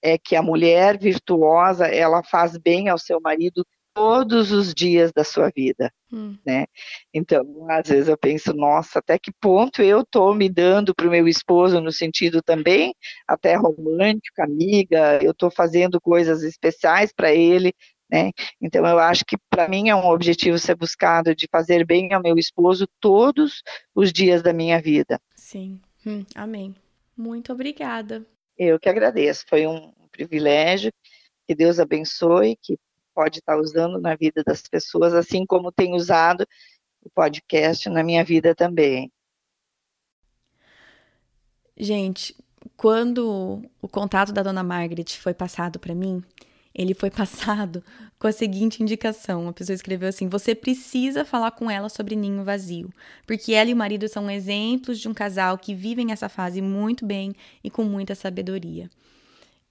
é 0.05 0.18
que 0.18 0.36
a 0.36 0.42
mulher 0.42 0.98
virtuosa, 0.98 1.86
ela 1.86 2.22
faz 2.22 2.59
bem 2.59 2.90
ao 2.90 2.98
seu 2.98 3.18
marido 3.22 3.66
todos 3.94 4.52
os 4.52 4.74
dias 4.74 5.12
da 5.12 5.24
sua 5.24 5.50
vida, 5.55 5.90
hum. 6.12 6.36
né? 6.44 6.66
Então, 7.12 7.42
às 7.70 7.88
vezes 7.88 8.09
eu 8.09 8.18
penso, 8.18 8.52
nossa, 8.52 8.98
até 8.98 9.18
que 9.18 9.32
ponto 9.40 9.80
eu 9.80 10.00
estou 10.00 10.34
me 10.34 10.48
dando 10.48 10.94
para 10.94 11.07
o 11.07 11.11
meu 11.11 11.26
esposo 11.26 11.80
no 11.80 11.90
sentido 11.90 12.42
também 12.42 12.94
até 13.26 13.55
romântico, 13.55 14.42
amiga, 14.42 15.20
eu 15.22 15.30
estou 15.30 15.50
fazendo 15.50 15.98
coisas 16.00 16.42
especiais 16.42 17.12
para 17.14 17.32
ele, 17.32 17.72
né? 18.11 18.30
Então, 18.61 18.84
eu 18.84 18.98
acho 18.98 19.24
que 19.24 19.38
para 19.48 19.68
mim 19.68 19.88
é 19.88 19.94
um 19.94 20.07
objetivo 20.07 20.59
ser 20.59 20.74
buscado 20.74 21.34
de 21.34 21.48
fazer 21.50 21.86
bem 21.86 22.12
ao 22.12 22.20
meu 22.20 22.36
esposo 22.36 22.86
todos 23.00 23.62
os 23.94 24.12
dias 24.12 24.42
da 24.42 24.52
minha 24.52 24.82
vida. 24.82 25.18
Sim, 25.34 25.80
hum, 26.05 26.24
amém. 26.34 26.74
Muito 27.16 27.52
obrigada. 27.52 28.26
Eu 28.57 28.78
que 28.78 28.88
agradeço, 28.88 29.44
foi 29.48 29.66
um 29.66 29.92
privilégio. 30.11 30.92
Que 31.46 31.55
Deus 31.55 31.78
abençoe, 31.78 32.57
que 32.62 32.78
pode 33.14 33.38
estar 33.38 33.59
usando 33.59 34.00
na 34.00 34.16
vida 34.16 34.42
das 34.44 34.62
pessoas, 34.62 35.14
assim 35.14 35.44
como 35.46 35.70
tem 35.70 35.94
usado 35.94 36.46
o 37.02 37.11
podcast 37.11 37.88
na 37.88 38.02
minha 38.02 38.24
vida 38.24 38.55
também. 38.55 39.12
Gente, 41.76 42.36
quando 42.76 43.62
o 43.82 43.88
contato 43.88 44.32
da 44.32 44.42
dona 44.42 44.62
Margaret 44.62 45.05
foi 45.18 45.34
passado 45.34 45.78
para 45.78 45.94
mim, 45.94 46.22
ele 46.75 46.93
foi 46.93 47.11
passado 47.11 47.85
com 48.18 48.27
a 48.27 48.33
seguinte 48.33 48.83
indicação. 48.83 49.49
A 49.49 49.53
pessoa 49.53 49.75
escreveu 49.75 50.09
assim: 50.09 50.29
Você 50.29 50.55
precisa 50.55 51.25
falar 51.25 51.53
com 51.53 51.70
ela 51.70 51.89
sobre 51.89 52.16
ninho 52.16 52.43
vazio, 52.43 52.91
porque 53.27 53.53
ela 53.53 53.70
e 53.70 53.75
o 53.75 53.77
marido 53.77 54.09
são 54.09 54.31
exemplos 54.31 54.99
de 54.99 55.09
um 55.09 55.14
casal 55.14 55.57
que 55.57 55.75
vivem 55.75 56.11
essa 56.11 56.29
fase 56.29 56.61
muito 56.61 57.07
bem 57.07 57.35
e 57.62 57.70
com 57.70 57.85
muita 57.85 58.14
sabedoria. 58.14 58.91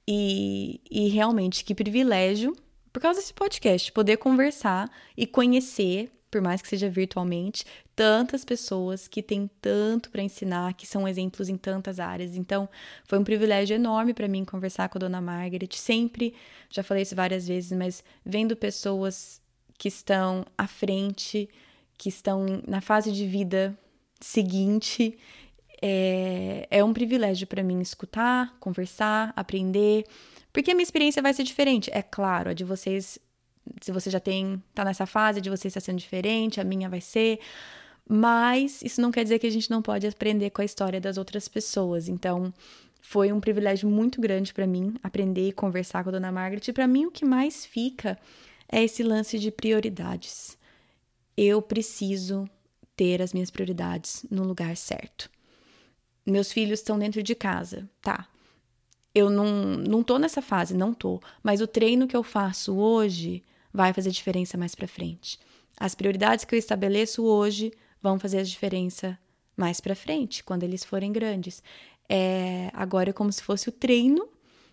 E, 0.07 0.81
e 0.89 1.07
realmente, 1.09 1.63
que 1.63 1.75
privilégio, 1.75 2.55
por 2.91 3.01
causa 3.01 3.19
desse 3.19 3.33
podcast, 3.33 3.91
poder 3.91 4.17
conversar 4.17 4.89
e 5.17 5.25
conhecer, 5.25 6.11
por 6.33 6.41
mais 6.41 6.63
que 6.63 6.67
seja 6.67 6.89
virtualmente, 6.89 7.63
tantas 7.95 8.43
pessoas 8.43 9.07
que 9.07 9.21
têm 9.21 9.47
tanto 9.61 10.09
para 10.09 10.23
ensinar, 10.23 10.73
que 10.73 10.87
são 10.87 11.07
exemplos 11.07 11.47
em 11.47 11.55
tantas 11.55 11.99
áreas. 11.99 12.35
Então, 12.35 12.67
foi 13.05 13.19
um 13.19 13.23
privilégio 13.23 13.75
enorme 13.75 14.15
para 14.15 14.27
mim 14.27 14.43
conversar 14.43 14.89
com 14.89 14.97
a 14.97 15.01
dona 15.01 15.21
Margaret. 15.21 15.69
Sempre, 15.73 16.33
já 16.71 16.81
falei 16.81 17.03
isso 17.03 17.15
várias 17.15 17.47
vezes, 17.47 17.71
mas 17.77 18.03
vendo 18.25 18.55
pessoas 18.55 19.39
que 19.77 19.87
estão 19.87 20.43
à 20.57 20.65
frente, 20.65 21.47
que 21.99 22.09
estão 22.09 22.63
na 22.67 22.81
fase 22.81 23.11
de 23.11 23.27
vida 23.27 23.77
seguinte 24.19 25.15
é, 25.83 26.65
é 26.71 26.83
um 26.83 26.93
privilégio 26.93 27.45
para 27.45 27.61
mim 27.61 27.79
escutar, 27.79 28.57
conversar, 28.59 29.31
aprender, 29.35 30.03
porque 30.51 30.71
a 30.71 30.73
minha 30.73 30.83
experiência 30.83 31.21
vai 31.21 31.31
ser 31.31 31.43
diferente. 31.43 31.91
É 31.93 32.01
claro, 32.01 32.49
a 32.49 32.53
de 32.53 32.63
vocês, 32.63 33.19
se 33.81 33.91
você 33.91 34.09
já 34.09 34.19
tem, 34.19 34.61
tá 34.73 34.83
nessa 34.85 35.05
fase, 35.05 35.41
de 35.41 35.49
vocês 35.49 35.71
está 35.71 35.79
sendo 35.79 35.99
diferente, 35.99 36.59
a 36.59 36.63
minha 36.63 36.89
vai 36.89 37.01
ser. 37.01 37.39
Mas 38.07 38.81
isso 38.81 39.01
não 39.01 39.11
quer 39.11 39.23
dizer 39.23 39.39
que 39.39 39.47
a 39.47 39.51
gente 39.51 39.69
não 39.69 39.81
pode 39.81 40.05
aprender 40.07 40.49
com 40.49 40.61
a 40.61 40.65
história 40.65 40.99
das 40.99 41.17
outras 41.17 41.47
pessoas. 41.47 42.07
Então, 42.09 42.53
foi 43.01 43.31
um 43.31 43.39
privilégio 43.39 43.89
muito 43.89 44.19
grande 44.19 44.53
para 44.53 44.67
mim 44.67 44.95
aprender 45.01 45.47
e 45.49 45.53
conversar 45.53 46.03
com 46.03 46.09
a 46.09 46.13
dona 46.13 46.31
Margaret. 46.31 46.67
E 46.67 46.73
para 46.73 46.87
mim, 46.87 47.05
o 47.05 47.11
que 47.11 47.25
mais 47.25 47.65
fica 47.65 48.17
é 48.69 48.83
esse 48.83 49.03
lance 49.03 49.39
de 49.39 49.51
prioridades. 49.51 50.57
Eu 51.37 51.61
preciso 51.61 52.49
ter 52.95 53.21
as 53.21 53.33
minhas 53.33 53.49
prioridades 53.49 54.25
no 54.29 54.43
lugar 54.43 54.75
certo 54.77 55.29
meus 56.25 56.51
filhos 56.51 56.79
estão 56.79 56.97
dentro 56.97 57.21
de 57.21 57.35
casa, 57.35 57.89
tá? 58.01 58.27
Eu 59.13 59.29
não, 59.29 59.45
não 59.77 60.03
tô 60.03 60.17
nessa 60.17 60.41
fase, 60.41 60.75
não 60.75 60.93
tô. 60.93 61.21
Mas 61.43 61.61
o 61.61 61.67
treino 61.67 62.07
que 62.07 62.15
eu 62.15 62.23
faço 62.23 62.75
hoje 62.75 63.43
vai 63.73 63.93
fazer 63.93 64.11
diferença 64.11 64.57
mais 64.57 64.75
para 64.75 64.87
frente. 64.87 65.39
As 65.77 65.95
prioridades 65.95 66.45
que 66.45 66.53
eu 66.53 66.59
estabeleço 66.59 67.23
hoje 67.23 67.71
vão 68.01 68.19
fazer 68.19 68.39
a 68.39 68.43
diferença 68.43 69.17
mais 69.57 69.81
para 69.81 69.95
frente, 69.95 70.43
quando 70.43 70.63
eles 70.63 70.83
forem 70.83 71.11
grandes. 71.11 71.63
É, 72.07 72.69
agora 72.73 73.09
é 73.09 73.13
como 73.13 73.31
se 73.31 73.41
fosse 73.41 73.69
o 73.69 73.71
treino. 73.71 74.27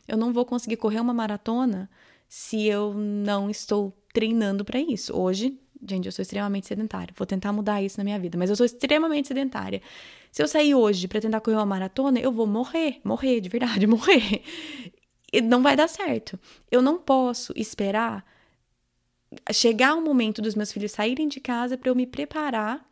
Eu 0.07 0.17
não 0.17 0.33
vou 0.33 0.45
conseguir 0.45 0.77
correr 0.77 1.01
uma 1.01 1.15
maratona 1.15 1.89
se 2.29 2.67
eu 2.67 2.93
não 2.95 3.49
estou 3.49 3.97
treinando 4.13 4.65
para 4.65 4.79
isso. 4.79 5.17
Hoje 5.17 5.59
Gente, 5.89 6.07
eu 6.07 6.13
sou 6.13 6.23
extremamente 6.23 6.67
sedentária. 6.67 7.15
Vou 7.17 7.27
tentar 7.27 7.53
mudar 7.53 7.83
isso 7.83 7.97
na 7.99 8.05
minha 8.05 8.19
vida, 8.19 8.37
mas 8.37 8.51
eu 8.51 8.57
sou 8.57 8.67
extremamente 8.67 9.29
sedentária. 9.29 9.81
Se 10.31 10.43
eu 10.43 10.47
sair 10.47 10.75
hoje 10.75 11.09
para 11.09 11.21
tentar 11.21 11.41
correr 11.41 11.57
uma 11.57 11.65
maratona, 11.67 12.21
eu 12.21 12.31
vou 12.31 12.47
morrer, 12.47 13.01
morrer, 13.03 13.41
de 13.41 13.49
verdade, 13.49 13.87
morrer. 13.89 14.43
E 15.33 15.41
não 15.41 15.63
vai 15.63 15.77
dar 15.77 15.89
certo. 15.89 16.39
Eu 16.71 16.83
não 16.83 16.99
posso 16.99 17.53
esperar 17.57 18.25
chegar 19.53 19.95
o 19.95 20.01
momento 20.01 20.43
dos 20.43 20.55
meus 20.55 20.73
filhos 20.73 20.93
saírem 20.93 21.29
de 21.29 21.41
casa 21.41 21.79
para 21.79 21.91
eu 21.91 21.95
me 21.95 22.07
preparar 22.07 22.85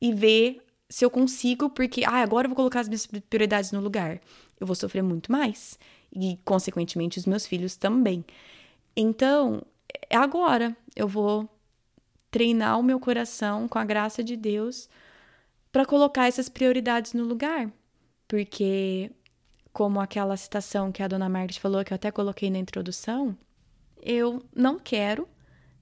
e 0.00 0.12
ver 0.12 0.62
se 0.88 1.04
eu 1.04 1.10
consigo, 1.10 1.68
porque 1.68 2.04
ah, 2.04 2.22
agora 2.22 2.46
eu 2.46 2.48
vou 2.50 2.56
colocar 2.56 2.80
as 2.80 2.88
minhas 2.88 3.06
prioridades 3.06 3.72
no 3.72 3.80
lugar. 3.80 4.20
Eu 4.58 4.66
vou 4.66 4.74
sofrer 4.74 5.02
muito 5.02 5.30
mais 5.30 5.78
e 6.12 6.38
consequentemente 6.44 7.18
os 7.18 7.26
meus 7.26 7.46
filhos 7.46 7.76
também. 7.76 8.24
Então, 8.96 9.62
é 10.08 10.16
agora 10.16 10.76
eu 10.96 11.06
vou 11.06 11.48
treinar 12.30 12.78
o 12.78 12.82
meu 12.82 12.98
coração 12.98 13.68
com 13.68 13.78
a 13.78 13.84
graça 13.84 14.24
de 14.24 14.36
Deus 14.36 14.88
para 15.70 15.84
colocar 15.84 16.26
essas 16.26 16.48
prioridades 16.48 17.12
no 17.12 17.24
lugar. 17.24 17.70
Porque 18.26 19.10
como 19.72 20.00
aquela 20.00 20.36
citação 20.36 20.90
que 20.90 21.02
a 21.02 21.08
dona 21.08 21.28
Margaret 21.28 21.60
falou 21.60 21.84
que 21.84 21.92
eu 21.92 21.96
até 21.96 22.10
coloquei 22.10 22.50
na 22.50 22.58
introdução, 22.58 23.36
eu 24.02 24.42
não 24.54 24.78
quero 24.78 25.28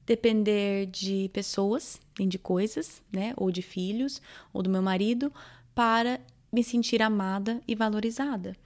depender 0.06 0.86
de 0.86 1.28
pessoas, 1.32 2.00
nem 2.18 2.28
de 2.28 2.38
coisas, 2.38 3.02
né, 3.12 3.34
ou 3.36 3.50
de 3.50 3.60
filhos, 3.60 4.22
ou 4.52 4.62
do 4.62 4.70
meu 4.70 4.80
marido, 4.80 5.32
para 5.74 6.20
me 6.52 6.62
sentir 6.62 7.02
amada 7.02 7.60
e 7.66 7.74
valorizada. 7.74 8.56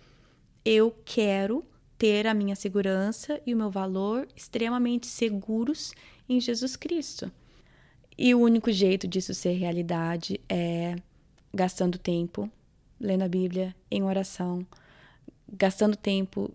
Eu 0.65 0.95
quero 1.05 1.65
ter 1.97 2.27
a 2.27 2.35
minha 2.35 2.55
segurança 2.55 3.41
e 3.47 3.55
o 3.55 3.57
meu 3.57 3.71
valor 3.71 4.29
extremamente 4.37 5.07
seguros 5.07 5.93
em 6.29 6.41
Jesus 6.41 6.77
Cristo. 6.77 7.33
E 8.17 8.35
o 8.35 8.41
único 8.41 8.71
jeito 8.71 9.09
disso 9.09 9.35
ser 9.35 9.53
realidade 9.53 10.41
é 10.49 10.97
gastando 11.53 11.99
tempo 11.99 12.51
lendo 13.01 13.23
a 13.23 13.29
Bíblia 13.29 13.75
em 13.91 14.03
oração, 14.03 14.65
gastando 15.51 15.97
tempo 15.97 16.51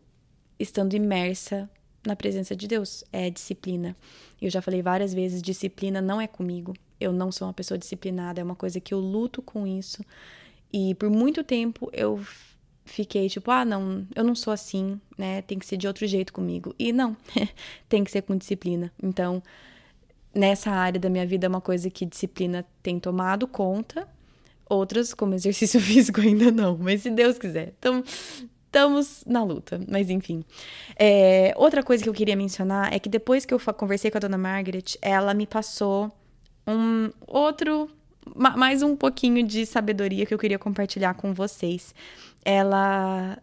estando 0.59 0.93
imersa 0.93 1.69
na 2.05 2.15
presença 2.15 2.55
de 2.55 2.67
Deus. 2.67 3.03
É 3.11 3.29
disciplina. 3.29 3.95
Eu 4.41 4.49
já 4.49 4.61
falei 4.61 4.81
várias 4.81 5.13
vezes: 5.13 5.41
disciplina 5.41 6.01
não 6.01 6.19
é 6.19 6.27
comigo. 6.27 6.73
Eu 6.99 7.11
não 7.11 7.31
sou 7.31 7.47
uma 7.47 7.53
pessoa 7.53 7.77
disciplinada, 7.77 8.39
é 8.39 8.43
uma 8.43 8.55
coisa 8.55 8.79
que 8.79 8.93
eu 8.93 8.99
luto 8.99 9.41
com 9.41 9.67
isso. 9.67 10.03
E 10.71 10.95
por 10.95 11.09
muito 11.09 11.43
tempo 11.43 11.89
eu 11.93 12.19
fiquei 12.85 13.27
tipo, 13.27 13.49
ah, 13.51 13.65
não, 13.65 14.07
eu 14.15 14.23
não 14.23 14.35
sou 14.35 14.53
assim, 14.53 14.99
né? 15.17 15.41
Tem 15.41 15.59
que 15.59 15.65
ser 15.65 15.77
de 15.77 15.87
outro 15.87 16.05
jeito 16.05 16.31
comigo. 16.31 16.73
E 16.77 16.93
não, 16.93 17.17
tem 17.89 18.03
que 18.03 18.11
ser 18.11 18.21
com 18.21 18.37
disciplina. 18.37 18.91
Então, 19.01 19.41
nessa 20.33 20.71
área 20.71 20.99
da 20.99 21.09
minha 21.09 21.25
vida 21.25 21.47
é 21.47 21.49
uma 21.49 21.61
coisa 21.61 21.89
que 21.89 22.05
disciplina 22.05 22.65
tem 22.81 22.99
tomado 22.99 23.47
conta. 23.47 24.07
Outras, 24.67 25.13
como 25.13 25.33
exercício 25.33 25.79
físico, 25.81 26.21
ainda 26.21 26.51
não. 26.51 26.77
Mas 26.77 27.01
se 27.01 27.09
Deus 27.09 27.37
quiser. 27.37 27.73
Então, 27.77 28.03
estamos 28.75 29.23
na 29.25 29.41
luta, 29.41 29.79
mas 29.87 30.09
enfim. 30.09 30.43
É, 30.99 31.53
outra 31.55 31.81
coisa 31.81 32.03
que 32.03 32.09
eu 32.09 32.13
queria 32.13 32.35
mencionar 32.35 32.93
é 32.93 32.99
que 32.99 33.07
depois 33.07 33.45
que 33.45 33.53
eu 33.53 33.59
conversei 33.73 34.11
com 34.11 34.17
a 34.17 34.19
dona 34.19 34.37
Margaret, 34.37 34.97
ela 35.01 35.33
me 35.33 35.47
passou 35.47 36.11
um 36.67 37.09
outro, 37.25 37.89
mais 38.35 38.83
um 38.83 38.93
pouquinho 38.93 39.47
de 39.47 39.65
sabedoria 39.65 40.25
que 40.25 40.33
eu 40.33 40.37
queria 40.37 40.59
compartilhar 40.59 41.13
com 41.13 41.33
vocês. 41.33 41.95
Ela 42.43 43.41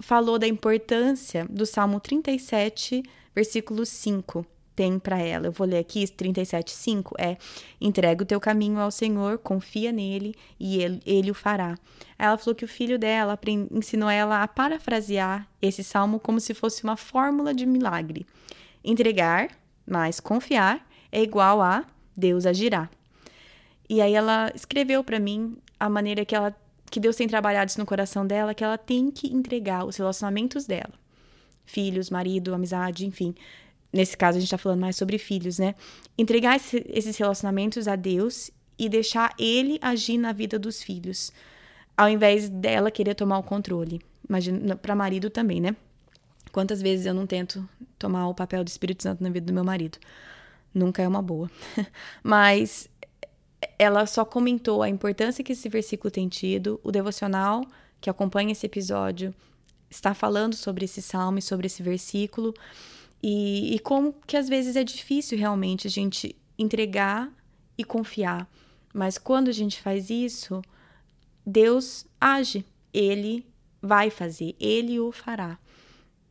falou 0.00 0.38
da 0.38 0.46
importância 0.46 1.46
do 1.50 1.66
Salmo 1.66 2.00
37, 2.00 3.02
versículo 3.34 3.84
5 3.84 4.46
tem 4.74 4.98
para 4.98 5.18
ela. 5.18 5.46
Eu 5.46 5.52
vou 5.52 5.66
ler 5.66 5.78
aqui, 5.78 6.04
37,5 6.04 7.12
é: 7.18 7.36
entrega 7.80 8.22
o 8.22 8.26
teu 8.26 8.40
caminho 8.40 8.78
ao 8.78 8.90
Senhor, 8.90 9.38
confia 9.38 9.92
nele 9.92 10.34
e 10.58 10.82
ele, 10.82 11.00
ele 11.04 11.30
o 11.30 11.34
fará. 11.34 11.78
Ela 12.18 12.36
falou 12.38 12.54
que 12.54 12.64
o 12.64 12.68
filho 12.68 12.98
dela 12.98 13.38
ensinou 13.70 14.08
ela 14.08 14.42
a 14.42 14.48
parafrasear 14.48 15.46
esse 15.60 15.82
salmo 15.82 16.18
como 16.18 16.40
se 16.40 16.54
fosse 16.54 16.84
uma 16.84 16.96
fórmula 16.96 17.54
de 17.54 17.66
milagre. 17.66 18.26
Entregar, 18.84 19.50
mas 19.86 20.20
confiar 20.20 20.86
é 21.10 21.22
igual 21.22 21.60
a 21.60 21.84
Deus 22.16 22.46
agirá. 22.46 22.88
E 23.88 24.00
aí 24.00 24.14
ela 24.14 24.50
escreveu 24.54 25.04
para 25.04 25.20
mim 25.20 25.56
a 25.78 25.88
maneira 25.88 26.24
que 26.24 26.34
ela 26.34 26.56
que 26.90 27.00
Deus 27.00 27.16
tem 27.16 27.26
trabalhado 27.26 27.70
isso 27.70 27.80
no 27.80 27.86
coração 27.86 28.26
dela, 28.26 28.54
que 28.54 28.62
ela 28.62 28.76
tem 28.76 29.10
que 29.10 29.26
entregar 29.32 29.86
os 29.86 29.96
relacionamentos 29.96 30.66
dela. 30.66 30.92
Filhos, 31.64 32.10
marido, 32.10 32.54
amizade, 32.54 33.06
enfim, 33.06 33.34
nesse 33.92 34.16
caso 34.16 34.38
a 34.38 34.40
gente 34.40 34.48
está 34.48 34.58
falando 34.58 34.80
mais 34.80 34.96
sobre 34.96 35.18
filhos, 35.18 35.58
né? 35.58 35.74
Entregar 36.16 36.56
esse, 36.56 36.84
esses 36.88 37.16
relacionamentos 37.16 37.86
a 37.86 37.96
Deus 37.96 38.50
e 38.78 38.88
deixar 38.88 39.34
Ele 39.38 39.78
agir 39.82 40.18
na 40.18 40.32
vida 40.32 40.58
dos 40.58 40.82
filhos, 40.82 41.32
ao 41.96 42.08
invés 42.08 42.48
dela 42.48 42.90
querer 42.90 43.14
tomar 43.14 43.38
o 43.38 43.42
controle. 43.42 44.00
Imagina 44.28 44.76
para 44.76 44.94
marido 44.94 45.28
também, 45.28 45.60
né? 45.60 45.76
Quantas 46.50 46.82
vezes 46.82 47.06
eu 47.06 47.14
não 47.14 47.26
tento 47.26 47.66
tomar 47.98 48.28
o 48.28 48.34
papel 48.34 48.62
do 48.62 48.68
Espírito 48.68 49.02
Santo 49.02 49.22
na 49.22 49.30
vida 49.30 49.46
do 49.46 49.52
meu 49.52 49.64
marido? 49.64 49.98
Nunca 50.74 51.02
é 51.02 51.08
uma 51.08 51.22
boa. 51.22 51.50
Mas 52.22 52.88
ela 53.78 54.06
só 54.06 54.24
comentou 54.24 54.82
a 54.82 54.88
importância 54.88 55.44
que 55.44 55.52
esse 55.52 55.68
versículo 55.68 56.10
tem 56.10 56.28
tido, 56.28 56.80
o 56.82 56.90
devocional 56.90 57.64
que 58.00 58.10
acompanha 58.10 58.52
esse 58.52 58.66
episódio 58.66 59.34
está 59.88 60.14
falando 60.14 60.54
sobre 60.54 60.84
esse 60.84 61.00
salmo 61.00 61.38
e 61.38 61.42
sobre 61.42 61.66
esse 61.66 61.82
versículo. 61.82 62.52
E, 63.22 63.74
e 63.74 63.78
como 63.78 64.14
que 64.26 64.36
às 64.36 64.48
vezes 64.48 64.74
é 64.74 64.82
difícil 64.82 65.38
realmente 65.38 65.86
a 65.86 65.90
gente 65.90 66.34
entregar 66.58 67.30
e 67.78 67.84
confiar. 67.84 68.48
Mas 68.92 69.16
quando 69.16 69.48
a 69.48 69.52
gente 69.52 69.80
faz 69.80 70.10
isso, 70.10 70.60
Deus 71.46 72.04
age, 72.20 72.64
Ele 72.92 73.46
vai 73.80 74.10
fazer, 74.10 74.54
Ele 74.58 74.98
o 74.98 75.12
fará. 75.12 75.58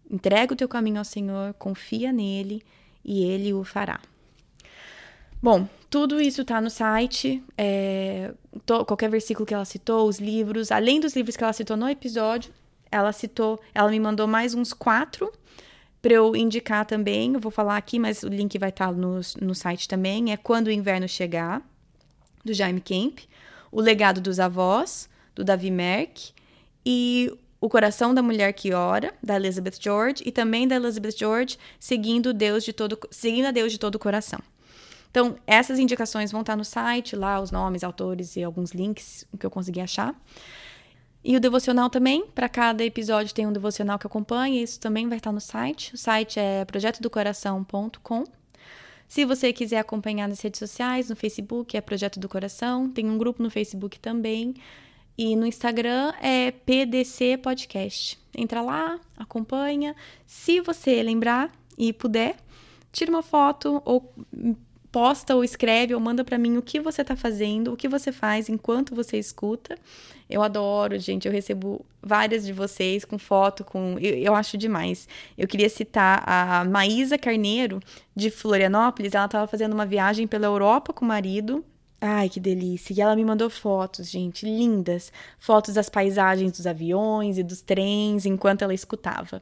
Entrega 0.10 0.54
o 0.54 0.58
teu 0.58 0.68
caminho 0.68 1.00
ao 1.00 1.06
Senhor, 1.06 1.54
confia 1.54 2.12
nele 2.12 2.62
e 3.04 3.24
Ele 3.24 3.54
o 3.54 3.64
fará. 3.64 4.00
Bom, 5.42 5.68
tudo 5.90 6.22
isso 6.22 6.44
está 6.44 6.62
no 6.62 6.70
site. 6.70 7.44
É, 7.58 8.34
to, 8.66 8.86
qualquer 8.86 9.10
versículo 9.10 9.46
que 9.46 9.54
ela 9.54 9.66
citou, 9.66 10.08
os 10.08 10.20
livros, 10.20 10.72
além 10.72 11.00
dos 11.00 11.16
livros 11.16 11.36
que 11.36 11.44
ela 11.44 11.54
citou 11.54 11.76
no 11.76 11.90
episódio, 11.90 12.54
ela 12.92 13.12
citou, 13.12 13.60
ela 13.74 13.90
me 13.90 14.00
mandou 14.00 14.28
mais 14.28 14.54
uns 14.54 14.72
quatro 14.72 15.32
para 16.02 16.14
eu 16.14 16.36
indicar 16.36 16.86
também, 16.86 17.34
eu 17.34 17.40
vou 17.40 17.52
falar 17.52 17.78
aqui, 17.78 18.00
mas 18.00 18.24
o 18.24 18.28
link 18.28 18.58
vai 18.58 18.70
estar 18.70 18.88
tá 18.88 18.92
no, 18.92 19.22
no 19.42 19.54
site 19.54 19.88
também, 19.88 20.32
é 20.32 20.38
Quando 20.38 20.68
o 20.68 20.72
Inverno 20.72 21.08
Chegar, 21.08 21.62
do 22.44 22.54
Jaime 22.54 22.82
Kemp, 22.82 23.20
O 23.72 23.80
Legado 23.80 24.20
dos 24.20 24.40
Avós, 24.40 25.08
do 25.36 25.44
Davi 25.44 25.70
Merck, 25.70 26.34
e 26.84 27.32
O 27.60 27.70
Coração 27.70 28.14
da 28.14 28.22
Mulher 28.22 28.54
que 28.54 28.74
Ora, 28.74 29.14
da 29.22 29.36
Elizabeth 29.36 29.78
George, 29.80 30.24
e 30.26 30.32
também 30.32 30.68
da 30.68 30.76
Elizabeth 30.76 31.16
George, 31.18 31.58
Seguindo, 31.80 32.34
Deus 32.34 32.64
de 32.64 32.74
todo, 32.74 32.98
seguindo 33.12 33.46
a 33.46 33.52
Deus 33.52 33.72
de 33.72 33.78
todo 33.78 33.96
o 33.96 34.00
coração. 34.00 34.40
Então, 35.12 35.36
essas 35.46 35.78
indicações 35.78 36.32
vão 36.32 36.42
estar 36.42 36.54
tá 36.54 36.58
no 36.58 36.64
site, 36.66 37.16
lá 37.16 37.40
os 37.40 37.52
nomes, 37.52 37.84
autores 37.84 38.38
e 38.38 38.44
alguns 38.44 38.72
links 38.72 39.26
que 39.38 39.46
eu 39.46 39.52
consegui 39.52 39.82
achar. 39.82 40.16
E 41.24 41.36
o 41.36 41.40
devocional 41.40 41.90
também, 41.90 42.26
para 42.28 42.50
cada 42.50 42.84
episódio 42.84 43.34
tem 43.34 43.46
um 43.46 43.54
devocional 43.54 44.00
que 44.00 44.08
acompanha, 44.08 44.64
isso 44.64 44.80
também 44.80 45.08
vai 45.08 45.18
estar 45.18 45.32
no 45.32 45.42
site. 45.42 45.94
O 45.94 45.98
site 45.98 46.40
é 46.40 46.66
projetodocoração.com. 46.66 48.24
Se 49.08 49.26
você 49.26 49.52
quiser 49.52 49.80
acompanhar 49.80 50.28
nas 50.28 50.40
redes 50.40 50.58
sociais, 50.58 51.10
no 51.10 51.16
Facebook 51.16 51.76
é 51.76 51.82
Projeto 51.82 52.20
do 52.20 52.30
Coração, 52.30 52.90
tem 52.90 53.10
um 53.10 53.18
grupo 53.18 53.44
no 53.44 53.52
Facebook 53.52 54.00
também. 54.00 54.56
E 55.18 55.36
no 55.36 55.46
Instagram 55.46 56.14
é 56.22 56.50
PDC 56.50 57.38
Podcast. 57.38 58.18
Entra 58.36 58.62
lá, 58.62 59.00
acompanha. 59.18 59.96
Se 60.26 60.62
você 60.62 61.04
lembrar 61.04 61.52
e 61.78 61.92
puder, 61.92 62.38
tira 62.92 63.12
uma 63.12 63.22
foto 63.22 63.82
ou 63.86 64.14
posta 64.92 65.36
ou 65.36 65.44
escreve 65.44 65.96
ou 65.96 66.00
manda 66.00 66.24
para 66.24 66.38
mim 66.38 66.58
o 66.58 66.62
que 66.62 66.80
você 66.80 67.02
está 67.02 67.16
fazendo, 67.16 67.72
o 67.72 67.78
que 67.78 67.88
você 67.88 68.12
faz 68.12 68.50
enquanto 68.50 68.94
você 68.94 69.18
escuta. 69.18 69.78
Eu 70.30 70.42
adoro, 70.42 70.98
gente. 70.98 71.28
Eu 71.28 71.34
recebo 71.34 71.86
várias 72.02 72.46
de 72.46 72.54
vocês 72.54 73.04
com 73.04 73.18
foto, 73.18 73.64
com. 73.64 73.98
Eu, 74.00 74.16
eu 74.18 74.36
acho 74.36 74.58
demais. 74.58 75.08
Eu 75.38 75.48
queria 75.48 75.70
citar 75.70 76.24
a 76.26 76.64
Maísa 76.66 77.18
Carneiro, 77.18 77.80
de 78.16 78.30
Florianópolis. 78.30 79.14
Ela 79.14 79.26
estava 79.26 79.48
fazendo 79.48 79.74
uma 79.74 79.86
viagem 79.86 80.28
pela 80.28 80.46
Europa 80.46 80.94
com 80.94 81.06
o 81.06 81.08
marido. 81.08 81.64
Ai, 82.00 82.30
que 82.30 82.40
delícia. 82.40 82.94
E 82.94 83.02
ela 83.02 83.16
me 83.16 83.24
mandou 83.24 83.50
fotos, 83.50 84.10
gente, 84.10 84.46
lindas. 84.46 85.12
Fotos 85.38 85.76
das 85.76 85.90
paisagens 85.90 86.54
dos 86.54 86.66
aviões 86.66 87.38
e 87.38 87.44
dos 87.44 87.62
trens 87.62 88.26
enquanto 88.26 88.64
ela 88.64 88.74
escutava. 88.74 89.42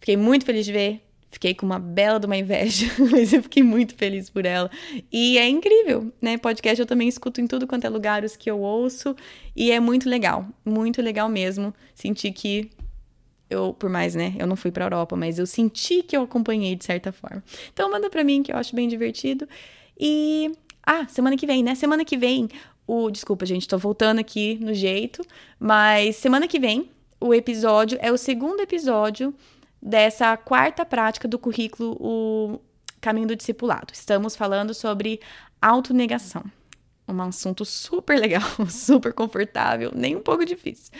Fiquei 0.00 0.16
muito 0.16 0.44
feliz 0.44 0.66
de 0.66 0.72
ver 0.72 1.11
Fiquei 1.32 1.54
com 1.54 1.64
uma 1.64 1.78
bela 1.78 2.20
de 2.20 2.26
uma 2.26 2.36
inveja, 2.36 2.86
mas 3.10 3.32
eu 3.32 3.42
fiquei 3.42 3.62
muito 3.62 3.94
feliz 3.94 4.28
por 4.28 4.44
ela. 4.44 4.70
E 5.10 5.38
é 5.38 5.48
incrível, 5.48 6.12
né? 6.20 6.36
Podcast 6.36 6.78
eu 6.78 6.86
também 6.86 7.08
escuto 7.08 7.40
em 7.40 7.46
tudo 7.46 7.66
quanto 7.66 7.86
é 7.86 7.88
lugar 7.88 8.22
os 8.22 8.36
que 8.36 8.50
eu 8.50 8.60
ouço. 8.60 9.16
E 9.56 9.72
é 9.72 9.80
muito 9.80 10.10
legal, 10.10 10.46
muito 10.62 11.00
legal 11.00 11.30
mesmo. 11.30 11.74
Senti 11.94 12.30
que 12.30 12.70
eu, 13.48 13.72
por 13.72 13.88
mais, 13.88 14.14
né, 14.14 14.34
eu 14.38 14.46
não 14.46 14.56
fui 14.56 14.70
pra 14.70 14.84
Europa, 14.84 15.16
mas 15.16 15.38
eu 15.38 15.46
senti 15.46 16.02
que 16.02 16.14
eu 16.14 16.22
acompanhei 16.22 16.76
de 16.76 16.84
certa 16.84 17.10
forma. 17.10 17.42
Então 17.72 17.90
manda 17.90 18.10
pra 18.10 18.22
mim 18.22 18.42
que 18.42 18.52
eu 18.52 18.56
acho 18.56 18.76
bem 18.76 18.86
divertido. 18.86 19.48
E 19.98 20.52
Ah, 20.86 21.06
semana 21.08 21.36
que 21.36 21.46
vem, 21.46 21.62
né? 21.62 21.74
Semana 21.74 22.04
que 22.04 22.16
vem, 22.16 22.48
o. 22.86 23.10
Desculpa, 23.10 23.46
gente, 23.46 23.66
tô 23.66 23.78
voltando 23.78 24.18
aqui 24.18 24.58
no 24.60 24.74
jeito. 24.74 25.22
Mas 25.58 26.16
semana 26.16 26.46
que 26.46 26.58
vem, 26.58 26.90
o 27.18 27.32
episódio 27.32 27.98
é 28.02 28.12
o 28.12 28.18
segundo 28.18 28.60
episódio 28.60 29.34
dessa 29.82 30.36
quarta 30.36 30.84
prática 30.84 31.26
do 31.26 31.38
currículo 31.38 31.96
O 32.00 32.60
Caminho 33.00 33.26
do 33.26 33.36
Discipulado. 33.36 33.92
Estamos 33.92 34.36
falando 34.36 34.72
sobre 34.72 35.20
autonegação. 35.60 36.44
Um 37.08 37.20
assunto 37.20 37.64
super 37.64 38.18
legal, 38.18 38.42
super 38.70 39.12
confortável, 39.12 39.90
nem 39.94 40.14
um 40.14 40.20
pouco 40.20 40.44
difícil. 40.44 40.92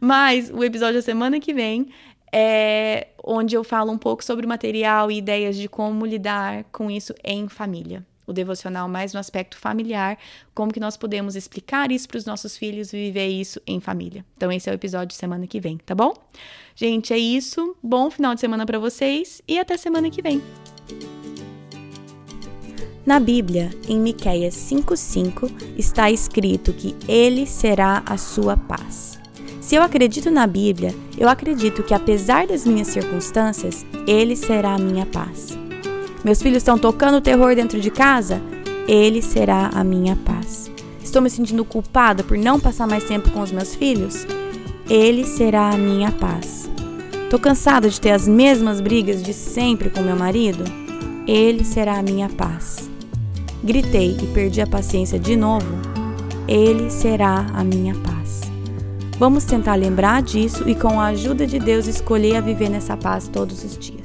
Mas 0.00 0.50
o 0.50 0.62
episódio 0.62 0.94
da 0.94 1.02
semana 1.02 1.40
que 1.40 1.52
vem 1.52 1.92
é 2.32 3.08
onde 3.24 3.56
eu 3.56 3.64
falo 3.64 3.90
um 3.90 3.98
pouco 3.98 4.24
sobre 4.24 4.46
o 4.46 4.48
material 4.48 5.10
e 5.10 5.18
ideias 5.18 5.56
de 5.56 5.68
como 5.68 6.06
lidar 6.06 6.64
com 6.70 6.90
isso 6.90 7.12
em 7.24 7.48
família. 7.48 8.06
O 8.28 8.32
devocional 8.32 8.86
mais 8.90 9.14
no 9.14 9.18
aspecto 9.18 9.56
familiar, 9.56 10.18
como 10.54 10.70
que 10.70 10.78
nós 10.78 10.98
podemos 10.98 11.34
explicar 11.34 11.90
isso 11.90 12.06
para 12.06 12.18
os 12.18 12.26
nossos 12.26 12.58
filhos 12.58 12.92
e 12.92 12.96
viver 12.96 13.26
isso 13.26 13.58
em 13.66 13.80
família. 13.80 14.22
Então 14.36 14.52
esse 14.52 14.68
é 14.68 14.72
o 14.72 14.74
episódio 14.74 15.08
de 15.08 15.14
semana 15.14 15.46
que 15.46 15.58
vem, 15.58 15.78
tá 15.78 15.94
bom? 15.94 16.12
Gente, 16.76 17.14
é 17.14 17.18
isso. 17.18 17.74
Bom 17.82 18.10
final 18.10 18.34
de 18.34 18.40
semana 18.40 18.66
para 18.66 18.78
vocês 18.78 19.40
e 19.48 19.58
até 19.58 19.78
semana 19.78 20.10
que 20.10 20.20
vem. 20.20 20.42
Na 23.06 23.18
Bíblia, 23.18 23.70
em 23.88 23.98
Miqueias 23.98 24.54
5:5, 24.54 25.50
está 25.78 26.10
escrito 26.10 26.74
que 26.74 26.94
ele 27.08 27.46
será 27.46 28.02
a 28.04 28.18
sua 28.18 28.58
paz. 28.58 29.18
Se 29.62 29.74
eu 29.74 29.82
acredito 29.82 30.30
na 30.30 30.46
Bíblia, 30.46 30.94
eu 31.16 31.30
acredito 31.30 31.82
que 31.82 31.94
apesar 31.94 32.46
das 32.46 32.66
minhas 32.66 32.88
circunstâncias, 32.88 33.86
ele 34.06 34.36
será 34.36 34.74
a 34.74 34.78
minha 34.78 35.06
paz. 35.06 35.56
Meus 36.24 36.42
filhos 36.42 36.58
estão 36.58 36.78
tocando 36.78 37.20
terror 37.20 37.54
dentro 37.54 37.80
de 37.80 37.90
casa? 37.90 38.40
Ele 38.86 39.22
será 39.22 39.70
a 39.74 39.84
minha 39.84 40.16
paz. 40.16 40.70
Estou 41.02 41.22
me 41.22 41.30
sentindo 41.30 41.64
culpada 41.64 42.22
por 42.22 42.36
não 42.36 42.58
passar 42.58 42.86
mais 42.86 43.04
tempo 43.04 43.30
com 43.30 43.40
os 43.40 43.52
meus 43.52 43.74
filhos? 43.74 44.26
Ele 44.88 45.24
será 45.24 45.70
a 45.70 45.76
minha 45.76 46.10
paz. 46.12 46.68
Tô 47.30 47.38
cansada 47.38 47.88
de 47.88 48.00
ter 48.00 48.10
as 48.10 48.26
mesmas 48.26 48.80
brigas 48.80 49.22
de 49.22 49.32
sempre 49.32 49.90
com 49.90 50.00
meu 50.00 50.16
marido? 50.16 50.64
Ele 51.26 51.64
será 51.64 51.98
a 51.98 52.02
minha 52.02 52.28
paz 52.28 52.88
gritei 53.62 54.16
e 54.22 54.26
perdi 54.28 54.60
a 54.60 54.66
paciência 54.66 55.18
de 55.18 55.36
novo, 55.36 55.66
Ele 56.46 56.90
será 56.90 57.46
a 57.52 57.64
minha 57.64 57.94
paz. 57.94 58.40
Vamos 59.18 59.44
tentar 59.44 59.74
lembrar 59.74 60.22
disso 60.22 60.68
e, 60.68 60.74
com 60.74 61.00
a 61.00 61.06
ajuda 61.06 61.46
de 61.46 61.58
Deus, 61.58 61.86
escolher 61.86 62.36
a 62.36 62.40
viver 62.40 62.68
nessa 62.68 62.96
paz 62.96 63.28
todos 63.28 63.64
os 63.64 63.76
dias. 63.76 63.97